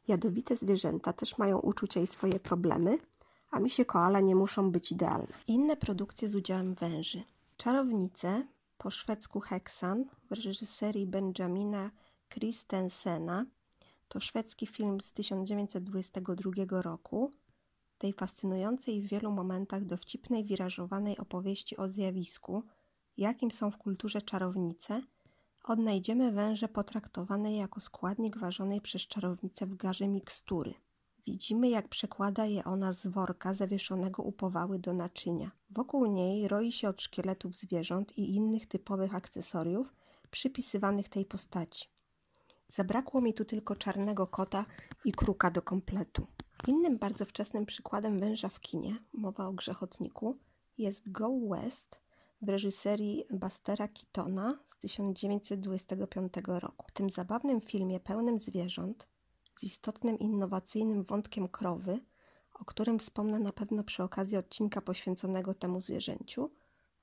Jadowite 0.08 0.56
zwierzęta 0.56 1.12
też 1.12 1.38
mają 1.38 1.58
uczucia 1.58 2.00
i 2.00 2.06
swoje 2.06 2.40
problemy, 2.40 2.98
a 3.50 3.60
misie 3.60 3.84
koala 3.84 4.20
nie 4.20 4.36
muszą 4.36 4.70
być 4.70 4.92
idealne. 4.92 5.34
Inne 5.46 5.76
produkcje 5.76 6.28
z 6.28 6.34
udziałem 6.34 6.74
węży. 6.74 7.22
Czarownice, 7.62 8.46
po 8.78 8.90
szwedzku 8.90 9.40
Hexan, 9.40 10.04
w 10.30 10.32
reżyserii 10.32 11.06
Benjamina 11.06 11.90
Christensena, 12.28 13.46
to 14.08 14.20
szwedzki 14.20 14.66
film 14.66 15.00
z 15.00 15.12
1922 15.12 16.82
roku, 16.82 17.30
tej 17.98 18.12
fascynującej 18.12 19.02
w 19.02 19.08
wielu 19.08 19.32
momentach 19.32 19.84
dowcipnej, 19.84 20.44
wirażowanej 20.44 21.18
opowieści 21.18 21.76
o 21.76 21.88
zjawisku, 21.88 22.62
jakim 23.16 23.50
są 23.50 23.70
w 23.70 23.76
kulturze 23.76 24.22
czarownice, 24.22 25.00
odnajdziemy 25.64 26.32
węże 26.32 26.68
potraktowane 26.68 27.56
jako 27.56 27.80
składnik 27.80 28.38
ważonej 28.38 28.80
przez 28.80 29.02
czarownicę 29.02 29.66
w 29.66 29.76
garze 29.76 30.08
mikstury. 30.08 30.74
Widzimy, 31.26 31.68
jak 31.68 31.88
przekłada 31.88 32.46
je 32.46 32.64
ona 32.64 32.92
z 32.92 33.06
worka 33.06 33.54
zawieszonego 33.54 34.22
u 34.22 34.32
powały 34.32 34.78
do 34.78 34.92
naczynia. 34.92 35.50
Wokół 35.70 36.06
niej 36.06 36.48
roi 36.48 36.72
się 36.72 36.88
od 36.88 37.02
szkieletów 37.02 37.54
zwierząt 37.54 38.18
i 38.18 38.34
innych 38.34 38.66
typowych 38.66 39.14
akcesoriów 39.14 39.94
przypisywanych 40.30 41.08
tej 41.08 41.24
postaci. 41.24 41.88
Zabrakło 42.68 43.20
mi 43.20 43.34
tu 43.34 43.44
tylko 43.44 43.76
czarnego 43.76 44.26
kota 44.26 44.64
i 45.04 45.12
kruka 45.12 45.50
do 45.50 45.62
kompletu. 45.62 46.26
Innym 46.68 46.98
bardzo 46.98 47.24
wczesnym 47.24 47.66
przykładem 47.66 48.20
węża 48.20 48.48
w 48.48 48.60
kinie, 48.60 48.96
mowa 49.12 49.46
o 49.46 49.52
grzechotniku, 49.52 50.38
jest 50.78 51.12
Go 51.12 51.30
West 51.50 52.02
w 52.42 52.48
reżyserii 52.48 53.24
Bastera 53.30 53.88
Keatona 53.88 54.58
z 54.64 54.78
1925 54.78 56.32
roku. 56.46 56.86
W 56.88 56.92
tym 56.92 57.10
zabawnym 57.10 57.60
filmie 57.60 58.00
pełnym 58.00 58.38
zwierząt, 58.38 59.08
z 59.56 59.64
istotnym 59.64 60.18
innowacyjnym 60.18 61.04
wątkiem 61.04 61.48
krowy, 61.48 62.00
o 62.54 62.64
którym 62.64 62.98
wspomnę 62.98 63.38
na 63.38 63.52
pewno 63.52 63.84
przy 63.84 64.02
okazji 64.02 64.36
odcinka 64.36 64.80
poświęconego 64.80 65.54
temu 65.54 65.80
zwierzęciu, 65.80 66.50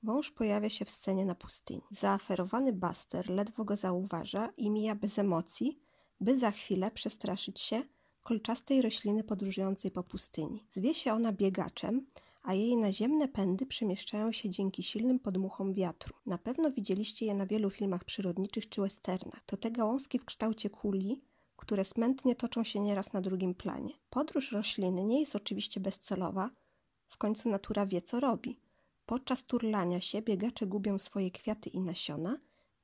Wąż 0.02 0.30
pojawia 0.30 0.70
się 0.70 0.84
w 0.84 0.90
scenie 0.90 1.24
na 1.24 1.34
pustyni. 1.34 1.82
Zaaferowany 1.90 2.72
Buster 2.72 3.30
ledwo 3.30 3.64
go 3.64 3.76
zauważa 3.76 4.52
i 4.56 4.70
mija 4.70 4.94
bez 4.94 5.18
emocji, 5.18 5.78
by 6.20 6.38
za 6.38 6.50
chwilę 6.50 6.90
przestraszyć 6.90 7.60
się 7.60 7.82
kolczastej 8.22 8.82
rośliny 8.82 9.24
podróżującej 9.24 9.90
po 9.90 10.02
pustyni. 10.02 10.64
Zwie 10.70 10.94
się 10.94 11.12
ona 11.12 11.32
biegaczem, 11.32 12.06
a 12.42 12.54
jej 12.54 12.76
naziemne 12.76 13.28
pędy 13.28 13.66
przemieszczają 13.66 14.32
się 14.32 14.50
dzięki 14.50 14.82
silnym 14.82 15.18
podmuchom 15.18 15.74
wiatru. 15.74 16.14
Na 16.26 16.38
pewno 16.38 16.70
widzieliście 16.70 17.26
je 17.26 17.34
na 17.34 17.46
wielu 17.46 17.70
filmach 17.70 18.04
przyrodniczych 18.04 18.68
czy 18.68 18.80
westernach. 18.80 19.40
To 19.46 19.56
te 19.56 19.70
gałązki 19.70 20.18
w 20.18 20.24
kształcie 20.24 20.70
kuli, 20.70 21.20
które 21.60 21.84
smętnie 21.84 22.36
toczą 22.36 22.64
się 22.64 22.80
nieraz 22.80 23.12
na 23.12 23.20
drugim 23.20 23.54
planie. 23.54 23.94
Podróż 24.10 24.52
rośliny 24.52 25.04
nie 25.04 25.20
jest 25.20 25.36
oczywiście 25.36 25.80
bezcelowa, 25.80 26.50
w 27.06 27.16
końcu 27.16 27.48
natura 27.48 27.86
wie 27.86 28.02
co 28.02 28.20
robi– 28.20 28.56
Podczas 29.10 29.44
turlania 29.44 30.00
się 30.00 30.22
biegacze 30.22 30.66
gubią 30.66 30.98
swoje 30.98 31.30
kwiaty 31.30 31.70
i 31.70 31.80
nasiona, 31.80 32.36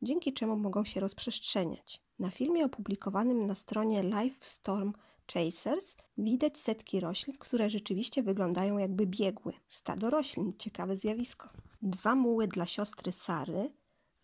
dzięki 0.02 0.32
czemu 0.32 0.56
mogą 0.56 0.84
się 0.84 1.00
rozprzestrzeniać. 1.00 2.02
Na 2.18 2.30
filmie 2.30 2.64
opublikowanym 2.64 3.46
na 3.46 3.54
stronie 3.54 4.02
Livestorm 4.02 4.92
Chasers 5.32 5.96
widać 6.18 6.58
setki 6.58 7.00
roślin, 7.00 7.36
które 7.38 7.70
rzeczywiście 7.70 8.22
wyglądają 8.22 8.78
jakby 8.78 9.06
biegły. 9.06 9.52
Stado 9.68 10.10
roślin, 10.10 10.52
ciekawe 10.58 10.96
zjawisko. 10.96 11.48
Dwa 11.82 12.14
muły 12.14 12.48
dla 12.48 12.66
siostry 12.66 13.12
Sary 13.12 13.72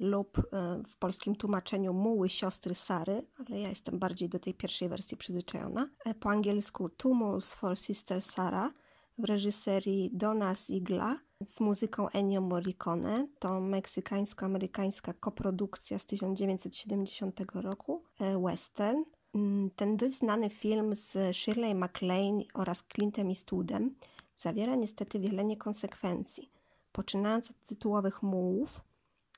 lub 0.03 0.39
e, 0.39 0.43
w 0.89 0.97
polskim 0.97 1.37
tłumaczeniu 1.37 1.93
muły 1.93 2.29
siostry 2.29 2.75
Sary, 2.75 3.27
ale 3.39 3.61
ja 3.61 3.69
jestem 3.69 3.99
bardziej 3.99 4.29
do 4.29 4.39
tej 4.39 4.55
pierwszej 4.55 4.89
wersji 4.89 5.17
przyzwyczajona. 5.17 5.89
E, 6.05 6.15
po 6.15 6.31
angielsku 6.31 6.89
Two 6.89 7.15
Mules 7.15 7.53
for 7.53 7.79
Sister 7.79 8.23
Sarah 8.23 8.73
w 9.19 9.25
reżyserii 9.25 10.11
Dona 10.13 10.55
Ziegla 10.55 11.19
z 11.45 11.61
muzyką 11.61 12.09
Ennio 12.09 12.41
Morricone. 12.41 13.29
To 13.39 13.61
meksykańsko-amerykańska 13.61 15.13
koprodukcja 15.21 15.99
z 15.99 16.07
1970 16.07 17.41
roku, 17.55 18.05
e, 18.21 18.39
western. 18.43 19.05
Mm, 19.35 19.71
ten 19.71 19.97
dość 19.97 20.19
znany 20.19 20.51
film 20.51 20.95
z 20.97 21.37
Shirley 21.37 21.75
MacLaine 21.75 22.43
oraz 22.55 22.85
Clintem 22.95 23.29
Eastwoodem 23.29 23.95
zawiera 24.37 24.75
niestety 24.75 25.21
wiele 25.21 25.45
niekonsekwencji, 25.45 26.51
poczynając 26.93 27.51
od 27.51 27.67
tytułowych 27.67 28.23
mułów, 28.23 28.81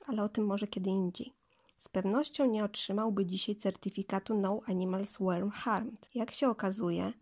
ale 0.05 0.23
o 0.23 0.29
tym 0.29 0.47
może 0.47 0.67
kiedy 0.67 0.91
indziej. 0.91 1.33
Z 1.79 1.89
pewnością 1.89 2.47
nie 2.47 2.65
otrzymałby 2.65 3.27
dzisiaj 3.27 3.57
certyfikatu 3.57 4.41
No 4.41 4.61
Animals 4.67 5.17
Were 5.21 5.51
Harmed. 5.51 6.11
Jak 6.15 6.31
się 6.31 6.49
okazuje, 6.49 7.13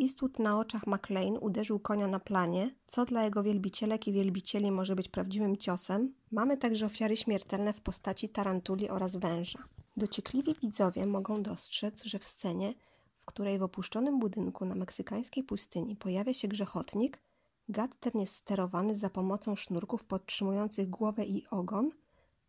Eastwood 0.00 0.38
na 0.38 0.58
oczach 0.58 0.86
McLean 0.86 1.38
uderzył 1.40 1.80
konia 1.80 2.06
na 2.06 2.20
planie, 2.20 2.74
co 2.86 3.04
dla 3.04 3.24
jego 3.24 3.42
wielbicielek 3.42 4.08
i 4.08 4.12
wielbicieli 4.12 4.70
może 4.70 4.96
być 4.96 5.08
prawdziwym 5.08 5.56
ciosem. 5.56 6.14
Mamy 6.30 6.56
także 6.56 6.86
ofiary 6.86 7.16
śmiertelne 7.16 7.72
w 7.72 7.80
postaci 7.80 8.28
tarantuli 8.28 8.88
oraz 8.88 9.16
węża. 9.16 9.58
Dociekliwi 9.96 10.54
widzowie 10.62 11.06
mogą 11.06 11.42
dostrzec, 11.42 12.04
że 12.04 12.18
w 12.18 12.24
scenie, 12.24 12.74
w 13.16 13.24
której 13.24 13.58
w 13.58 13.62
opuszczonym 13.62 14.18
budynku 14.18 14.64
na 14.64 14.74
meksykańskiej 14.74 15.44
pustyni 15.44 15.96
pojawia 15.96 16.34
się 16.34 16.48
grzechotnik, 16.48 17.22
gad 17.68 18.00
ten 18.00 18.20
jest 18.20 18.34
sterowany 18.34 18.94
za 18.94 19.10
pomocą 19.10 19.56
sznurków 19.56 20.04
podtrzymujących 20.04 20.90
głowę 20.90 21.24
i 21.24 21.46
ogon, 21.50 21.90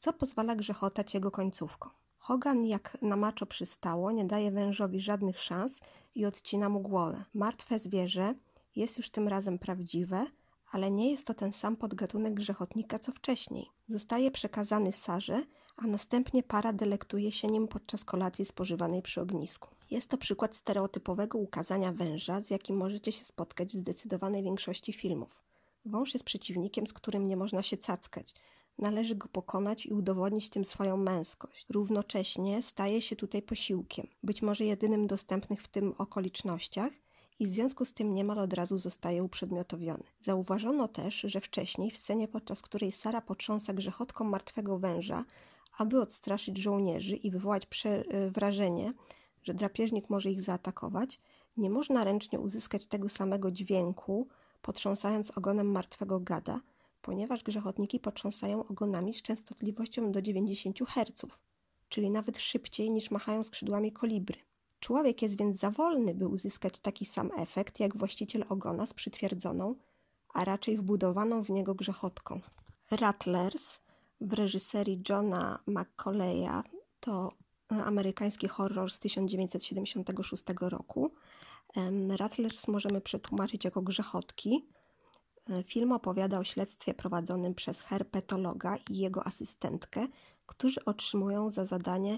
co 0.04 0.14
pozwala 0.14 0.56
grzechotać 0.56 1.14
jego 1.14 1.32
końcówką. 1.32 1.90
Hogan, 2.18 2.66
jak 2.66 2.98
na 3.02 3.16
maczo 3.16 3.46
przystało, 3.46 4.12
nie 4.12 4.26
daje 4.26 4.52
wężowi 4.52 5.00
żadnych 5.00 5.40
szans 5.40 5.82
i 6.16 6.26
odcina 6.26 6.70
mu 6.70 6.80
głowę. 6.80 7.24
Martwe 7.34 7.80
zwierzę 7.80 8.36
jest 8.76 8.98
już 8.98 9.10
tym 9.10 9.28
razem 9.28 9.60
prawdziwe, 9.60 10.26
ale 10.72 10.92
nie 10.92 11.12
jest 11.12 11.28
to 11.28 11.34
ten 11.34 11.54
sam 11.54 11.76
podgatunek 11.76 12.34
grzechotnika 12.34 13.00
co 13.00 13.12
wcześniej. 13.12 13.70
Zostaje 13.88 14.32
przekazany 14.32 14.92
Sarze, 14.92 15.44
a 15.78 15.88
następnie 15.88 16.44
para 16.44 16.74
delektuje 16.74 17.32
się 17.32 17.48
nim 17.48 17.68
podczas 17.68 18.06
kolacji 18.06 18.46
spożywanej 18.46 19.02
przy 19.02 19.22
ognisku. 19.22 19.70
Jest 19.92 20.10
to 20.10 20.18
przykład 20.18 20.56
stereotypowego 20.56 21.38
ukazania 21.38 21.92
węża, 21.92 22.42
z 22.42 22.50
jakim 22.50 22.78
możecie 22.78 23.12
się 23.12 23.24
spotkać 23.26 23.74
w 23.74 23.78
zdecydowanej 23.78 24.44
większości 24.44 24.94
filmów. 24.94 25.44
Wąż 25.86 26.14
jest 26.14 26.26
przeciwnikiem, 26.26 26.88
z 26.88 26.94
którym 26.94 27.28
nie 27.28 27.38
można 27.38 27.64
się 27.64 27.78
cackać. 27.78 28.34
Należy 28.78 29.16
go 29.16 29.28
pokonać 29.28 29.86
i 29.86 29.94
udowodnić 29.94 30.50
tym 30.50 30.66
swoją 30.66 30.98
męskość. 30.98 31.66
Równocześnie 31.70 32.62
staje 32.62 33.02
się 33.02 33.16
tutaj 33.16 33.42
posiłkiem, 33.42 34.08
być 34.24 34.42
może 34.42 34.66
jedynym 34.66 35.08
dostępnych 35.08 35.62
w 35.62 35.68
tym 35.68 35.94
okolicznościach, 35.98 36.94
i 37.40 37.46
w 37.46 37.50
związku 37.50 37.86
z 37.86 37.94
tym 37.94 38.14
niemal 38.14 38.40
od 38.40 38.54
razu 38.54 38.78
zostaje 38.78 39.24
uprzedmiotowiony. 39.24 40.04
Zauważono 40.20 40.88
też, 40.88 41.22
że 41.22 41.42
wcześniej 41.42 41.92
w 41.92 41.98
scenie, 41.98 42.28
podczas 42.28 42.62
której 42.62 42.92
Sara 42.92 43.22
potrząsa 43.22 43.74
grzechotką 43.74 44.24
martwego 44.24 44.80
węża, 44.80 45.26
aby 45.78 46.02
odstraszyć 46.02 46.58
żołnierzy 46.58 47.16
i 47.16 47.32
wywołać 47.32 47.68
e, 47.86 48.30
wrażenie, 48.30 48.94
że 49.44 49.54
drapieżnik 49.54 50.10
może 50.10 50.32
ich 50.32 50.42
zaatakować, 50.42 51.20
nie 51.58 51.70
można 51.70 52.04
ręcznie 52.04 52.40
uzyskać 52.40 52.86
tego 52.88 53.10
samego 53.10 53.52
dźwięku, 53.52 54.28
potrząsając 54.62 55.38
ogonem 55.38 55.72
martwego 55.72 56.20
gada, 56.20 56.62
ponieważ 57.04 57.44
grzechotniki 57.44 58.00
potrząsają 58.00 58.68
ogonami 58.68 59.14
z 59.14 59.22
częstotliwością 59.22 60.12
do 60.12 60.22
90 60.22 60.80
Hz, 60.80 61.26
czyli 61.90 62.10
nawet 62.10 62.40
szybciej 62.40 62.92
niż 62.92 63.12
machają 63.12 63.44
skrzydłami 63.44 63.92
kolibry. 63.92 64.40
Człowiek 64.80 65.22
jest 65.22 65.38
więc 65.38 65.60
za 65.60 65.72
wolny, 65.72 66.16
by 66.16 66.28
uzyskać 66.28 66.80
taki 66.80 67.06
sam 67.06 67.30
efekt 67.38 67.80
jak 67.80 67.98
właściciel 67.98 68.46
ogona 68.50 68.86
z 68.86 68.94
przytwierdzoną, 68.94 69.76
a 70.34 70.46
raczej 70.46 70.78
wbudowaną 70.78 71.44
w 71.44 71.50
niego 71.50 71.76
grzechotką. 71.76 72.42
Rattlers 72.92 73.80
w 74.22 74.34
reżyserii 74.34 75.02
Johna 75.10 75.60
McColleya 75.68 76.64
to 77.00 77.32
e, 77.72 77.84
amerykański 77.84 78.48
horror 78.48 78.92
z 78.92 79.00
1976 79.00 80.44
roku. 80.62 81.12
Rattlers 82.18 82.68
możemy 82.68 83.02
przetłumaczyć 83.02 83.66
jako 83.66 83.82
grzechotki. 83.82 84.66
E, 85.50 85.64
film 85.64 85.92
opowiada 85.92 86.40
o 86.40 86.44
śledztwie 86.44 86.94
prowadzonym 86.94 87.56
przez 87.56 87.82
herpetologa 87.82 88.78
i 88.90 88.98
jego 88.98 89.28
asystentkę, 89.28 90.08
którzy 90.46 90.86
otrzymują 90.86 91.50
za 91.50 91.66
zadanie 91.66 92.18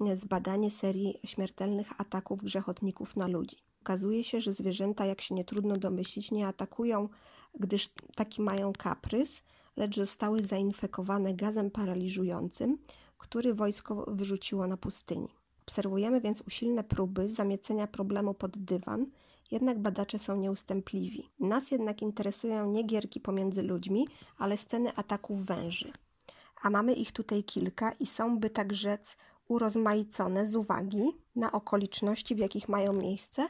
e, 0.00 0.16
zbadanie 0.16 0.70
serii 0.70 1.20
śmiertelnych 1.24 2.00
ataków 2.00 2.42
grzechotników 2.42 3.16
na 3.16 3.26
ludzi. 3.26 3.56
Okazuje 3.80 4.24
się, 4.24 4.40
że 4.40 4.52
zwierzęta, 4.52 5.06
jak 5.06 5.20
się 5.20 5.34
nie 5.34 5.44
trudno 5.44 5.76
domyślić, 5.76 6.30
nie 6.30 6.46
atakują, 6.46 7.08
gdyż 7.60 7.88
taki 8.14 8.42
mają 8.42 8.72
kaprys, 8.72 9.42
lecz 9.76 9.96
zostały 9.96 10.46
zainfekowane 10.46 11.34
gazem 11.34 11.70
paraliżującym, 11.70 12.78
który 13.18 13.54
wojsko 13.54 14.04
wyrzuciło 14.08 14.66
na 14.66 14.76
pustyni. 14.76 15.28
Obserwujemy 15.62 16.20
więc 16.20 16.42
usilne 16.46 16.84
próby 16.84 17.28
zamiecenia 17.28 17.86
problemu 17.86 18.34
pod 18.34 18.58
dywan, 18.58 19.06
jednak 19.50 19.78
badacze 19.78 20.18
są 20.18 20.36
nieustępliwi. 20.36 21.30
Nas 21.40 21.70
jednak 21.70 22.02
interesują 22.02 22.70
nie 22.70 22.82
gierki 22.82 23.20
pomiędzy 23.20 23.62
ludźmi, 23.62 24.08
ale 24.38 24.56
sceny 24.56 24.96
ataków 24.96 25.46
węży. 25.46 25.92
A 26.62 26.70
mamy 26.70 26.94
ich 26.94 27.12
tutaj 27.12 27.44
kilka 27.44 27.92
i 27.92 28.06
są, 28.06 28.38
by 28.38 28.50
tak 28.50 28.74
rzec, 28.74 29.16
urozmaicone 29.48 30.46
z 30.46 30.54
uwagi 30.54 31.04
na 31.36 31.52
okoliczności, 31.52 32.34
w 32.34 32.38
jakich 32.38 32.68
mają 32.68 32.92
miejsce 32.92 33.48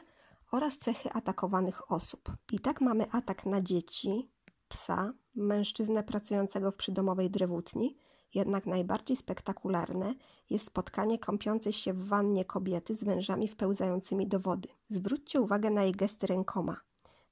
oraz 0.51 0.77
cechy 0.77 1.11
atakowanych 1.13 1.91
osób. 1.91 2.31
I 2.51 2.59
tak 2.59 2.81
mamy 2.81 3.11
atak 3.11 3.45
na 3.45 3.61
dzieci, 3.61 4.29
psa, 4.67 5.13
mężczyznę 5.35 6.03
pracującego 6.03 6.71
w 6.71 6.75
przydomowej 6.75 7.29
drewutni, 7.29 7.97
jednak 8.35 8.65
najbardziej 8.65 9.17
spektakularne 9.17 10.13
jest 10.49 10.65
spotkanie 10.65 11.19
kąpiącej 11.19 11.73
się 11.73 11.93
w 11.93 12.07
wannie 12.07 12.45
kobiety 12.45 12.95
z 12.95 13.03
wężami 13.03 13.47
wpełzającymi 13.47 14.27
do 14.27 14.39
wody. 14.39 14.69
Zwróćcie 14.89 15.41
uwagę 15.41 15.69
na 15.69 15.83
jej 15.83 15.91
gesty 15.91 16.27
rękoma. 16.27 16.77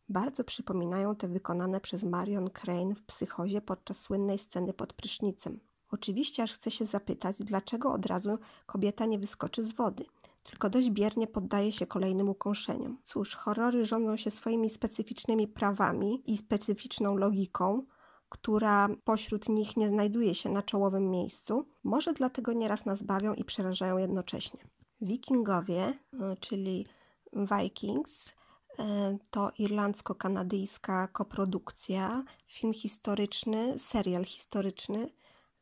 Bardzo 0.09 0.43
przypominają 0.43 1.15
te 1.15 1.27
wykonane 1.27 1.81
przez 1.81 2.03
Marion 2.03 2.49
Crane 2.49 2.95
w 2.95 3.03
psychozie 3.03 3.61
podczas 3.61 4.01
słynnej 4.01 4.39
sceny 4.39 4.73
pod 4.73 4.93
prysznicem. 4.93 5.59
Oczywiście 5.91 6.43
aż 6.43 6.53
chce 6.53 6.71
się 6.71 6.85
zapytać, 6.85 7.37
dlaczego 7.39 7.93
od 7.93 8.05
razu 8.05 8.37
kobieta 8.65 9.05
nie 9.05 9.19
wyskoczy 9.19 9.63
z 9.63 9.71
wody, 9.71 10.05
tylko 10.43 10.69
dość 10.69 10.89
biernie 10.89 11.27
poddaje 11.27 11.71
się 11.71 11.87
kolejnym 11.87 12.29
ukąszeniom. 12.29 12.97
Cóż, 13.03 13.35
horrory 13.35 13.85
rządzą 13.85 14.15
się 14.17 14.31
swoimi 14.31 14.69
specyficznymi 14.69 15.47
prawami 15.47 16.31
i 16.31 16.37
specyficzną 16.37 17.17
logiką, 17.17 17.85
która 18.33 18.89
pośród 19.03 19.49
nich 19.49 19.77
nie 19.77 19.89
znajduje 19.89 20.35
się 20.35 20.49
na 20.49 20.61
czołowym 20.61 21.11
miejscu, 21.11 21.65
może 21.83 22.13
dlatego 22.13 22.53
nieraz 22.53 22.85
nas 22.85 23.01
bawią 23.03 23.33
i 23.33 23.43
przerażają 23.43 23.97
jednocześnie. 23.97 24.59
Wikingowie, 25.01 25.81
e, 25.83 26.35
czyli 26.39 26.87
Vikings, 27.33 28.33
e, 28.79 29.17
to 29.29 29.51
irlandzko-kanadyjska 29.59 31.07
koprodukcja, 31.07 32.23
film 32.47 32.73
historyczny, 32.73 33.79
serial 33.79 34.25
historyczny 34.25 35.09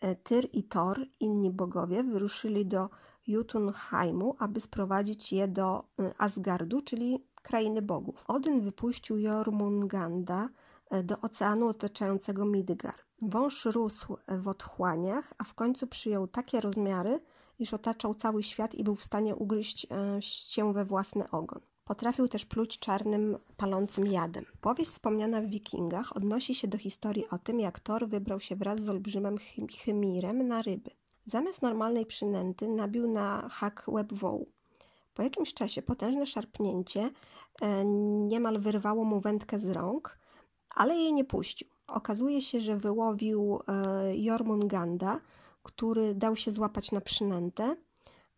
e, 0.01 0.17
Tyr 0.17 0.49
i 0.53 0.65
Thor, 0.65 1.07
inni 1.21 1.51
bogowie, 1.51 2.05
wyruszyli 2.05 2.67
do 2.67 2.89
Jotunheimu, 3.27 4.37
aby 4.39 4.61
sprowadzić 4.61 5.33
je 5.33 5.49
do 5.49 5.85
e, 6.01 6.15
Asgardu, 6.19 6.83
czyli 6.83 7.27
krainy 7.43 7.83
bogów. 7.83 8.25
Odyn 8.29 8.61
wypuścił 8.61 9.19
Jormunganda 9.19 10.49
e, 10.91 11.03
do 11.03 11.21
oceanu 11.21 11.69
otaczającego 11.69 12.45
Midgar. 12.45 12.95
Wąż 13.23 13.65
rósł 13.65 14.17
w 14.29 14.49
otchłaniach, 14.49 15.35
a 15.39 15.45
w 15.45 15.55
końcu 15.55 15.87
przyjął 15.87 16.27
takie 16.27 16.61
rozmiary, 16.61 17.21
iż 17.59 17.75
otaczał 17.75 18.15
cały 18.15 18.43
świat 18.43 18.75
i 18.75 18.85
był 18.85 18.97
w 18.97 19.05
stanie 19.05 19.37
ugryźć 19.37 19.87
się 20.21 20.73
we 20.73 20.85
własny 20.85 21.31
ogon. 21.31 21.61
Potrafił 21.85 22.29
też 22.29 22.47
pluć 22.47 22.79
czarnym, 22.79 23.39
palącym 23.57 24.07
jadem. 24.07 24.45
Powieść 24.61 24.91
wspomniana 24.91 25.41
w 25.41 25.47
Wikingach 25.47 26.17
odnosi 26.17 26.55
się 26.55 26.69
do 26.69 26.79
historii 26.79 27.29
o 27.29 27.39
tym, 27.39 27.61
jak 27.61 27.81
Thor 27.81 28.09
wybrał 28.09 28.41
się 28.41 28.57
wraz 28.57 28.81
z 28.81 28.89
olbrzymem 28.89 29.39
Chymirem 29.85 30.49
na 30.49 30.63
ryby. 30.63 30.91
Zamiast 31.25 31.63
normalnej 31.63 32.07
przynęty 32.07 32.69
nabił 32.69 33.09
na 33.09 33.49
hak 33.49 33.85
łeb 33.87 34.13
wołu. 34.13 34.49
Po 35.15 35.23
jakimś 35.23 35.55
czasie 35.55 35.83
potężne 35.83 36.27
szarpnięcie 36.27 37.11
e, 37.61 37.85
niemal 38.29 38.59
wyrwało 38.59 39.05
mu 39.05 39.21
wędkę 39.21 39.59
z 39.59 39.71
rąk, 39.71 40.19
ale 40.75 40.95
jej 40.95 41.13
nie 41.13 41.25
puścił. 41.25 41.72
Okazuje 41.87 42.43
się, 42.43 42.61
że 42.61 42.77
wyłowił 42.77 43.61
e, 43.69 44.17
Jormunganda, 44.17 45.21
który 45.63 46.15
dał 46.15 46.37
się 46.37 46.53
złapać 46.53 46.93
na 46.93 47.01
przynętę, 47.01 47.77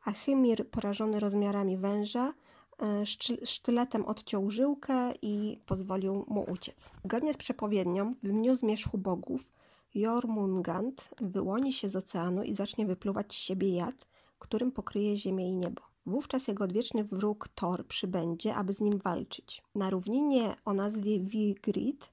a 0.05 0.13
Chymir, 0.13 0.71
porażony 0.71 1.21
rozmiarami 1.21 1.77
węża, 1.77 2.35
E, 2.83 3.07
sztyletem 3.45 4.05
odciął 4.05 4.51
żyłkę 4.51 5.13
i 5.23 5.59
pozwolił 5.67 6.25
mu 6.29 6.47
uciec. 6.53 6.91
Zgodnie 7.05 7.35
z 7.35 7.37
przepowiednią, 7.37 8.11
w 8.11 8.15
dniu 8.15 8.55
zmierzchu 8.55 8.99
bogów, 8.99 9.51
Jormungand 9.95 11.11
wyłoni 11.21 11.73
się 11.73 11.89
z 11.89 11.97
oceanu 11.97 12.43
i 12.43 12.55
zacznie 12.55 12.87
wypluwać 12.87 13.35
z 13.35 13.37
siebie 13.37 13.75
jad, 13.75 14.07
którym 14.39 14.73
pokryje 14.73 15.17
ziemię 15.17 15.49
i 15.49 15.53
niebo. 15.53 15.83
Wówczas 16.07 16.49
jego 16.49 16.65
odwieczny 16.65 17.05
wróg 17.05 17.49
Thor 17.55 17.87
przybędzie, 17.87 18.55
aby 18.55 18.73
z 18.73 18.81
nim 18.81 18.99
walczyć. 18.99 19.63
Na 19.75 19.91
równinie 19.91 20.57
o 20.65 20.75
nazwie 20.75 21.21
Vigrid 21.21 22.11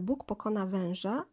Bóg 0.00 0.24
pokona 0.24 0.66
węża, 0.66 1.24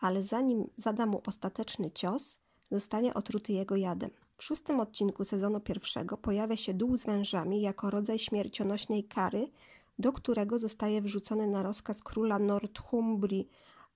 ale 0.00 0.22
zanim 0.22 0.70
zada 0.76 1.06
mu 1.06 1.22
ostateczny 1.26 1.90
cios, 1.90 2.38
zostanie 2.70 3.14
otruty 3.14 3.52
jego 3.52 3.76
jadem. 3.76 4.10
W 4.36 4.44
szóstym 4.44 4.80
odcinku 4.80 5.24
sezonu 5.24 5.60
pierwszego 5.60 6.16
pojawia 6.16 6.56
się 6.56 6.74
dół 6.74 6.96
z 6.96 7.06
wężami 7.06 7.60
jako 7.60 7.90
rodzaj 7.90 8.18
śmiercionośnej 8.18 9.04
kary, 9.04 9.50
do 9.98 10.12
którego 10.12 10.58
zostaje 10.58 11.02
wrzucony 11.02 11.46
na 11.46 11.62
rozkaz 11.62 12.02
króla 12.02 12.38
Northumbrii 12.38 13.48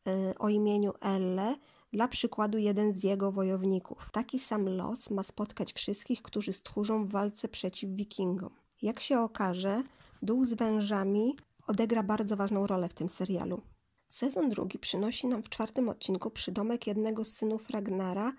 y, 0.08 0.38
o 0.38 0.48
imieniu 0.48 0.92
Elle, 1.00 1.56
dla 1.92 2.08
przykładu 2.08 2.58
jeden 2.58 2.92
z 2.92 3.04
jego 3.04 3.32
wojowników. 3.32 4.08
Taki 4.12 4.38
sam 4.38 4.68
los 4.68 5.10
ma 5.10 5.22
spotkać 5.22 5.72
wszystkich, 5.72 6.22
którzy 6.22 6.52
stchórzą 6.52 7.04
w 7.04 7.10
walce 7.10 7.48
przeciw 7.48 7.90
wikingom. 7.90 8.50
Jak 8.82 9.00
się 9.00 9.20
okaże, 9.20 9.82
dół 10.22 10.44
z 10.44 10.54
wężami 10.54 11.36
odegra 11.66 12.02
bardzo 12.02 12.36
ważną 12.36 12.66
rolę 12.66 12.88
w 12.88 12.94
tym 12.94 13.08
serialu. 13.08 13.62
Sezon 14.08 14.48
drugi 14.48 14.78
przynosi 14.78 15.26
nam 15.26 15.42
w 15.42 15.48
czwartym 15.48 15.88
odcinku 15.88 16.30
przydomek 16.30 16.86
jednego 16.86 17.24
z 17.24 17.32
synów 17.32 17.70
Ragnara, 17.70 18.32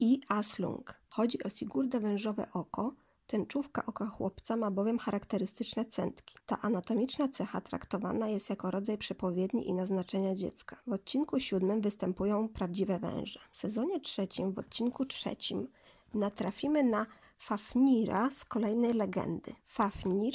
i 0.00 0.20
Aslung. 0.28 0.94
Chodzi 1.08 1.42
o 1.42 1.48
Sigurdę 1.48 2.00
wężowe 2.00 2.46
oko. 2.52 2.94
Tęczówka 3.26 3.86
oka 3.86 4.06
chłopca 4.06 4.56
ma 4.56 4.70
bowiem 4.70 4.98
charakterystyczne 4.98 5.84
centki. 5.84 6.34
Ta 6.46 6.60
anatomiczna 6.60 7.28
cecha 7.28 7.60
traktowana 7.60 8.28
jest 8.28 8.50
jako 8.50 8.70
rodzaj 8.70 8.98
przepowiedni 8.98 9.68
i 9.68 9.74
naznaczenia 9.74 10.34
dziecka. 10.34 10.76
W 10.86 10.92
odcinku 10.92 11.40
siódmym 11.40 11.80
występują 11.80 12.48
prawdziwe 12.48 12.98
węże. 12.98 13.40
W 13.50 13.56
sezonie 13.56 14.00
trzecim, 14.00 14.52
w 14.52 14.58
odcinku 14.58 15.06
trzecim, 15.06 15.68
natrafimy 16.14 16.82
na 16.82 17.06
Fafnira 17.38 18.30
z 18.30 18.44
kolejnej 18.44 18.92
legendy. 18.92 19.54
Fafnir 19.64 20.34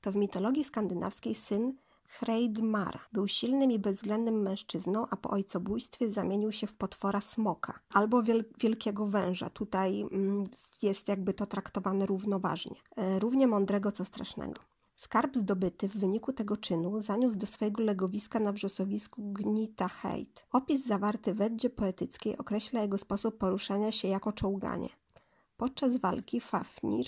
to 0.00 0.12
w 0.12 0.16
mitologii 0.16 0.64
skandynawskiej 0.64 1.34
syn 1.34 1.76
Hreidmara. 2.08 3.00
Był 3.12 3.28
silnym 3.28 3.72
i 3.72 3.78
bezwzględnym 3.78 4.42
mężczyzną, 4.42 5.06
a 5.10 5.16
po 5.16 5.30
ojcobójstwie 5.30 6.12
zamienił 6.12 6.52
się 6.52 6.66
w 6.66 6.74
potwora 6.74 7.20
smoka 7.20 7.80
albo 7.94 8.22
wiel 8.22 8.44
wielkiego 8.60 9.06
węża. 9.06 9.50
Tutaj 9.50 10.00
mm, 10.00 10.44
jest 10.82 11.08
jakby 11.08 11.34
to 11.34 11.46
traktowane 11.46 12.06
równoważnie. 12.06 12.76
E, 12.96 13.18
równie 13.18 13.46
mądrego, 13.46 13.92
co 13.92 14.04
strasznego. 14.04 14.62
Skarb 14.96 15.36
zdobyty 15.36 15.88
w 15.88 15.96
wyniku 15.96 16.32
tego 16.32 16.56
czynu 16.56 17.00
zaniósł 17.00 17.36
do 17.36 17.46
swojego 17.46 17.82
legowiska 17.82 18.40
na 18.40 18.52
wrzosowisku 18.52 19.32
Gnita 19.32 19.88
Heit. 19.88 20.46
Opis 20.52 20.86
zawarty 20.86 21.34
w 21.34 21.40
Eddzie 21.40 21.70
poetyckiej 21.70 22.38
określa 22.38 22.82
jego 22.82 22.98
sposób 22.98 23.38
poruszania 23.38 23.92
się 23.92 24.08
jako 24.08 24.32
czołganie. 24.32 24.88
Podczas 25.56 25.96
walki 25.96 26.40
Fafnir 26.40 27.06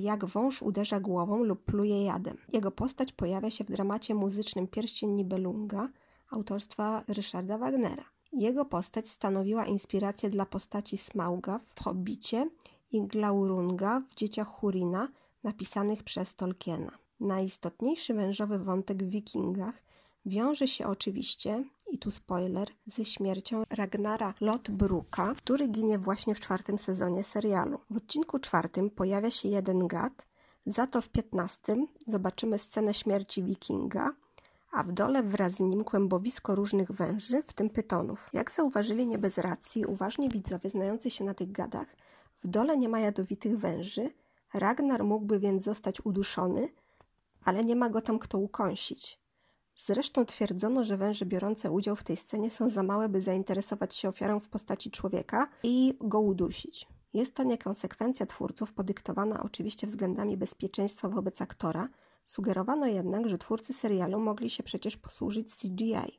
jak 0.00 0.24
wąż 0.24 0.62
uderza 0.62 1.00
głową 1.00 1.44
lub 1.44 1.64
pluje 1.64 2.04
jadem. 2.04 2.36
Jego 2.52 2.70
postać 2.70 3.12
pojawia 3.12 3.50
się 3.50 3.64
w 3.64 3.70
dramacie 3.70 4.14
muzycznym 4.14 4.66
Pierścień 4.68 5.10
Nibelunga 5.10 5.88
autorstwa 6.30 7.04
Ryszarda 7.08 7.58
Wagnera. 7.58 8.04
Jego 8.32 8.64
postać 8.64 9.08
stanowiła 9.08 9.66
inspirację 9.66 10.30
dla 10.30 10.46
postaci 10.46 10.96
Smauga 10.96 11.60
w 11.74 11.80
Hobbicie 11.80 12.50
i 12.92 13.06
Glaurunga 13.06 14.02
w 14.10 14.14
Dzieciach 14.14 14.48
Hurina 14.48 15.08
napisanych 15.44 16.02
przez 16.02 16.34
Tolkiena. 16.34 16.98
Najistotniejszy 17.20 18.14
wężowy 18.14 18.58
wątek 18.58 19.04
w 19.04 19.10
Wikingach 19.10 19.82
wiąże 20.26 20.68
się 20.68 20.86
oczywiście, 20.86 21.64
i 21.90 21.98
tu 21.98 22.10
spoiler, 22.10 22.68
ze 22.86 23.04
śmiercią 23.04 23.62
Ragnara 23.70 24.34
Lodbruka, 24.40 25.34
który 25.34 25.68
ginie 25.68 25.98
właśnie 25.98 26.34
w 26.34 26.40
czwartym 26.40 26.78
sezonie 26.78 27.24
serialu. 27.24 27.80
W 27.90 27.96
odcinku 27.96 28.38
czwartym 28.38 28.90
pojawia 28.90 29.30
się 29.30 29.48
jeden 29.48 29.86
gad, 29.86 30.26
za 30.66 30.86
to 30.86 31.00
w 31.00 31.08
piętnastym 31.08 31.86
zobaczymy 32.06 32.58
scenę 32.58 32.94
śmierci 32.94 33.42
wikinga, 33.42 34.10
a 34.72 34.82
w 34.82 34.92
dole 34.92 35.22
wraz 35.22 35.52
z 35.52 35.60
nim 35.60 35.84
kłębowisko 35.84 36.54
różnych 36.54 36.92
węży, 36.92 37.42
w 37.42 37.52
tym 37.52 37.70
pytonów. 37.70 38.28
Jak 38.32 38.52
zauważyli 38.52 39.06
nie 39.06 39.18
bez 39.18 39.38
racji 39.38 39.86
uważni 39.86 40.28
widzowie 40.28 40.70
znający 40.70 41.10
się 41.10 41.24
na 41.24 41.34
tych 41.34 41.52
gadach, 41.52 41.96
w 42.42 42.48
dole 42.48 42.76
nie 42.76 42.88
ma 42.88 43.00
jadowitych 43.00 43.58
węży, 43.58 44.10
Ragnar 44.54 45.04
mógłby 45.04 45.38
więc 45.38 45.62
zostać 45.62 46.00
uduszony, 46.04 46.68
ale 47.44 47.64
nie 47.64 47.76
ma 47.76 47.90
go 47.90 48.00
tam 48.00 48.18
kto 48.18 48.38
ukąsić. 48.38 49.20
Zresztą 49.84 50.24
twierdzono, 50.24 50.84
że 50.84 50.96
węże 50.96 51.26
biorące 51.26 51.70
udział 51.70 51.96
w 51.96 52.04
tej 52.04 52.16
scenie 52.16 52.50
są 52.50 52.70
za 52.70 52.82
małe, 52.82 53.08
by 53.08 53.20
zainteresować 53.20 53.94
się 53.94 54.08
ofiarą 54.08 54.40
w 54.40 54.48
postaci 54.48 54.90
człowieka 54.90 55.48
i 55.62 55.94
go 56.00 56.20
udusić. 56.20 56.88
Jest 57.12 57.34
to 57.34 57.42
niekonsekwencja 57.42 58.26
twórców, 58.26 58.72
podyktowana 58.72 59.42
oczywiście 59.42 59.86
względami 59.86 60.36
bezpieczeństwa 60.36 61.08
wobec 61.08 61.42
aktora, 61.42 61.88
sugerowano 62.24 62.86
jednak, 62.86 63.28
że 63.28 63.38
twórcy 63.38 63.72
serialu 63.72 64.20
mogli 64.20 64.50
się 64.50 64.62
przecież 64.62 64.96
posłużyć 64.96 65.56
CGI. 65.56 66.18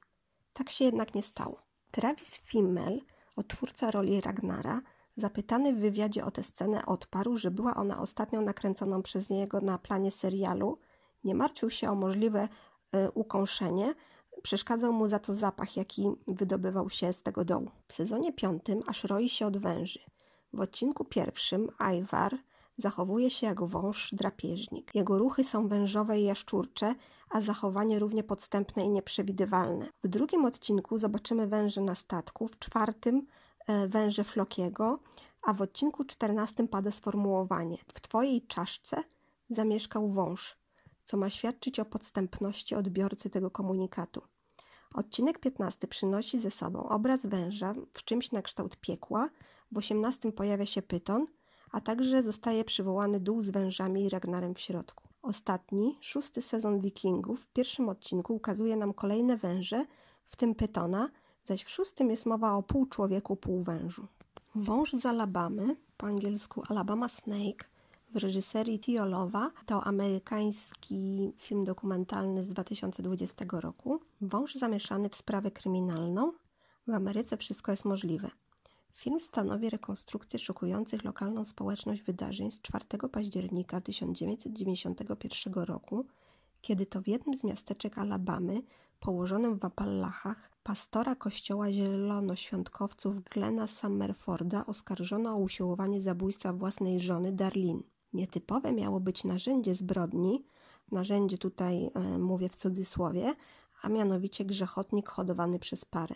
Tak 0.54 0.70
się 0.70 0.86
jednak 0.86 1.16
nie 1.16 1.24
stało. 1.24 1.62
Travis 1.92 2.38
Fimmel, 2.38 3.02
odtwórca 3.36 3.92
roli 3.92 4.22
Ragnara, 4.22 4.82
zapytany 5.16 5.74
w 5.74 5.80
wywiadzie 5.80 6.26
o 6.26 6.32
tę 6.32 6.44
scenę, 6.44 6.86
odparł, 6.86 7.38
że 7.38 7.52
była 7.52 7.76
ona 7.76 8.02
ostatnią 8.02 8.42
nakręconą 8.42 9.02
przez 9.02 9.30
niego 9.30 9.62
na 9.62 9.78
planie 9.78 10.12
serialu. 10.12 10.78
Nie 11.24 11.36
martwił 11.36 11.70
się 11.70 11.92
o 11.92 11.96
możliwe 11.96 12.48
ukąszenie. 13.14 13.94
Przeszkadzał 14.44 14.94
mu 14.94 15.08
za 15.08 15.20
to 15.20 15.36
zapach, 15.36 15.78
jaki 15.78 16.08
wydobywał 16.28 16.90
się 16.90 17.14
z 17.14 17.22
tego 17.22 17.46
dołu. 17.46 17.72
W 17.88 17.94
sezonie 17.94 18.34
piątym 18.34 18.84
aż 18.88 19.04
roi 19.04 19.30
się 19.30 19.46
od 19.46 19.58
węży. 19.58 20.00
W 20.54 20.60
odcinku 20.60 21.06
pierwszym 21.06 21.68
Ivar 21.98 22.38
zachowuje 22.78 23.30
się 23.30 23.48
jak 23.48 23.64
wąż 23.64 24.14
drapieżnik. 24.14 24.96
Jego 24.96 25.18
ruchy 25.18 25.44
są 25.44 25.68
wężowe 25.68 26.20
i 26.20 26.24
jaszczurcze, 26.24 26.96
a 27.30 27.42
zachowanie 27.42 28.00
równie 28.00 28.24
podstępne 28.24 28.86
i 28.86 28.90
nieprzewidywalne. 28.90 29.90
W 30.04 30.08
drugim 30.08 30.46
odcinku 30.46 30.98
zobaczymy 30.98 31.48
węże 31.48 31.82
na 31.82 31.96
statku, 31.96 32.48
w 32.48 32.60
czwartym 32.60 33.28
e, 33.68 33.88
węże 33.88 34.24
Flokiego, 34.24 35.00
a 35.42 35.54
w 35.54 35.62
odcinku 35.62 36.06
czternastym 36.06 36.68
pada 36.68 36.92
sformułowanie 36.92 37.78
W 37.88 38.02
twojej 38.02 38.48
czaszce 38.48 39.04
zamieszkał 39.50 40.10
wąż 40.10 40.61
co 41.06 41.18
ma 41.18 41.30
świadczyć 41.30 41.80
o 41.80 41.86
podstępności 41.86 42.76
odbiorcy 42.76 43.30
tego 43.30 43.52
komunikatu. 43.52 44.22
Odcinek 44.94 45.40
15 45.40 45.88
przynosi 45.88 46.40
ze 46.40 46.52
sobą 46.52 46.90
obraz 46.90 47.26
węża 47.26 47.74
w 47.94 48.04
czymś 48.04 48.32
na 48.32 48.42
kształt 48.42 48.76
piekła, 48.76 49.30
w 49.72 49.78
18 49.78 50.32
pojawia 50.32 50.66
się 50.66 50.82
pyton, 50.82 51.26
a 51.72 51.82
także 51.82 52.24
zostaje 52.24 52.66
przywołany 52.66 53.20
dół 53.20 53.42
z 53.42 53.50
wężami 53.50 54.04
i 54.04 54.10
Ragnarem 54.10 54.56
w 54.56 54.60
środku. 54.60 55.08
Ostatni, 55.22 55.98
szósty 56.02 56.42
sezon 56.42 56.82
Wikingów 56.82 57.42
w 57.42 57.48
pierwszym 57.48 57.90
odcinku 57.90 58.36
ukazuje 58.36 58.76
nam 58.76 58.94
kolejne 58.94 59.38
węże, 59.38 59.86
w 60.26 60.36
tym 60.36 60.56
pytona, 60.56 61.10
zaś 61.44 61.64
w 61.64 61.70
szóstym 61.70 62.10
jest 62.10 62.26
mowa 62.26 62.54
o 62.54 62.64
pół 62.64 62.86
człowieku, 62.86 63.36
pół 63.36 63.64
wężu. 63.64 64.08
Wąż 64.56 64.92
z 64.94 65.06
Alabamy, 65.06 65.76
po 65.98 66.08
angielsku 66.08 66.64
Alabama 66.70 67.10
Snake, 67.10 67.70
w 68.14 68.18
reżyserii 68.18 68.80
Tiolowa. 68.80 69.52
To 69.66 69.84
amerykański 69.84 71.34
film 71.38 71.66
dokumentalny 71.66 72.44
z 72.44 72.48
2020 72.48 73.46
roku. 73.52 74.00
Wąż 74.22 74.56
zamieszany 74.56 75.10
w 75.10 75.16
sprawę 75.16 75.52
kryminalną. 75.52 76.32
W 76.88 76.94
Ameryce 76.94 77.38
wszystko 77.38 77.72
jest 77.72 77.86
możliwe. 77.86 78.30
Film 78.94 79.22
stanowi 79.22 79.70
rekonstrukcję 79.70 80.40
szokujących 80.40 81.04
lokalną 81.04 81.46
społeczność 81.46 82.02
wydarzeń 82.02 82.52
z 82.52 82.62
4 82.62 82.86
października 83.12 83.82
1991 83.82 85.54
roku, 85.54 86.06
kiedy 86.62 86.86
to 86.86 87.02
w 87.02 87.08
jednym 87.08 87.38
z 87.38 87.44
miasteczek 87.44 87.98
Alabamy, 87.98 88.62
położonym 89.00 89.60
w 89.60 89.66
Appalachach, 89.66 90.52
pastora 90.64 91.16
kościoła 91.16 91.72
zielonoświątkowców 91.72 93.24
Glena 93.24 93.68
Summerforda 93.68 94.66
oskarżono 94.66 95.34
o 95.34 95.38
usiłowanie 95.38 96.02
zabójstwa 96.02 96.54
własnej 96.54 97.00
żony 97.00 97.32
Darlene. 97.32 97.91
Nietypowe 98.14 98.72
miało 98.72 99.00
być 99.00 99.24
narzędzie 99.24 99.76
zbrodni, 99.76 100.46
narzędzie 100.92 101.38
tutaj 101.38 101.92
e, 101.94 102.18
mówię 102.18 102.50
w 102.50 102.56
cudzysłowie, 102.56 103.36
a 103.82 103.90
mianowicie 103.90 104.46
grzechotnik 104.46 105.10
hodowany 105.10 105.60
przez 105.60 105.86
parę. 105.86 106.16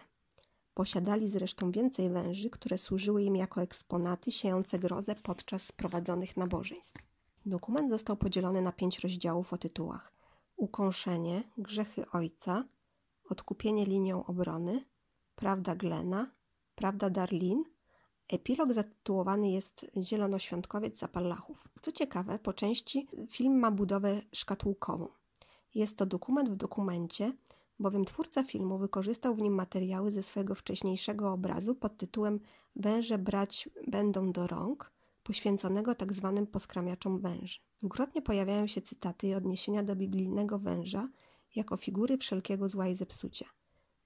Posiadali 0.73 1.29
zresztą 1.29 1.71
więcej 1.71 2.09
węży, 2.09 2.49
które 2.49 2.77
służyły 2.77 3.23
im 3.23 3.35
jako 3.35 3.61
eksponaty 3.61 4.31
siejące 4.31 4.79
grozę 4.79 5.15
podczas 5.15 5.71
prowadzonych 5.71 6.37
nabożeństw. 6.37 7.01
Dokument 7.45 7.89
został 7.89 8.17
podzielony 8.17 8.61
na 8.61 8.71
pięć 8.71 8.99
rozdziałów 8.99 9.53
o 9.53 9.57
tytułach: 9.57 10.13
Ukąszenie, 10.57 11.43
grzechy 11.57 12.03
ojca, 12.11 12.63
odkupienie 13.29 13.85
linią 13.85 14.25
obrony, 14.25 14.85
prawda 15.35 15.75
Glena, 15.75 16.31
prawda 16.75 17.09
Darlin. 17.09 17.74
Epilog 18.27 18.73
zatytułowany 18.73 19.51
jest 19.51 19.85
Zielonoświątkowiec 20.01 20.99
Zapalachów. 20.99 21.67
Co 21.81 21.91
ciekawe, 21.91 22.39
po 22.39 22.53
części 22.53 23.07
film 23.29 23.59
ma 23.59 23.71
budowę 23.71 24.21
szkatułkową. 24.33 25.07
Jest 25.75 25.97
to 25.97 26.05
dokument 26.05 26.49
w 26.49 26.55
dokumencie, 26.55 27.33
bowiem 27.79 28.05
twórca 28.05 28.43
filmu 28.43 28.77
wykorzystał 28.77 29.35
w 29.35 29.41
nim 29.41 29.53
materiały 29.53 30.11
ze 30.11 30.23
swojego 30.23 30.55
wcześniejszego 30.55 31.33
obrazu 31.33 31.75
pod 31.75 31.97
tytułem 31.97 32.39
Węże 32.75 33.17
brać 33.17 33.69
będą 33.87 34.31
do 34.31 34.47
rąk, 34.47 34.91
poświęconego. 35.23 35.95
Tak 35.95 36.09
poskramiaczom 36.51 37.19
węży. 37.19 37.59
Dwukrotnie 37.79 38.21
pojawiają 38.21 38.67
się 38.67 38.81
cytaty 38.81 39.27
i 39.27 39.33
odniesienia 39.33 39.83
do 39.83 39.95
biblijnego 39.95 40.59
węża 40.59 41.09
jako 41.55 41.77
figury 41.77 42.17
wszelkiego 42.17 42.69
zła 42.69 42.87
i 42.87 42.95
zepsucia. 42.95 43.45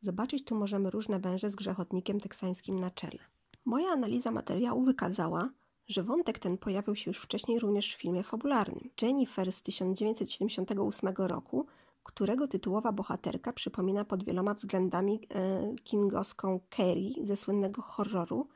Zobaczyć 0.02 0.44
tu 0.44 0.56
możemy 0.56 0.90
różne 0.90 1.20
węże 1.20 1.50
z 1.50 1.56
grzechotnikiem 1.56 2.20
teksańskim 2.20 2.80
na 2.80 2.92
czele. 2.92 3.20
Moja 3.66 3.90
analiza 3.90 4.32
materiału 4.32 4.86
wykazała, 4.86 5.50
że 5.88 6.04
wątek 6.04 6.40
ten 6.40 6.58
pojawił 6.58 6.96
się 6.96 7.10
już 7.10 7.18
wcześniej 7.18 7.60
również 7.60 7.96
w 7.96 7.98
filmie 7.98 8.24
fabularnym. 8.24 8.90
Jennifer 9.02 9.52
z 9.52 9.62
1978 9.62 11.14
roku 11.18 11.66
którego 12.10 12.48
tytułowa 12.48 12.92
bohaterka 12.92 13.54
przypomina 13.54 14.06
pod 14.06 14.24
wieloma 14.24 14.54
względami 14.54 15.22
e, 15.30 15.76
kingoską 15.84 16.60
Carrie 16.76 17.26
ze 17.26 17.38
słynnego 17.38 17.82
horroru, 17.82 18.48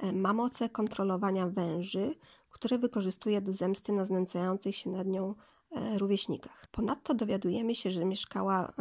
e, 0.00 0.12
ma 0.12 0.32
moce 0.32 0.68
kontrolowania 0.68 1.48
węży, 1.48 2.14
które 2.50 2.78
wykorzystuje 2.78 3.40
do 3.40 3.52
zemsty 3.52 3.92
na 3.92 4.04
znęcających 4.04 4.76
się 4.76 4.90
nad 4.90 5.06
nią 5.06 5.34
e, 5.70 5.98
rówieśnikach. 5.98 6.66
Ponadto 6.70 7.14
dowiadujemy 7.14 7.74
się, 7.74 7.90
że 7.90 8.04
mieszkała 8.04 8.72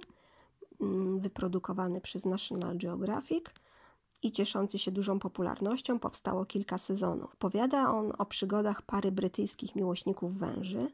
mm, 0.80 1.20
wyprodukowany 1.20 2.00
przez 2.00 2.24
National 2.24 2.78
Geographic 2.78 3.44
i 4.22 4.32
cieszący 4.32 4.78
się 4.78 4.90
dużą 4.90 5.18
popularnością, 5.18 5.98
powstało 5.98 6.44
kilka 6.44 6.78
sezonów. 6.78 7.36
Powiada 7.36 7.90
on 7.90 8.12
o 8.18 8.26
przygodach 8.26 8.82
pary 8.82 9.12
brytyjskich 9.12 9.76
miłośników 9.76 10.38
węży, 10.38 10.92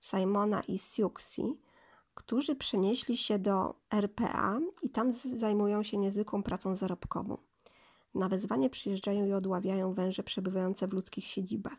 Simona 0.00 0.60
i 0.60 0.78
Siouxsie, 0.78 1.58
którzy 2.14 2.56
przenieśli 2.56 3.16
się 3.16 3.38
do 3.38 3.74
RPA 3.90 4.60
i 4.82 4.90
tam 4.90 5.12
zajmują 5.36 5.82
się 5.82 5.96
niezwykłą 5.96 6.42
pracą 6.42 6.76
zarobkową. 6.76 7.49
Na 8.14 8.28
wezwanie 8.28 8.70
przyjeżdżają 8.70 9.26
i 9.26 9.32
odławiają 9.32 9.94
węże 9.94 10.22
przebywające 10.22 10.88
w 10.88 10.92
ludzkich 10.92 11.26
siedzibach. 11.26 11.78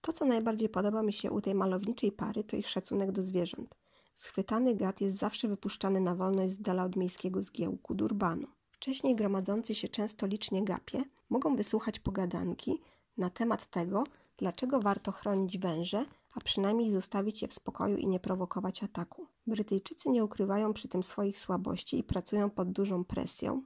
To, 0.00 0.12
co 0.12 0.24
najbardziej 0.24 0.68
podoba 0.68 1.02
mi 1.02 1.12
się 1.12 1.30
u 1.30 1.40
tej 1.40 1.54
malowniczej 1.54 2.12
pary, 2.12 2.44
to 2.44 2.56
ich 2.56 2.68
szacunek 2.68 3.12
do 3.12 3.22
zwierząt. 3.22 3.76
Schwytany 4.16 4.74
gad 4.74 5.00
jest 5.00 5.16
zawsze 5.16 5.48
wypuszczany 5.48 6.00
na 6.00 6.14
wolność 6.14 6.52
z 6.52 6.60
dala 6.60 6.84
od 6.84 6.96
miejskiego 6.96 7.42
zgiełku, 7.42 7.94
durbanu. 7.94 8.46
Wcześniej 8.70 9.16
gromadzący 9.16 9.74
się 9.74 9.88
często 9.88 10.26
licznie 10.26 10.64
gapie 10.64 11.02
mogą 11.30 11.56
wysłuchać 11.56 11.98
pogadanki 11.98 12.80
na 13.16 13.30
temat 13.30 13.66
tego, 13.66 14.04
dlaczego 14.36 14.80
warto 14.80 15.12
chronić 15.12 15.58
węże, 15.58 16.04
a 16.34 16.40
przynajmniej 16.40 16.90
zostawić 16.90 17.42
je 17.42 17.48
w 17.48 17.54
spokoju 17.54 17.96
i 17.96 18.06
nie 18.06 18.20
prowokować 18.20 18.82
ataku. 18.82 19.26
Brytyjczycy 19.46 20.10
nie 20.10 20.24
ukrywają 20.24 20.72
przy 20.72 20.88
tym 20.88 21.02
swoich 21.02 21.38
słabości 21.38 21.98
i 21.98 22.04
pracują 22.04 22.50
pod 22.50 22.72
dużą 22.72 23.04
presją. 23.04 23.62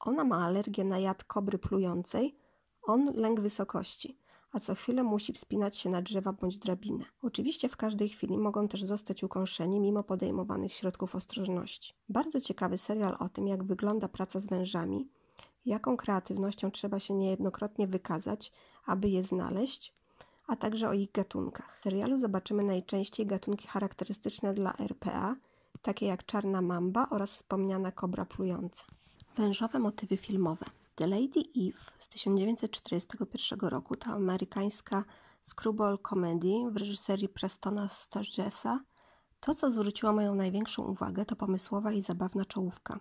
Ona 0.00 0.24
ma 0.24 0.46
alergię 0.46 0.84
na 0.84 0.98
jad 0.98 1.24
kobry 1.24 1.58
plującej, 1.58 2.36
on 2.82 3.12
lęk 3.14 3.40
wysokości 3.40 4.18
a 4.52 4.60
co 4.60 4.74
chwilę 4.74 5.02
musi 5.02 5.32
wspinać 5.32 5.76
się 5.76 5.90
na 5.90 6.02
drzewa 6.02 6.32
bądź 6.32 6.58
drabinę. 6.58 7.04
Oczywiście 7.22 7.68
w 7.68 7.76
każdej 7.76 8.08
chwili 8.08 8.38
mogą 8.38 8.68
też 8.68 8.82
zostać 8.82 9.24
ukąszeni 9.24 9.80
mimo 9.80 10.02
podejmowanych 10.02 10.72
środków 10.72 11.14
ostrożności. 11.14 11.94
Bardzo 12.08 12.40
ciekawy 12.40 12.78
serial 12.78 13.16
o 13.18 13.28
tym, 13.28 13.48
jak 13.48 13.64
wygląda 13.64 14.08
praca 14.08 14.40
z 14.40 14.46
wężami, 14.46 15.08
jaką 15.66 15.96
kreatywnością 15.96 16.70
trzeba 16.70 17.00
się 17.00 17.14
niejednokrotnie 17.14 17.86
wykazać, 17.86 18.52
aby 18.86 19.08
je 19.08 19.24
znaleźć, 19.24 19.94
a 20.46 20.56
także 20.56 20.88
o 20.88 20.92
ich 20.92 21.12
gatunkach. 21.12 21.78
W 21.78 21.82
serialu 21.82 22.18
zobaczymy 22.18 22.62
najczęściej 22.62 23.26
gatunki 23.26 23.68
charakterystyczne 23.68 24.54
dla 24.54 24.76
RPA, 24.76 25.36
takie 25.82 26.06
jak 26.06 26.26
czarna 26.26 26.62
mamba 26.62 27.06
oraz 27.10 27.30
wspomniana 27.32 27.92
kobra 27.92 28.24
plująca. 28.24 28.84
Wężowe 29.36 29.78
motywy 29.78 30.16
filmowe. 30.16 30.66
The 30.94 31.06
Lady 31.06 31.40
Eve 31.56 31.90
z 31.98 32.08
1941 32.08 33.60
roku 33.68 33.96
to 33.96 34.10
amerykańska 34.10 35.04
screwball 35.42 35.98
comedy 36.08 36.52
w 36.70 36.76
reżyserii 36.76 37.28
Prestona 37.28 37.88
Sturgesa. 37.88 38.80
To, 39.40 39.54
co 39.54 39.70
zwróciło 39.70 40.12
moją 40.12 40.34
największą 40.34 40.82
uwagę, 40.82 41.24
to 41.24 41.36
pomysłowa 41.36 41.92
i 41.92 42.02
zabawna 42.02 42.44
czołówka. 42.44 43.00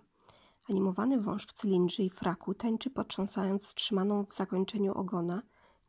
Animowany 0.69 1.21
wąż 1.21 1.45
w 1.45 1.53
cylindrze 1.53 2.03
i 2.03 2.09
fraku 2.09 2.53
tańczy 2.53 2.89
potrząsając 2.89 3.73
trzymaną 3.73 4.25
w 4.25 4.33
zakończeniu 4.33 4.93
ogona, 4.93 5.41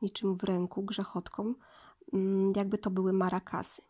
niczym 0.02 0.36
w 0.36 0.44
ręku 0.44 0.82
grzechotką, 0.82 1.54
mm, 2.12 2.52
jakby 2.56 2.78
to 2.78 2.90
były 2.90 3.12
marakasy. 3.12 3.82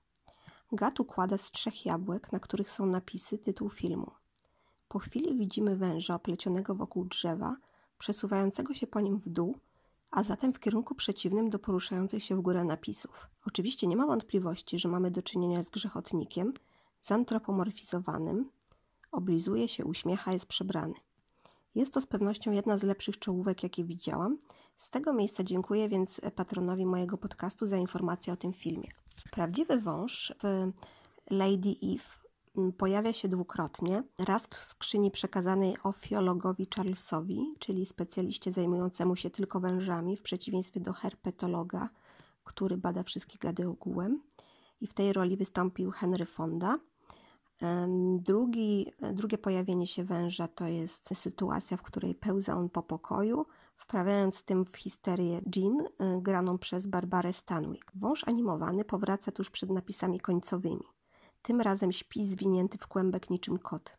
Gat 0.72 1.00
układa 1.00 1.38
z 1.38 1.50
trzech 1.50 1.86
jabłek, 1.86 2.32
na 2.32 2.40
których 2.40 2.70
są 2.70 2.86
napisy, 2.86 3.38
tytuł 3.38 3.70
filmu. 3.70 4.19
Po 4.90 4.98
chwili 4.98 5.34
widzimy 5.34 5.76
węża 5.76 6.14
oplecionego 6.14 6.74
wokół 6.74 7.04
drzewa, 7.04 7.56
przesuwającego 7.98 8.74
się 8.74 8.86
po 8.86 9.00
nim 9.00 9.18
w 9.18 9.28
dół, 9.28 9.58
a 10.10 10.22
zatem 10.22 10.52
w 10.52 10.60
kierunku 10.60 10.94
przeciwnym 10.94 11.50
do 11.50 11.58
poruszających 11.58 12.24
się 12.24 12.36
w 12.36 12.40
górę 12.40 12.64
napisów. 12.64 13.28
Oczywiście 13.46 13.86
nie 13.86 13.96
ma 13.96 14.06
wątpliwości, 14.06 14.78
że 14.78 14.88
mamy 14.88 15.10
do 15.10 15.22
czynienia 15.22 15.62
z 15.62 15.70
grzechotnikiem, 15.70 16.52
zantropomorfizowanym, 17.02 18.50
oblizuje 19.12 19.68
się, 19.68 19.84
uśmiecha, 19.84 20.32
jest 20.32 20.46
przebrany. 20.46 20.94
Jest 21.74 21.94
to 21.94 22.00
z 22.00 22.06
pewnością 22.06 22.50
jedna 22.50 22.78
z 22.78 22.82
lepszych 22.82 23.18
czołówek, 23.18 23.62
jakie 23.62 23.84
widziałam. 23.84 24.38
Z 24.76 24.90
tego 24.90 25.12
miejsca 25.12 25.44
dziękuję 25.44 25.88
więc 25.88 26.20
patronowi 26.34 26.86
mojego 26.86 27.18
podcastu 27.18 27.66
za 27.66 27.76
informację 27.76 28.32
o 28.32 28.36
tym 28.36 28.52
filmie. 28.52 28.88
Prawdziwy 29.30 29.80
wąż 29.80 30.34
w 30.42 30.72
Lady 31.30 31.74
Eve 31.82 32.29
pojawia 32.78 33.12
się 33.12 33.28
dwukrotnie. 33.28 34.02
Raz 34.18 34.46
w 34.46 34.56
skrzyni 34.56 35.10
przekazanej 35.10 35.76
ofiologowi 35.82 36.66
Charlesowi, 36.76 37.54
czyli 37.58 37.86
specjaliście 37.86 38.52
zajmującemu 38.52 39.16
się 39.16 39.30
tylko 39.30 39.60
wężami, 39.60 40.16
w 40.16 40.22
przeciwieństwie 40.22 40.80
do 40.80 40.92
herpetologa, 40.92 41.88
który 42.44 42.76
bada 42.76 43.02
wszystkie 43.02 43.38
gady 43.38 43.68
ogółem. 43.68 44.22
i 44.80 44.86
w 44.86 44.94
tej 44.94 45.12
roli 45.12 45.36
wystąpił 45.36 45.90
Henry 45.90 46.26
Fonda. 46.26 46.78
Drugi, 48.18 48.86
drugie 49.12 49.38
pojawienie 49.38 49.86
się 49.86 50.04
węża 50.04 50.48
to 50.48 50.66
jest 50.66 51.08
sytuacja, 51.14 51.76
w 51.76 51.82
której 51.82 52.14
pełza 52.14 52.54
on 52.54 52.70
po 52.70 52.82
pokoju, 52.82 53.46
wprawiając 53.76 54.42
tym 54.42 54.64
w 54.64 54.76
histerię 54.76 55.40
Jean, 55.56 55.80
e, 55.80 56.20
graną 56.22 56.58
przez 56.58 56.86
Barbarę 56.86 57.32
Stanwyck. 57.32 57.92
Wąż 57.94 58.28
animowany 58.28 58.84
powraca 58.84 59.32
tuż 59.32 59.50
przed 59.50 59.70
napisami 59.70 60.20
końcowymi. 60.20 60.84
Tym 61.42 61.60
razem 61.60 61.92
śpi 61.92 62.26
zwinięty 62.26 62.78
w 62.78 62.86
kłębek 62.86 63.30
niczym 63.30 63.58
kot. 63.58 63.96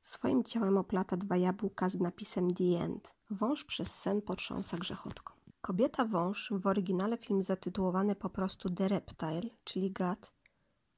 Swoim 0.00 0.44
ciałem 0.44 0.78
oplata 0.78 1.16
dwa 1.16 1.36
jabłka 1.36 1.88
z 1.90 1.94
napisem 1.94 2.54
The 2.54 2.64
End. 2.64 3.14
Wąż 3.30 3.64
przez 3.64 3.88
sen 3.88 4.22
potrząsa 4.22 4.76
grzechotką. 4.76 5.34
Kobieta 5.60 6.04
wąż, 6.04 6.52
w 6.56 6.66
oryginale 6.66 7.18
film 7.18 7.42
zatytułowany 7.42 8.14
po 8.14 8.30
prostu 8.30 8.70
The 8.70 8.88
Reptile, 8.88 9.42
czyli 9.64 9.92
gad, 9.92 10.32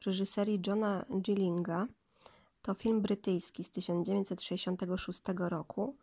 w 0.00 0.06
reżyserii 0.06 0.62
Johna 0.66 1.04
Gillinga, 1.20 1.86
to 2.62 2.74
film 2.74 3.00
brytyjski 3.02 3.64
z 3.64 3.70
1966 3.70 5.20
roku 5.38 5.96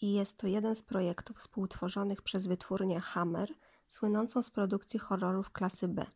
i 0.00 0.12
jest 0.12 0.36
to 0.36 0.46
jeden 0.46 0.74
z 0.74 0.82
projektów 0.82 1.36
współtworzonych 1.36 2.22
przez 2.22 2.46
wytwórnię 2.46 3.00
Hammer, 3.00 3.54
słynącą 3.88 4.42
z 4.42 4.50
produkcji 4.50 4.98
horrorów 4.98 5.50
klasy 5.50 5.88
B. 5.88 6.06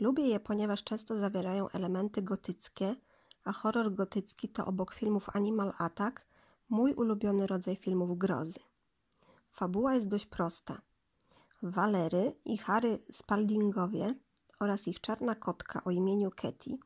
Lubię 0.00 0.28
je, 0.28 0.40
ponieważ 0.40 0.84
często 0.84 1.18
zawierają 1.18 1.68
elementy 1.68 2.22
gotyckie, 2.22 2.96
a 3.44 3.52
horror 3.52 3.94
gotycki 3.94 4.48
to 4.48 4.66
obok 4.66 4.94
filmów 4.94 5.36
Animal 5.36 5.72
Attack 5.78 6.26
mój 6.68 6.94
ulubiony 6.94 7.46
rodzaj 7.46 7.76
filmów 7.76 8.18
grozy. 8.18 8.60
Fabuła 9.50 9.94
jest 9.94 10.08
dość 10.08 10.26
prosta. 10.26 10.80
Walery 11.62 12.34
i 12.44 12.58
Harry 12.58 12.98
Spaldingowie 13.12 14.14
oraz 14.60 14.88
ich 14.88 15.00
czarna 15.00 15.34
kotka 15.34 15.84
o 15.84 15.90
imieniu 15.90 16.30
Ketty 16.30 16.78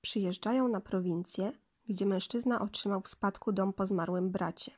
przyjeżdżają 0.00 0.68
na 0.68 0.80
prowincję, 0.80 1.52
gdzie 1.88 2.06
mężczyzna 2.06 2.60
otrzymał 2.60 3.00
w 3.00 3.08
spadku 3.08 3.52
dom 3.52 3.72
po 3.72 3.86
zmarłym 3.86 4.30
bracie. 4.30 4.72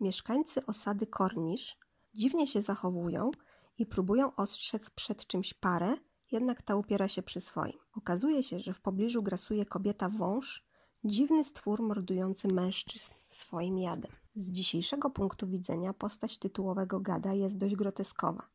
Mieszkańcy 0.00 0.66
osady 0.66 1.06
Kornisz 1.06 1.76
dziwnie 2.14 2.46
się 2.46 2.62
zachowują 2.62 3.30
i 3.78 3.86
próbują 3.86 4.36
ostrzec 4.36 4.90
przed 4.90 5.26
czymś 5.26 5.54
parę, 5.54 5.96
jednak 6.32 6.62
ta 6.62 6.76
upiera 6.76 7.08
się 7.08 7.22
przy 7.22 7.40
swoim. 7.40 7.78
Okazuje 7.96 8.42
się, 8.42 8.58
że 8.58 8.72
w 8.72 8.80
pobliżu 8.80 9.22
grasuje 9.22 9.66
kobieta 9.66 10.08
wąż, 10.08 10.64
dziwny 11.04 11.44
stwór 11.44 11.82
mordujący 11.82 12.48
mężczyzn 12.48 13.12
swoim 13.26 13.78
jadem. 13.78 14.12
Z 14.34 14.50
dzisiejszego 14.50 15.10
punktu 15.10 15.46
widzenia 15.46 15.92
postać 15.92 16.38
tytułowego 16.38 17.00
gada 17.00 17.32
jest 17.32 17.56
dość 17.56 17.76
groteskowa. 17.76 18.48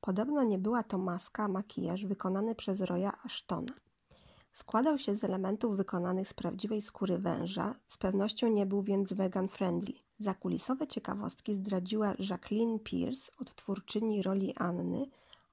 Podobno 0.00 0.42
nie 0.42 0.58
była 0.58 0.82
to 0.82 0.98
maska, 0.98 1.48
makijaż 1.48 2.06
wykonany 2.06 2.54
przez 2.54 2.80
Roya 2.80 3.12
Ashtona. 3.24 3.72
Składał 4.52 4.98
się 4.98 5.16
z 5.16 5.24
elementów 5.24 5.76
wykonanych 5.76 6.28
z 6.28 6.34
prawdziwej 6.34 6.82
skóry 6.82 7.18
węża, 7.18 7.74
z 7.86 7.98
pewnością 7.98 8.48
nie 8.48 8.66
był 8.66 8.82
więc 8.82 9.12
vegan 9.12 9.48
friendly. 9.48 9.94
Zakulisowe 10.18 10.86
ciekawostki 10.86 11.54
zdradziła 11.54 12.14
Jacqueline 12.18 12.78
Pierce, 12.78 13.32
odtwórczyni 13.38 14.22
roli 14.22 14.54
Anny 14.56 15.06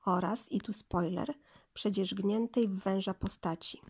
oraz, 0.06 0.52
i 0.52 0.62
tu 0.62 0.74
spoiler, 0.74 1.34
przedzierzgniętej 1.74 2.68
w 2.68 2.80
węża 2.80 3.14
postaci. 3.14 3.82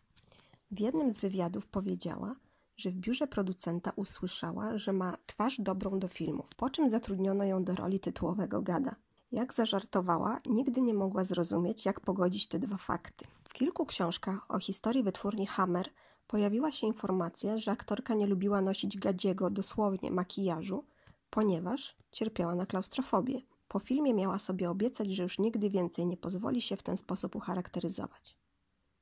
W 0.71 0.79
jednym 0.79 1.13
z 1.13 1.19
wywiadów 1.19 1.67
powiedziała, 1.67 2.35
że 2.77 2.91
w 2.91 2.95
biurze 2.95 3.27
producenta 3.27 3.91
usłyszała, 3.95 4.77
że 4.77 4.93
ma 4.93 5.17
twarz 5.25 5.61
dobrą 5.61 5.99
do 5.99 6.07
filmów, 6.07 6.49
po 6.57 6.69
czym 6.69 6.89
zatrudniono 6.89 7.43
ją 7.43 7.63
do 7.63 7.75
roli 7.75 7.99
tytułowego 7.99 8.61
gada. 8.61 8.95
Jak 9.31 9.53
zażartowała, 9.53 10.39
nigdy 10.45 10.81
nie 10.81 10.93
mogła 10.93 11.23
zrozumieć, 11.23 11.85
jak 11.85 11.99
pogodzić 11.99 12.47
te 12.47 12.59
dwa 12.59 12.77
fakty. 12.77 13.25
W 13.43 13.53
kilku 13.53 13.85
książkach 13.85 14.51
o 14.51 14.59
historii 14.59 15.03
wytwórni 15.03 15.47
Hammer 15.47 15.89
pojawiła 16.27 16.71
się 16.71 16.87
informacja, 16.87 17.57
że 17.57 17.71
aktorka 17.71 18.13
nie 18.13 18.27
lubiła 18.27 18.61
nosić 18.61 18.97
gadziego, 18.97 19.49
dosłownie 19.49 20.11
makijażu, 20.11 20.83
ponieważ 21.29 21.95
cierpiała 22.11 22.55
na 22.55 22.65
klaustrofobię. 22.65 23.41
Po 23.71 23.79
filmie 23.79 24.13
miała 24.13 24.39
sobie 24.39 24.69
obiecać, 24.69 25.11
że 25.11 25.23
już 25.23 25.39
nigdy 25.39 25.69
więcej 25.69 26.05
nie 26.05 26.17
pozwoli 26.17 26.61
się 26.61 26.77
w 26.77 26.83
ten 26.83 26.97
sposób 26.97 27.35
ucharakteryzować. 27.35 28.37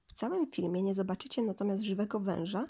W 0.08 0.14
całym 0.14 0.52
filmie 0.52 0.84
nie 0.84 0.94
zobaczycie 0.94 1.42
natomiast 1.42 1.84
żywego 1.84 2.20
węża, 2.20 2.66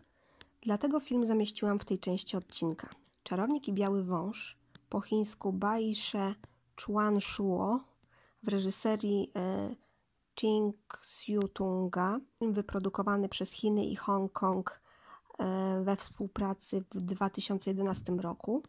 dlatego 0.61 0.99
film 0.99 1.27
zamieściłam 1.27 1.79
w 1.79 1.85
tej 1.85 1.99
części 1.99 2.37
odcinka. 2.37 2.89
Czarownik 3.23 3.67
i 3.67 3.73
Biały 3.73 4.03
Wąż, 4.03 4.57
po 4.89 5.01
chińsku 5.01 5.53
Bai 5.53 5.95
She 5.95 6.35
Chuan 6.85 7.21
Shuo, 7.21 7.79
w 8.43 8.47
reżyserii 8.47 9.31
e, 9.35 9.75
Ching 10.39 10.75
Xiu-tunga, 11.03 12.19
wyprodukowany 12.41 13.29
przez 13.29 13.51
Chiny 13.51 13.85
i 13.85 13.95
Hongkong 13.95 14.81
e, 15.39 15.81
we 15.83 15.95
współpracy 15.95 16.83
w 16.91 17.01
2011 17.01 18.13
roku. 18.13 18.63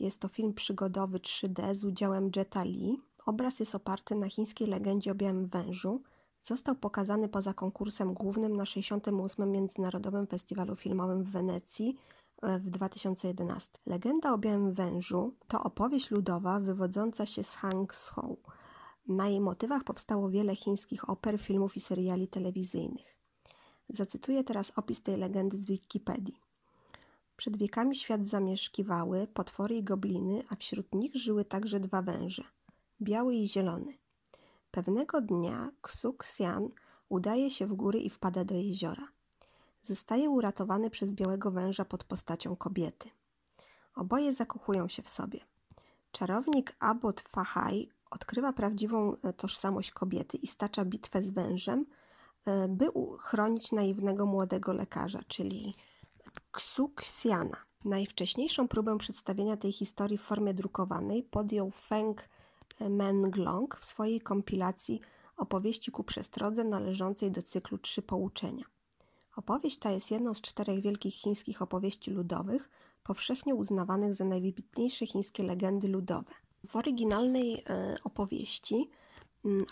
Jest 0.00 0.20
to 0.20 0.28
film 0.28 0.54
przygodowy 0.54 1.18
3D 1.18 1.74
z 1.74 1.84
udziałem 1.84 2.30
Jetta 2.36 2.64
Lee. 2.64 3.00
Obraz 3.26 3.60
jest 3.60 3.74
oparty 3.74 4.14
na 4.14 4.28
chińskiej 4.28 4.66
legendzie 4.66 5.12
o 5.12 5.14
Białym 5.14 5.46
Wężu. 5.46 6.02
Został 6.42 6.74
pokazany 6.74 7.28
poza 7.28 7.54
konkursem 7.54 8.14
głównym 8.14 8.56
na 8.56 8.66
68. 8.66 9.50
Międzynarodowym 9.50 10.26
Festiwalu 10.26 10.76
Filmowym 10.76 11.24
w 11.24 11.30
Wenecji 11.30 11.96
e, 12.42 12.58
w 12.58 12.70
2011. 12.70 13.70
Legenda 13.86 14.32
o 14.32 14.38
Białym 14.38 14.72
Wężu 14.72 15.34
to 15.48 15.62
opowieść 15.62 16.10
ludowa 16.10 16.60
wywodząca 16.60 17.26
się 17.26 17.42
z 17.42 17.54
Hangzhou 17.54 18.36
na 19.10 19.28
jej 19.28 19.40
motywach 19.40 19.84
powstało 19.84 20.30
wiele 20.30 20.56
chińskich 20.56 21.10
oper, 21.10 21.38
filmów 21.38 21.76
i 21.76 21.80
seriali 21.80 22.28
telewizyjnych. 22.28 23.16
Zacytuję 23.88 24.44
teraz 24.44 24.72
opis 24.76 25.02
tej 25.02 25.16
legendy 25.16 25.58
z 25.58 25.66
Wikipedii. 25.66 26.49
Przed 27.40 27.56
wiekami 27.56 27.96
świat 27.96 28.26
zamieszkiwały 28.26 29.26
potwory 29.26 29.76
i 29.76 29.82
gobliny, 29.82 30.44
a 30.48 30.56
wśród 30.56 30.94
nich 30.94 31.16
żyły 31.16 31.44
także 31.44 31.80
dwa 31.80 32.02
węże 32.02 32.44
biały 33.02 33.34
i 33.34 33.48
zielony. 33.48 33.98
Pewnego 34.70 35.20
dnia 35.20 35.70
Ksuk 35.82 36.24
Xian 36.24 36.68
udaje 37.08 37.50
się 37.50 37.66
w 37.66 37.74
góry 37.74 38.00
i 38.00 38.10
wpada 38.10 38.44
do 38.44 38.54
jeziora. 38.54 39.08
Zostaje 39.82 40.30
uratowany 40.30 40.90
przez 40.90 41.12
białego 41.12 41.50
węża 41.50 41.84
pod 41.84 42.04
postacią 42.04 42.56
kobiety. 42.56 43.10
Oboje 43.94 44.32
zakochują 44.32 44.88
się 44.88 45.02
w 45.02 45.08
sobie. 45.08 45.40
Czarownik 46.12 46.76
Abbot 46.78 47.20
Fahai 47.20 47.88
odkrywa 48.10 48.52
prawdziwą 48.52 49.12
e, 49.22 49.32
tożsamość 49.32 49.90
kobiety 49.90 50.36
i 50.36 50.46
stacza 50.46 50.84
bitwę 50.84 51.22
z 51.22 51.30
wężem, 51.30 51.86
e, 52.46 52.68
by 52.68 52.90
uchronić 52.90 53.72
naiwnego 53.72 54.26
młodego 54.26 54.72
lekarza, 54.72 55.20
czyli 55.28 55.74
Xuxiana. 56.52 57.56
Najwcześniejszą 57.84 58.68
próbę 58.68 58.98
przedstawienia 58.98 59.56
tej 59.56 59.72
historii 59.72 60.18
w 60.18 60.22
formie 60.22 60.54
drukowanej 60.54 61.22
podjął 61.22 61.70
Feng 61.70 62.28
Menglong 62.80 63.76
w 63.76 63.84
swojej 63.84 64.20
kompilacji 64.20 65.00
opowieści 65.36 65.90
ku 65.90 66.04
przestrodze 66.04 66.64
należącej 66.64 67.30
do 67.30 67.42
cyklu 67.42 67.78
Trzy 67.78 68.02
pouczenia. 68.02 68.64
Opowieść 69.36 69.78
ta 69.78 69.90
jest 69.90 70.10
jedną 70.10 70.34
z 70.34 70.40
czterech 70.40 70.80
wielkich 70.80 71.14
chińskich 71.14 71.62
opowieści 71.62 72.10
ludowych, 72.10 72.70
powszechnie 73.02 73.54
uznawanych 73.54 74.14
za 74.14 74.24
najwybitniejsze 74.24 75.06
chińskie 75.06 75.42
legendy 75.42 75.88
ludowe. 75.88 76.32
W 76.68 76.76
oryginalnej 76.76 77.64
e, 77.68 77.96
opowieści 78.04 78.90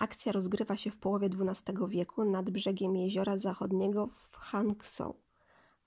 akcja 0.00 0.32
rozgrywa 0.32 0.76
się 0.76 0.90
w 0.90 0.96
połowie 0.96 1.28
XII 1.40 1.76
wieku 1.88 2.24
nad 2.24 2.50
brzegiem 2.50 2.96
jeziora 2.96 3.36
zachodniego 3.36 4.06
w 4.06 4.36
Hangzhou. 4.36 5.27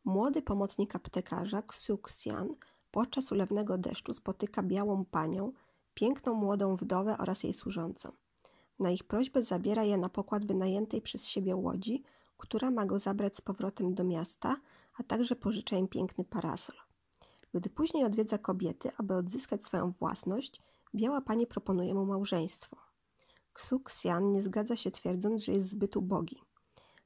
Młody 0.05 0.41
pomocnik 0.41 0.95
aptekarza 0.95 1.63
Xian 2.05 2.55
podczas 2.91 3.31
ulewnego 3.31 3.77
deszczu 3.77 4.13
spotyka 4.13 4.63
białą 4.63 5.05
panią, 5.05 5.51
piękną 5.93 6.33
młodą 6.33 6.75
wdowę 6.75 7.17
oraz 7.17 7.43
jej 7.43 7.53
służącą. 7.53 8.11
Na 8.79 8.91
ich 8.91 9.03
prośbę 9.03 9.41
zabiera 9.41 9.83
je 9.83 9.97
na 9.97 10.09
pokład 10.09 10.45
wynajętej 10.45 11.01
przez 11.01 11.27
siebie 11.27 11.55
łodzi, 11.55 12.03
która 12.37 12.71
ma 12.71 12.85
go 12.85 12.99
zabrać 12.99 13.35
z 13.35 13.41
powrotem 13.41 13.93
do 13.93 14.03
miasta, 14.03 14.55
a 14.99 15.03
także 15.03 15.35
pożycza 15.35 15.75
im 15.75 15.87
piękny 15.87 16.23
parasol. 16.23 16.75
Gdy 17.53 17.69
później 17.69 18.05
odwiedza 18.05 18.37
kobiety, 18.37 18.91
aby 18.97 19.15
odzyskać 19.15 19.63
swoją 19.63 19.91
własność, 19.91 20.61
Biała 20.95 21.21
pani 21.21 21.47
proponuje 21.47 21.93
mu 21.93 22.05
małżeństwo. 22.05 22.77
Ksian 23.83 24.31
nie 24.31 24.41
zgadza 24.41 24.75
się 24.75 24.91
twierdząc, 24.91 25.43
że 25.43 25.51
jest 25.51 25.69
zbyt 25.69 25.97
ubogi. 25.97 26.41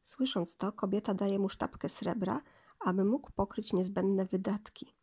Słysząc 0.04 0.56
to, 0.56 0.72
kobieta 0.72 1.14
daje 1.14 1.40
mu 1.40 1.50
sztabkę 1.50 1.90
srebra, 1.90 2.42
aby 2.86 3.06
mógł 3.06 3.32
pokryć 3.32 3.74
niezbędne 3.74 4.26
wydatki. 4.26 4.94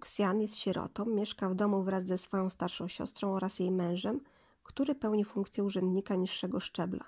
Ksian 0.00 0.40
jest 0.40 0.56
sierotą, 0.56 1.04
mieszka 1.04 1.48
w 1.48 1.54
domu 1.54 1.82
wraz 1.82 2.06
ze 2.06 2.18
swoją 2.18 2.50
starszą 2.50 2.88
siostrą 2.88 3.34
oraz 3.34 3.58
jej 3.58 3.70
mężem, 3.70 4.20
który 4.62 4.94
pełni 4.94 5.24
funkcję 5.24 5.64
urzędnika 5.64 6.14
niższego 6.14 6.60
szczebla. 6.60 7.04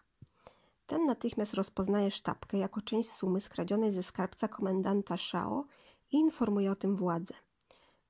Ten 0.87 1.07
natychmiast 1.07 1.55
rozpoznaje 1.55 2.11
sztabkę 2.11 2.59
jako 2.59 2.81
część 2.81 3.11
sumy 3.13 3.41
skradzionej 3.41 3.93
ze 3.93 4.03
skarbca 4.03 4.49
komendanta 4.49 5.17
Shao 5.17 5.65
i 6.13 6.17
informuje 6.17 6.71
o 6.71 6.77
tym 6.77 6.97
władzę. 6.97 7.35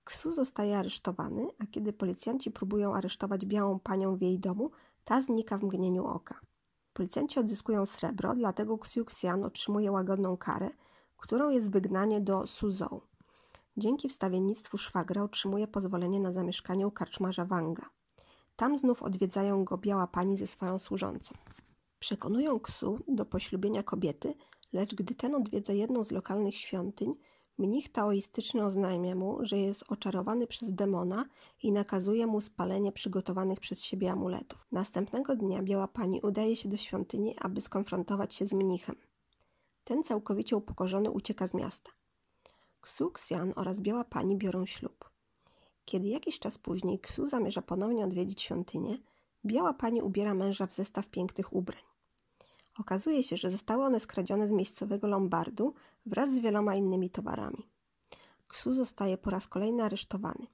Ksu 0.05 0.33
zostaje 0.33 0.79
aresztowany, 0.79 1.49
a 1.59 1.67
kiedy 1.67 1.93
policjanci 1.93 2.51
próbują 2.51 2.95
aresztować 2.95 3.47
białą 3.47 3.79
panią 3.79 4.17
w 4.17 4.23
jej 4.23 4.39
domu, 4.39 4.71
ta 5.05 5.23
znika 5.23 5.59
w 5.59 5.63
mgnieniu 5.63 6.07
oka. 6.07 6.41
Policjanci 6.93 7.41
odzyskują 7.41 7.87
srebro, 7.87 8.35
dlatego 8.35 8.75
Xiuxian 8.75 9.45
otrzymuje 9.45 9.93
łagodną 9.93 10.37
karę, 10.37 10.71
którą 11.19 11.51
jest 11.51 11.71
wygnanie 11.71 12.21
do 12.21 12.47
Suzhou. 12.47 13.01
Dzięki 13.77 14.09
wstawiennictwu 14.09 14.79
szwagra 14.79 15.23
otrzymuje 15.23 15.67
pozwolenie 15.67 16.21
na 16.21 16.33
zamieszkanie 16.33 16.87
u 16.87 16.91
karczmarza 16.91 17.45
Wanga. 17.45 17.91
Tam 18.57 18.79
znów 18.79 19.03
odwiedzają 19.03 19.65
go 19.65 19.79
biała 19.79 20.07
pani 20.07 20.37
ze 20.37 20.47
swoją 20.47 20.79
służącą. 20.79 21.35
Przekonują 21.99 22.61
Ksu 22.61 22.99
do 23.09 23.25
poślubienia 23.25 23.83
kobiety, 23.83 24.35
lecz 24.73 24.95
gdy 24.95 25.15
ten 25.15 25.35
odwiedza 25.35 25.73
jedną 25.73 26.05
z 26.05 26.11
lokalnych 26.11 26.57
świątyń, 26.57 27.15
mnich 27.59 27.93
taoistyczny 27.93 28.65
oznajmia 28.65 29.15
mu, 29.15 29.39
że 29.41 29.59
jest 29.59 29.85
oczarowany 29.89 30.47
przez 30.47 30.73
demona 30.73 31.25
i 31.63 31.73
nakazuje 31.73 32.27
mu 32.27 32.41
spalenie 32.41 32.93
przygotowanych 32.93 33.61
przez 33.61 33.83
siebie 33.83 34.13
amuletów. 34.13 34.67
Następnego 34.73 35.37
dnia 35.37 35.63
biała 35.63 35.89
pani 35.89 36.21
udaje 36.21 36.57
się 36.57 36.69
do 36.69 36.77
świątyni, 36.77 37.37
aby 37.39 37.61
skonfrontować 37.61 38.35
się 38.35 38.47
z 38.47 38.53
mnichem. 38.53 38.97
Ten 39.89 40.05
całkowicie 40.05 40.57
upokorzony 40.57 41.11
ucieka 41.11 41.47
z 41.47 41.55
miasta. 41.55 41.91
Ksu 42.81 43.11
Xian 43.11 43.53
oraz 43.57 43.81
biała 43.81 44.05
pani 44.05 44.37
biorą 44.37 44.67
ślub. 44.67 45.11
Kiedy 45.85 46.09
jakiś 46.09 46.39
czas 46.39 46.59
później 46.59 46.99
Ksu 46.99 47.27
zamierza 47.27 47.63
ponownie 47.63 48.05
odwiedzić 48.05 48.43
świątynię, 48.43 48.99
biała 49.45 49.75
pani 49.75 50.03
ubiera 50.03 50.35
męża 50.35 50.67
w 50.67 50.75
zestaw 50.75 51.07
pięknych 51.07 51.53
ubrań. 51.53 51.83
Okazuje 52.79 53.23
się, 53.23 53.37
że 53.37 53.51
zostały 53.51 53.85
one 53.85 54.01
skradzione 54.01 54.49
z 54.49 54.51
miejscowego 54.51 55.07
lombardu 55.07 55.75
wraz 56.07 56.33
z 56.33 56.39
wieloma 56.39 56.75
innymi 56.75 57.11
towarami. 57.11 57.69
Ksu 58.49 58.73
zostaje 58.73 59.19
po 59.19 59.31
raz 59.31 59.47
kolejny 59.47 59.83
aresztowany. 59.85 60.47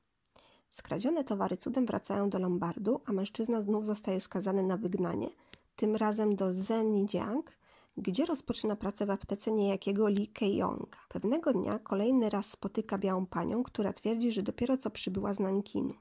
Skradzione 0.70 1.24
towary 1.24 1.57
cudem 1.57 1.87
wracają 1.87 2.30
do 2.30 2.39
lombardu, 2.39 3.01
a 3.05 3.12
mężczyzna 3.12 3.62
znów 3.62 3.87
zostaje 3.87 4.20
skazany 4.20 4.62
na 4.62 4.76
wygnanie, 4.76 5.30
tym 5.76 5.97
razem 5.97 6.37
do 6.37 6.53
Zhenjiang, 6.53 7.64
gdzie 7.97 8.27
rozpoczyna 8.27 8.77
pracę 8.77 9.07
w 9.07 9.11
aptece 9.11 9.53
niejakiego 9.53 10.09
Li 10.09 10.29
Keionga. 10.29 10.99
Pewnego 11.09 11.53
dnia 11.53 11.79
kolejny 11.79 12.31
raz 12.31 12.51
spotyka 12.51 12.99
białą 12.99 13.27
panią, 13.27 13.63
która 13.63 13.93
twierdzi, 13.93 14.33
że 14.33 14.43
dopiero 14.43 14.77
co 14.77 14.91
przybyła 14.91 15.35
z 15.35 15.41
Nankinu. 15.41 15.95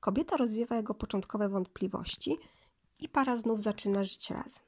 Kobieta 0.00 0.36
rozwiewa 0.36 0.76
jego 0.76 0.94
początkowe 0.94 1.48
wątpliwości 1.48 2.36
i 3.00 3.08
para 3.08 3.36
znów 3.36 3.62
zaczyna 3.62 4.04
żyć 4.04 4.30
razem. 4.30 4.62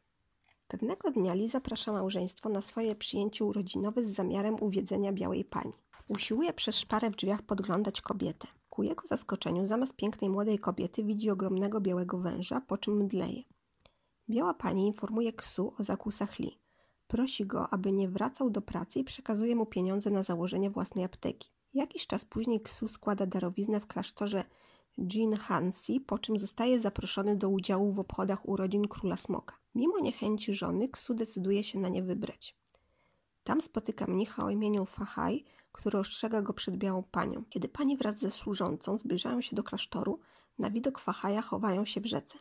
Pewnego 0.69 1.11
dnia 1.11 1.35
Li 1.35 1.49
zaprasza 1.49 1.93
małżeństwo 1.93 2.49
na 2.49 2.61
swoje 2.61 2.97
przyjęcie 2.97 3.45
urodzinowe 3.45 4.05
z 4.05 4.09
zamiarem 4.09 4.57
uwiedzenia 4.61 5.13
białej 5.13 5.45
pani. 5.45 5.73
Usiłuje 6.09 6.53
przez 6.53 6.77
szparę 6.77 7.11
w 7.11 7.17
drzwiach 7.17 7.43
podglądać 7.43 8.01
kobietę. 8.01 8.49
Ku 8.71 8.83
jego 8.83 9.07
zaskoczeniu, 9.07 9.67
zamiast 9.67 9.97
pięknej 9.97 10.31
młodej 10.31 10.59
kobiety, 10.59 11.05
widzi 11.05 11.31
ogromnego 11.31 11.81
białego 11.81 12.19
węża, 12.19 12.61
po 12.61 12.79
czym 12.79 12.97
mdleje. 12.97 13.43
Biała 14.31 14.55
pani 14.55 14.87
informuje 14.87 15.33
Ksu 15.33 15.73
o 15.79 15.85
zakusach 15.85 16.39
Li. 16.39 16.59
Prosi 17.07 17.47
go, 17.47 17.69
aby 17.71 17.93
nie 17.93 18.09
wracał 18.09 18.51
do 18.51 18.63
pracy 18.63 18.99
i 18.99 19.05
przekazuje 19.05 19.57
mu 19.57 19.67
pieniądze 19.67 20.11
na 20.11 20.23
założenie 20.23 20.71
własnej 20.71 21.05
apteki. 21.05 21.51
Jakiś 21.75 22.07
czas 22.07 22.25
później 22.25 22.61
Ksu 22.61 22.89
składa 22.89 23.27
darowiznę 23.27 23.81
w 23.81 23.87
klasztorze 23.87 24.45
Jin 24.99 25.37
Hansi, 25.37 26.01
po 26.01 26.19
czym 26.19 26.39
zostaje 26.39 26.81
zaproszony 26.81 27.37
do 27.37 27.49
udziału 27.49 27.93
w 27.93 27.99
obchodach 27.99 28.49
urodzin 28.49 28.89
króla 28.89 29.17
smoka. 29.17 29.57
Mimo 29.75 29.99
niechęci 29.99 30.55
żony, 30.55 30.89
Ksu 30.89 31.15
decyduje 31.15 31.65
się 31.65 31.79
na 31.79 31.89
nie 31.89 32.03
wybrać. 32.03 32.57
Tam 33.45 33.61
spotyka 33.61 34.07
mnicha 34.07 34.45
o 34.45 34.51
imieniu 34.51 34.85
Fahai, 34.85 35.45
który 35.73 35.99
ostrzega 35.99 36.43
go 36.43 36.53
przed 36.53 36.77
białą 36.77 37.03
panią. 37.03 37.45
Kiedy 37.49 37.69
pani 37.69 37.97
wraz 37.97 38.19
ze 38.19 38.31
służącą 38.31 38.99
zbliżają 38.99 39.41
się 39.41 39.57
do 39.57 39.63
klasztoru, 39.63 40.21
na 40.59 40.71
widok 40.71 40.99
Fahaja 40.99 41.43
chowają 41.43 41.85
się 41.85 42.01
w 42.01 42.07
rzece. 42.07 42.39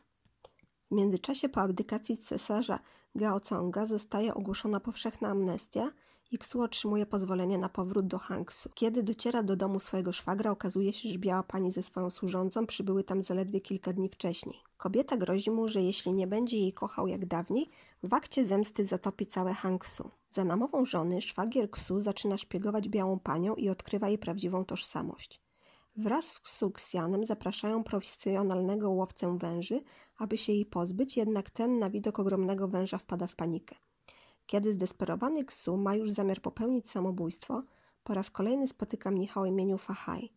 W 0.92 0.96
międzyczasie 0.96 1.50
po 1.50 1.62
abdykacji 1.62 2.18
cesarza 2.18 2.80
Gaoconga 3.16 3.86
zostaje 3.86 4.34
ogłoszona 4.34 4.80
powszechna 4.80 5.30
amnestia 5.30 5.92
i 6.32 6.38
Ksu 6.38 6.62
otrzymuje 6.62 7.06
pozwolenie 7.06 7.58
na 7.58 7.70
powrót 7.70 8.08
do 8.08 8.18
Hangsu. 8.18 8.70
Kiedy 8.76 9.04
dociera 9.04 9.44
do 9.44 9.56
domu 9.56 9.80
swojego 9.80 10.12
szwagra, 10.12 10.52
okazuje 10.52 10.94
się, 10.94 11.10
że 11.10 11.18
biała 11.18 11.44
pani 11.44 11.72
ze 11.72 11.84
swoją 11.84 12.10
służącą 12.10 12.66
przybyły 12.66 13.04
tam 13.04 13.22
zaledwie 13.22 13.62
kilka 13.62 13.94
dni 13.94 14.10
wcześniej. 14.10 14.56
Kobieta 14.78 15.18
grozi 15.18 15.52
mu, 15.52 15.68
że 15.68 15.82
jeśli 15.82 16.14
nie 16.14 16.28
będzie 16.28 16.58
jej 16.58 16.74
kochał 16.74 17.08
jak 17.08 17.26
dawniej, 17.26 17.70
w 18.04 18.14
akcie 18.14 18.46
zemsty 18.46 18.86
zatopi 18.86 19.26
całe 19.26 19.54
Hangsu. 19.54 20.10
Za 20.30 20.44
namową 20.44 20.86
żony 20.86 21.22
szwagier 21.22 21.72
Ksu 21.72 22.00
zaczyna 22.00 22.38
szpiegować 22.38 22.90
białą 22.90 23.20
panią 23.20 23.56
i 23.56 23.70
odkrywa 23.70 24.08
jej 24.08 24.18
prawdziwą 24.18 24.66
tożsamość. 24.66 25.49
Wraz 25.96 26.32
z 26.32 26.40
Ksuksjanem 26.40 27.26
zapraszają 27.26 27.84
profesjonalnego 27.84 28.90
łowcę 28.90 29.38
węży, 29.38 29.82
aby 30.18 30.38
się 30.38 30.54
jej 30.54 30.66
pozbyć, 30.66 31.18
jednak 31.18 31.50
ten 31.50 31.80
na 31.80 31.90
widok 31.90 32.20
ogromnego 32.20 32.68
węża 32.68 32.98
wpada 32.98 33.28
w 33.28 33.36
panikę. 33.36 33.76
Kiedy 34.46 34.74
zdesperowany 34.74 35.46
Ksu 35.46 35.78
ma 35.78 35.96
już 35.96 36.12
zamiar 36.12 36.42
popełnić 36.42 36.90
samobójstwo, 36.90 37.64
po 38.04 38.14
raz 38.14 38.32
kolejny 38.32 38.68
spotyka 38.68 39.12
mnicha 39.12 39.48
imieniu 39.48 39.78
Fahaj. 39.78 40.30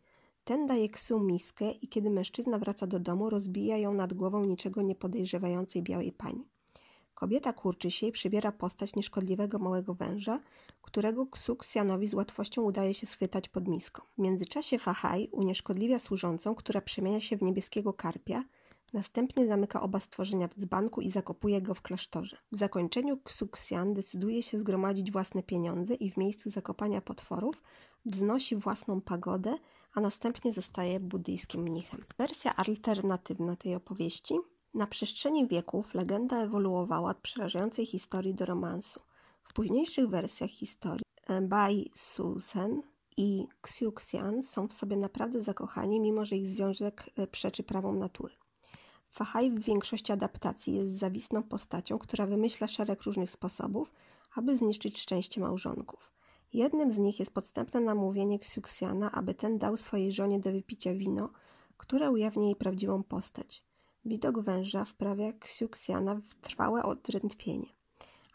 Ten 0.44 0.66
daje 0.66 0.88
Ksu 0.88 1.20
miskę 1.20 1.70
i 1.70 1.88
kiedy 1.88 2.10
mężczyzna 2.10 2.58
wraca 2.58 2.86
do 2.86 3.00
domu, 3.00 3.30
rozbija 3.30 3.76
ją 3.76 3.94
nad 3.94 4.12
głową 4.12 4.44
niczego 4.44 4.82
nie 4.82 4.94
podejrzewającej 4.94 5.82
białej 5.82 6.12
pani. 6.12 6.51
Kobieta 7.22 7.52
kurczy 7.52 7.90
się 7.90 8.06
i 8.06 8.12
przybiera 8.12 8.52
postać 8.52 8.94
nieszkodliwego 8.96 9.58
małego 9.58 9.94
węża, 9.94 10.40
którego 10.82 11.26
Ksuksjanowi 11.26 12.06
z 12.06 12.14
łatwością 12.14 12.62
udaje 12.62 12.94
się 12.94 13.06
schwytać 13.06 13.48
pod 13.48 13.68
miską. 13.68 14.02
W 14.18 14.22
międzyczasie 14.22 14.78
Fahaj 14.78 15.28
unieszkodliwia 15.32 15.98
służącą, 15.98 16.54
która 16.54 16.80
przemienia 16.80 17.20
się 17.20 17.36
w 17.36 17.42
niebieskiego 17.42 17.92
karpia, 17.92 18.44
Następnie 18.92 19.46
zamyka 19.46 19.80
oba 19.80 20.00
stworzenia 20.00 20.48
w 20.48 20.54
dzbanku 20.54 21.00
i 21.00 21.10
zakopuje 21.10 21.62
go 21.62 21.74
w 21.74 21.82
klasztorze. 21.82 22.36
W 22.52 22.56
zakończeniu 22.56 23.18
Ksuksjan 23.18 23.94
decyduje 23.94 24.42
się 24.42 24.58
zgromadzić 24.58 25.12
własne 25.12 25.42
pieniądze 25.42 25.94
i 25.94 26.10
w 26.10 26.16
miejscu 26.16 26.50
zakopania 26.50 27.00
potworów 27.00 27.62
wznosi 28.06 28.56
własną 28.56 29.00
pagodę, 29.00 29.54
a 29.94 30.00
następnie 30.00 30.52
zostaje 30.52 31.00
buddyjskim 31.00 31.62
mnichem. 31.62 32.04
Wersja 32.18 32.56
alternatywna 32.56 33.56
tej 33.56 33.74
opowieści 33.74 34.34
na 34.74 34.86
przestrzeni 34.86 35.46
wieków 35.46 35.94
legenda 35.94 36.42
ewoluowała 36.42 37.10
od 37.10 37.18
przerażającej 37.18 37.86
historii 37.86 38.34
do 38.34 38.46
romansu. 38.46 39.00
W 39.42 39.52
późniejszych 39.52 40.08
wersjach 40.08 40.50
historii 40.50 41.04
Bai 41.42 41.90
Susen 41.94 42.82
i 43.16 43.46
Xiuxian 43.62 44.42
są 44.42 44.68
w 44.68 44.72
sobie 44.72 44.96
naprawdę 44.96 45.42
zakochani, 45.42 46.00
mimo 46.00 46.24
że 46.24 46.36
ich 46.36 46.46
związek 46.46 47.10
e, 47.16 47.26
przeczy 47.26 47.62
prawom 47.62 47.98
natury. 47.98 48.34
Fahaj 49.08 49.50
w 49.50 49.60
większości 49.60 50.12
adaptacji 50.12 50.74
jest 50.74 50.98
zawistną 50.98 51.42
postacią, 51.42 51.98
która 51.98 52.26
wymyśla 52.26 52.68
szereg 52.68 53.02
różnych 53.02 53.30
sposobów, 53.30 53.92
aby 54.34 54.56
zniszczyć 54.56 55.00
szczęście 55.00 55.40
małżonków. 55.40 56.12
Jednym 56.52 56.92
z 56.92 56.98
nich 56.98 57.18
jest 57.20 57.34
podstępne 57.34 57.80
namówienie 57.80 58.38
Ksiuksiana, 58.38 59.12
aby 59.12 59.34
ten 59.34 59.58
dał 59.58 59.76
swojej 59.76 60.12
żonie 60.12 60.40
do 60.40 60.52
wypicia 60.52 60.94
wino, 60.94 61.30
które 61.76 62.10
ujawni 62.10 62.46
jej 62.46 62.56
prawdziwą 62.56 63.02
postać. 63.02 63.64
Widok 64.04 64.40
węża 64.40 64.84
wprawia 64.84 65.32
Ksiuksiana 65.32 66.14
w 66.14 66.34
trwałe 66.34 66.82
odrętwienie. 66.82 67.66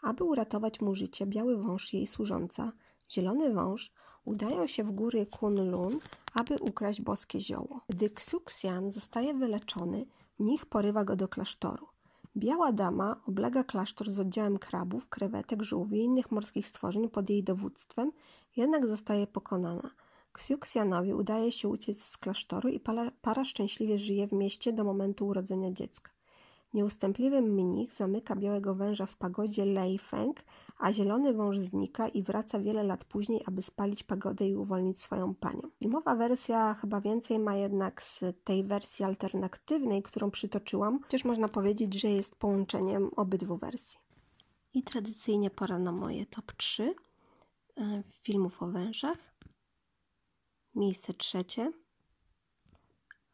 Aby 0.02 0.24
uratować 0.24 0.80
mu 0.80 0.94
życie, 0.94 1.26
biały 1.26 1.56
wąż 1.62 1.92
jej 1.92 2.06
służąca, 2.06 2.72
zielony 3.10 3.54
wąż, 3.54 3.92
udają 4.24 4.66
się 4.66 4.84
w 4.84 4.90
góry 4.90 5.26
Kunlun, 5.26 5.98
aby 6.34 6.56
ukraść 6.60 7.02
boskie 7.02 7.40
zioło. 7.40 7.80
Gdy 7.88 8.10
Ksiuksian 8.10 8.90
zostaje 8.90 9.34
wyleczony, 9.34 10.06
Mnich 10.38 10.66
porywa 10.66 11.04
go 11.04 11.16
do 11.16 11.28
klasztoru. 11.28 11.86
Biała 12.36 12.72
dama 12.72 13.20
oblega 13.26 13.64
klasztor 13.64 14.10
z 14.10 14.18
oddziałem 14.18 14.58
krabów, 14.58 15.08
krewetek, 15.08 15.62
żółwi 15.62 15.98
i 15.98 16.04
innych 16.04 16.30
morskich 16.30 16.66
stworzeń 16.66 17.08
pod 17.08 17.30
jej 17.30 17.44
dowództwem, 17.44 18.12
jednak 18.56 18.86
zostaje 18.86 19.26
pokonana. 19.26 19.90
Ksiuksjanowi 20.38 21.14
udaje 21.14 21.52
się 21.52 21.68
uciec 21.68 22.02
z 22.02 22.16
klasztoru 22.16 22.68
i 22.68 22.80
para, 22.80 23.10
para 23.22 23.44
szczęśliwie 23.44 23.98
żyje 23.98 24.26
w 24.26 24.32
mieście 24.32 24.72
do 24.72 24.84
momentu 24.84 25.26
urodzenia 25.26 25.72
dziecka. 25.72 26.10
Nieustępliwy 26.74 27.42
mnich 27.42 27.92
zamyka 27.92 28.36
białego 28.36 28.74
węża 28.74 29.06
w 29.06 29.16
pagodzie 29.16 29.64
Lei 29.64 29.98
Feng, 29.98 30.44
a 30.78 30.92
zielony 30.92 31.34
wąż 31.34 31.58
znika 31.58 32.08
i 32.08 32.22
wraca 32.22 32.60
wiele 32.60 32.82
lat 32.82 33.04
później, 33.04 33.42
aby 33.46 33.62
spalić 33.62 34.02
pagodę 34.02 34.48
i 34.48 34.56
uwolnić 34.56 35.00
swoją 35.00 35.34
panią. 35.34 35.62
Filmowa 35.78 36.14
wersja 36.14 36.74
chyba 36.80 37.00
więcej 37.00 37.38
ma 37.38 37.56
jednak 37.56 38.02
z 38.02 38.20
tej 38.44 38.64
wersji 38.64 39.04
alternatywnej, 39.04 40.02
którą 40.02 40.30
przytoczyłam, 40.30 41.00
chociaż 41.02 41.24
można 41.24 41.48
powiedzieć, 41.48 42.00
że 42.00 42.08
jest 42.08 42.36
połączeniem 42.36 43.10
obydwu 43.16 43.56
wersji. 43.56 43.98
I 44.74 44.82
tradycyjnie 44.82 45.50
pora 45.50 45.78
na 45.78 45.92
moje 45.92 46.26
top 46.26 46.52
3 46.52 46.94
e, 47.76 48.02
filmów 48.22 48.62
o 48.62 48.66
wężach. 48.66 49.27
Miejsce 50.78 51.14
trzecie. 51.14 51.72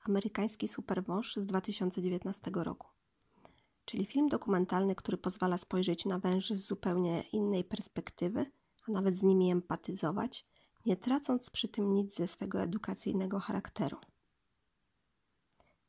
Amerykański 0.05 0.69
superwąż 0.69 1.37
z 1.37 1.47
2019 1.47 2.51
roku 2.55 2.87
czyli 3.85 4.07
film 4.07 4.29
dokumentalny, 4.29 4.95
który 4.95 5.17
pozwala 5.17 5.59
spojrzeć 5.59 6.05
na 6.05 6.19
węży 6.19 6.57
z 6.57 6.67
zupełnie 6.67 7.23
innej 7.33 7.65
perspektywy, 7.65 8.51
a 8.89 8.93
nawet 8.93 9.17
z 9.17 9.23
nimi 9.23 9.51
empatyzować, 9.51 10.47
nie 10.87 10.97
tracąc 10.97 11.51
przy 11.51 11.69
tym 11.69 11.95
nic 11.95 12.15
ze 12.15 12.29
swego 12.29 12.63
edukacyjnego 12.63 13.41
charakteru. 13.41 13.99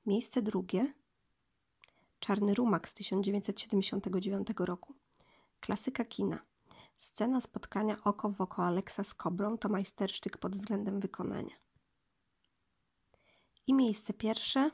Miejsce 0.06 0.41
drugie 0.41 0.93
Czarny 2.20 2.53
rumak 2.53 2.89
z 2.89 2.93
1979 2.93 4.47
roku. 4.58 4.93
Klasyka 5.60 6.06
kina. 6.06 6.39
Scena 6.98 7.41
spotkania 7.41 7.98
oko 8.04 8.30
w 8.30 8.41
oko 8.41 8.66
Aleksa 8.66 9.04
z 9.04 9.14
kobrą 9.14 9.58
to 9.58 9.70
majstersztyk 9.70 10.38
pod 10.38 10.52
względem 10.52 11.00
wykonania. 11.00 11.56
I 13.68 13.74
miejsce 13.74 14.14
pierwsze 14.14 14.72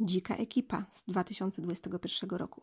Dzika 0.00 0.36
ekipa 0.36 0.86
z 0.90 1.04
2021 1.04 2.30
roku. 2.30 2.62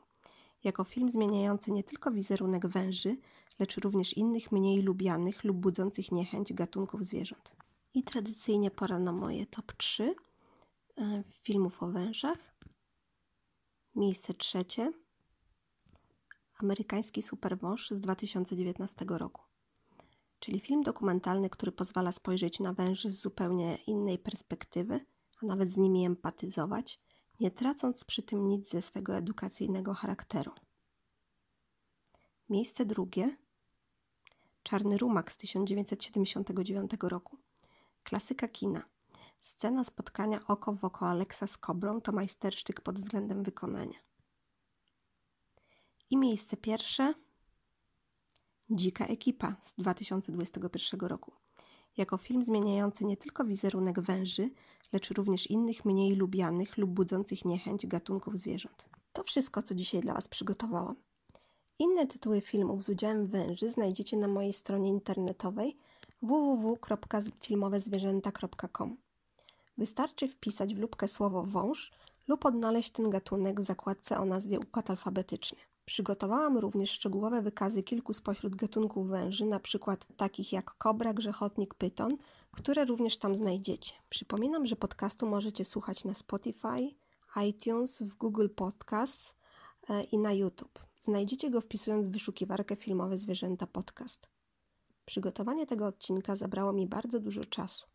Jako 0.63 0.83
film 0.83 1.11
zmieniający 1.11 1.71
nie 1.71 1.83
tylko 1.83 2.11
wizerunek 2.11 2.67
węży, 2.67 3.17
lecz 3.59 3.77
również 3.77 4.17
innych 4.17 4.51
mniej 4.51 4.81
lubianych 4.81 5.43
lub 5.43 5.57
budzących 5.57 6.11
niechęć 6.11 6.53
gatunków 6.53 7.03
zwierząt. 7.03 7.55
I 7.93 8.03
tradycyjnie 8.03 8.71
pora 8.71 8.99
na 8.99 9.11
moje 9.11 9.45
top 9.45 9.73
3 9.73 10.15
e, 10.97 11.23
filmów 11.29 11.83
o 11.83 11.87
wężach. 11.87 12.55
Miejsce 13.95 14.33
trzecie 14.33 14.91
Amerykański 16.57 17.21
superwąż 17.21 17.89
z 17.91 17.99
2019 17.99 19.05
roku. 19.07 19.41
Czyli 20.39 20.59
film 20.59 20.83
dokumentalny, 20.83 21.49
który 21.49 21.71
pozwala 21.71 22.11
spojrzeć 22.11 22.59
na 22.59 22.73
węży 22.73 23.11
z 23.11 23.21
zupełnie 23.21 23.75
innej 23.75 24.19
perspektywy, 24.19 25.05
a 25.41 25.45
nawet 25.45 25.71
z 25.71 25.77
nimi 25.77 26.05
empatyzować, 26.05 26.99
nie 27.39 27.51
tracąc 27.51 28.03
przy 28.03 28.23
tym 28.23 28.47
nic 28.47 28.69
ze 28.69 28.81
swego 28.81 29.15
edukacyjnego 29.15 29.93
charakteru. 29.93 30.51
Miejsce 32.49 32.85
drugie 32.85 33.37
Czarny 34.63 34.97
rumak 34.97 35.31
z 35.31 35.37
1979 35.37 36.91
roku. 37.01 37.37
Klasyka 38.03 38.47
kina. 38.47 38.83
Scena 39.41 39.83
spotkania 39.83 40.39
oko 40.47 40.73
w 40.73 40.83
oko 40.83 41.09
Aleksa 41.09 41.47
z 41.47 41.57
kobrą 41.57 42.01
to 42.01 42.11
majstersztyk 42.11 42.81
pod 42.81 42.95
względem 42.95 43.43
wykonania. 43.43 43.99
I 46.09 46.17
miejsce 46.17 46.57
pierwsze 46.57 47.13
Dzika 48.69 49.05
ekipa 49.05 49.55
z 49.61 49.73
2021 49.73 50.99
roku. 50.99 51.31
Jako 51.97 52.17
film 52.17 52.45
zmieniający 52.45 53.05
nie 53.05 53.17
tylko 53.17 53.45
wizerunek 53.45 53.99
węży, 53.99 54.49
lecz 54.93 55.09
również 55.09 55.47
innych 55.47 55.85
mniej 55.85 56.15
lubianych 56.15 56.77
lub 56.77 56.89
budzących 56.89 57.45
niechęć 57.45 57.87
gatunków 57.87 58.37
zwierząt. 58.37 58.85
To 59.13 59.23
wszystko, 59.23 59.61
co 59.61 59.75
dzisiaj 59.75 60.01
dla 60.01 60.13
Was 60.13 60.27
przygotowałam. 60.27 60.95
Inne 61.79 62.07
tytuły 62.07 62.41
filmów 62.41 62.83
z 62.83 62.89
udziałem 62.89 63.27
węży 63.27 63.69
znajdziecie 63.69 64.17
na 64.17 64.27
mojej 64.27 64.53
stronie 64.53 64.89
internetowej 64.89 65.77
www.filmowezwierzęta.com. 66.21 68.97
Wystarczy 69.77 70.27
wpisać 70.27 70.75
w 70.75 70.79
lubkę 70.79 71.07
słowo 71.07 71.43
wąż 71.43 71.91
lub 72.27 72.45
odnaleźć 72.45 72.91
ten 72.91 73.09
gatunek 73.09 73.61
w 73.61 73.63
zakładce 73.63 74.17
o 74.17 74.25
nazwie 74.25 74.59
Układ 74.59 74.89
alfabetyczny. 74.89 75.59
Przygotowałam 75.85 76.57
również 76.57 76.91
szczegółowe 76.91 77.41
wykazy 77.41 77.83
kilku 77.83 78.13
spośród 78.13 78.55
gatunków 78.55 79.07
węży, 79.07 79.43
np. 79.43 79.97
takich 80.17 80.53
jak 80.53 80.77
kobra, 80.77 81.13
grzechotnik, 81.13 81.73
pyton, 81.73 82.17
które 82.51 82.85
również 82.85 83.17
tam 83.17 83.35
znajdziecie. 83.35 83.93
Przypominam, 84.09 84.65
że 84.65 84.75
podcastu 84.75 85.27
możecie 85.27 85.65
słuchać 85.65 86.05
na 86.05 86.13
Spotify, 86.13 86.95
iTunes, 87.47 88.01
w 88.01 88.15
Google 88.15 88.47
Podcasts 88.55 89.35
e, 89.89 90.03
i 90.03 90.19
na 90.19 90.33
YouTube. 90.33 90.79
Znajdziecie 91.01 91.49
go 91.49 91.61
wpisując 91.61 92.07
w 92.07 92.11
wyszukiwarkę 92.11 92.75
filmowe 92.75 93.17
zwierzęta 93.17 93.67
podcast. 93.67 94.29
Przygotowanie 95.05 95.65
tego 95.65 95.87
odcinka 95.87 96.35
zabrało 96.35 96.73
mi 96.73 96.87
bardzo 96.87 97.19
dużo 97.19 97.45
czasu. 97.45 97.87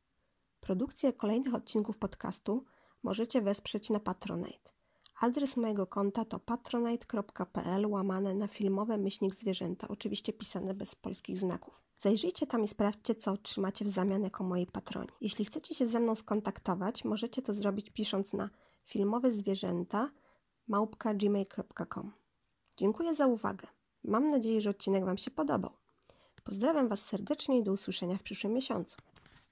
Produkcję 0.60 1.12
kolejnych 1.12 1.54
odcinków 1.54 1.98
podcastu 1.98 2.64
możecie 3.02 3.42
wesprzeć 3.42 3.90
na 3.90 4.00
Patronite. 4.00 4.79
Adres 5.20 5.56
mojego 5.56 5.86
konta 5.86 6.24
to 6.24 6.38
patronite.pl 6.38 7.86
łamane 7.86 8.34
na 8.34 8.46
filmowe 8.46 8.98
myślnik 8.98 9.34
zwierzęta, 9.34 9.88
oczywiście 9.88 10.32
pisane 10.32 10.74
bez 10.74 10.94
polskich 10.94 11.38
znaków. 11.38 11.82
Zajrzyjcie 11.98 12.46
tam 12.46 12.64
i 12.64 12.68
sprawdźcie, 12.68 13.14
co 13.14 13.32
otrzymacie 13.32 13.84
w 13.84 13.88
zamian 13.88 14.22
jako 14.22 14.44
moi 14.44 14.66
patroni. 14.66 15.08
Jeśli 15.20 15.44
chcecie 15.44 15.74
się 15.74 15.88
ze 15.88 16.00
mną 16.00 16.14
skontaktować, 16.14 17.04
możecie 17.04 17.42
to 17.42 17.52
zrobić 17.52 17.90
pisząc 17.90 18.32
na 18.32 18.50
filmowe 18.84 19.32
zwierzęta 19.32 20.10
małpka.gmail.com. 20.68 22.12
Dziękuję 22.76 23.14
za 23.14 23.26
uwagę. 23.26 23.66
Mam 24.04 24.30
nadzieję, 24.30 24.60
że 24.60 24.70
odcinek 24.70 25.04
Wam 25.04 25.18
się 25.18 25.30
podobał. 25.30 25.70
Pozdrawiam 26.44 26.88
Was 26.88 27.00
serdecznie 27.00 27.58
i 27.58 27.62
do 27.62 27.72
usłyszenia 27.72 28.18
w 28.18 28.22
przyszłym 28.22 28.52
miesiącu. 28.52 28.96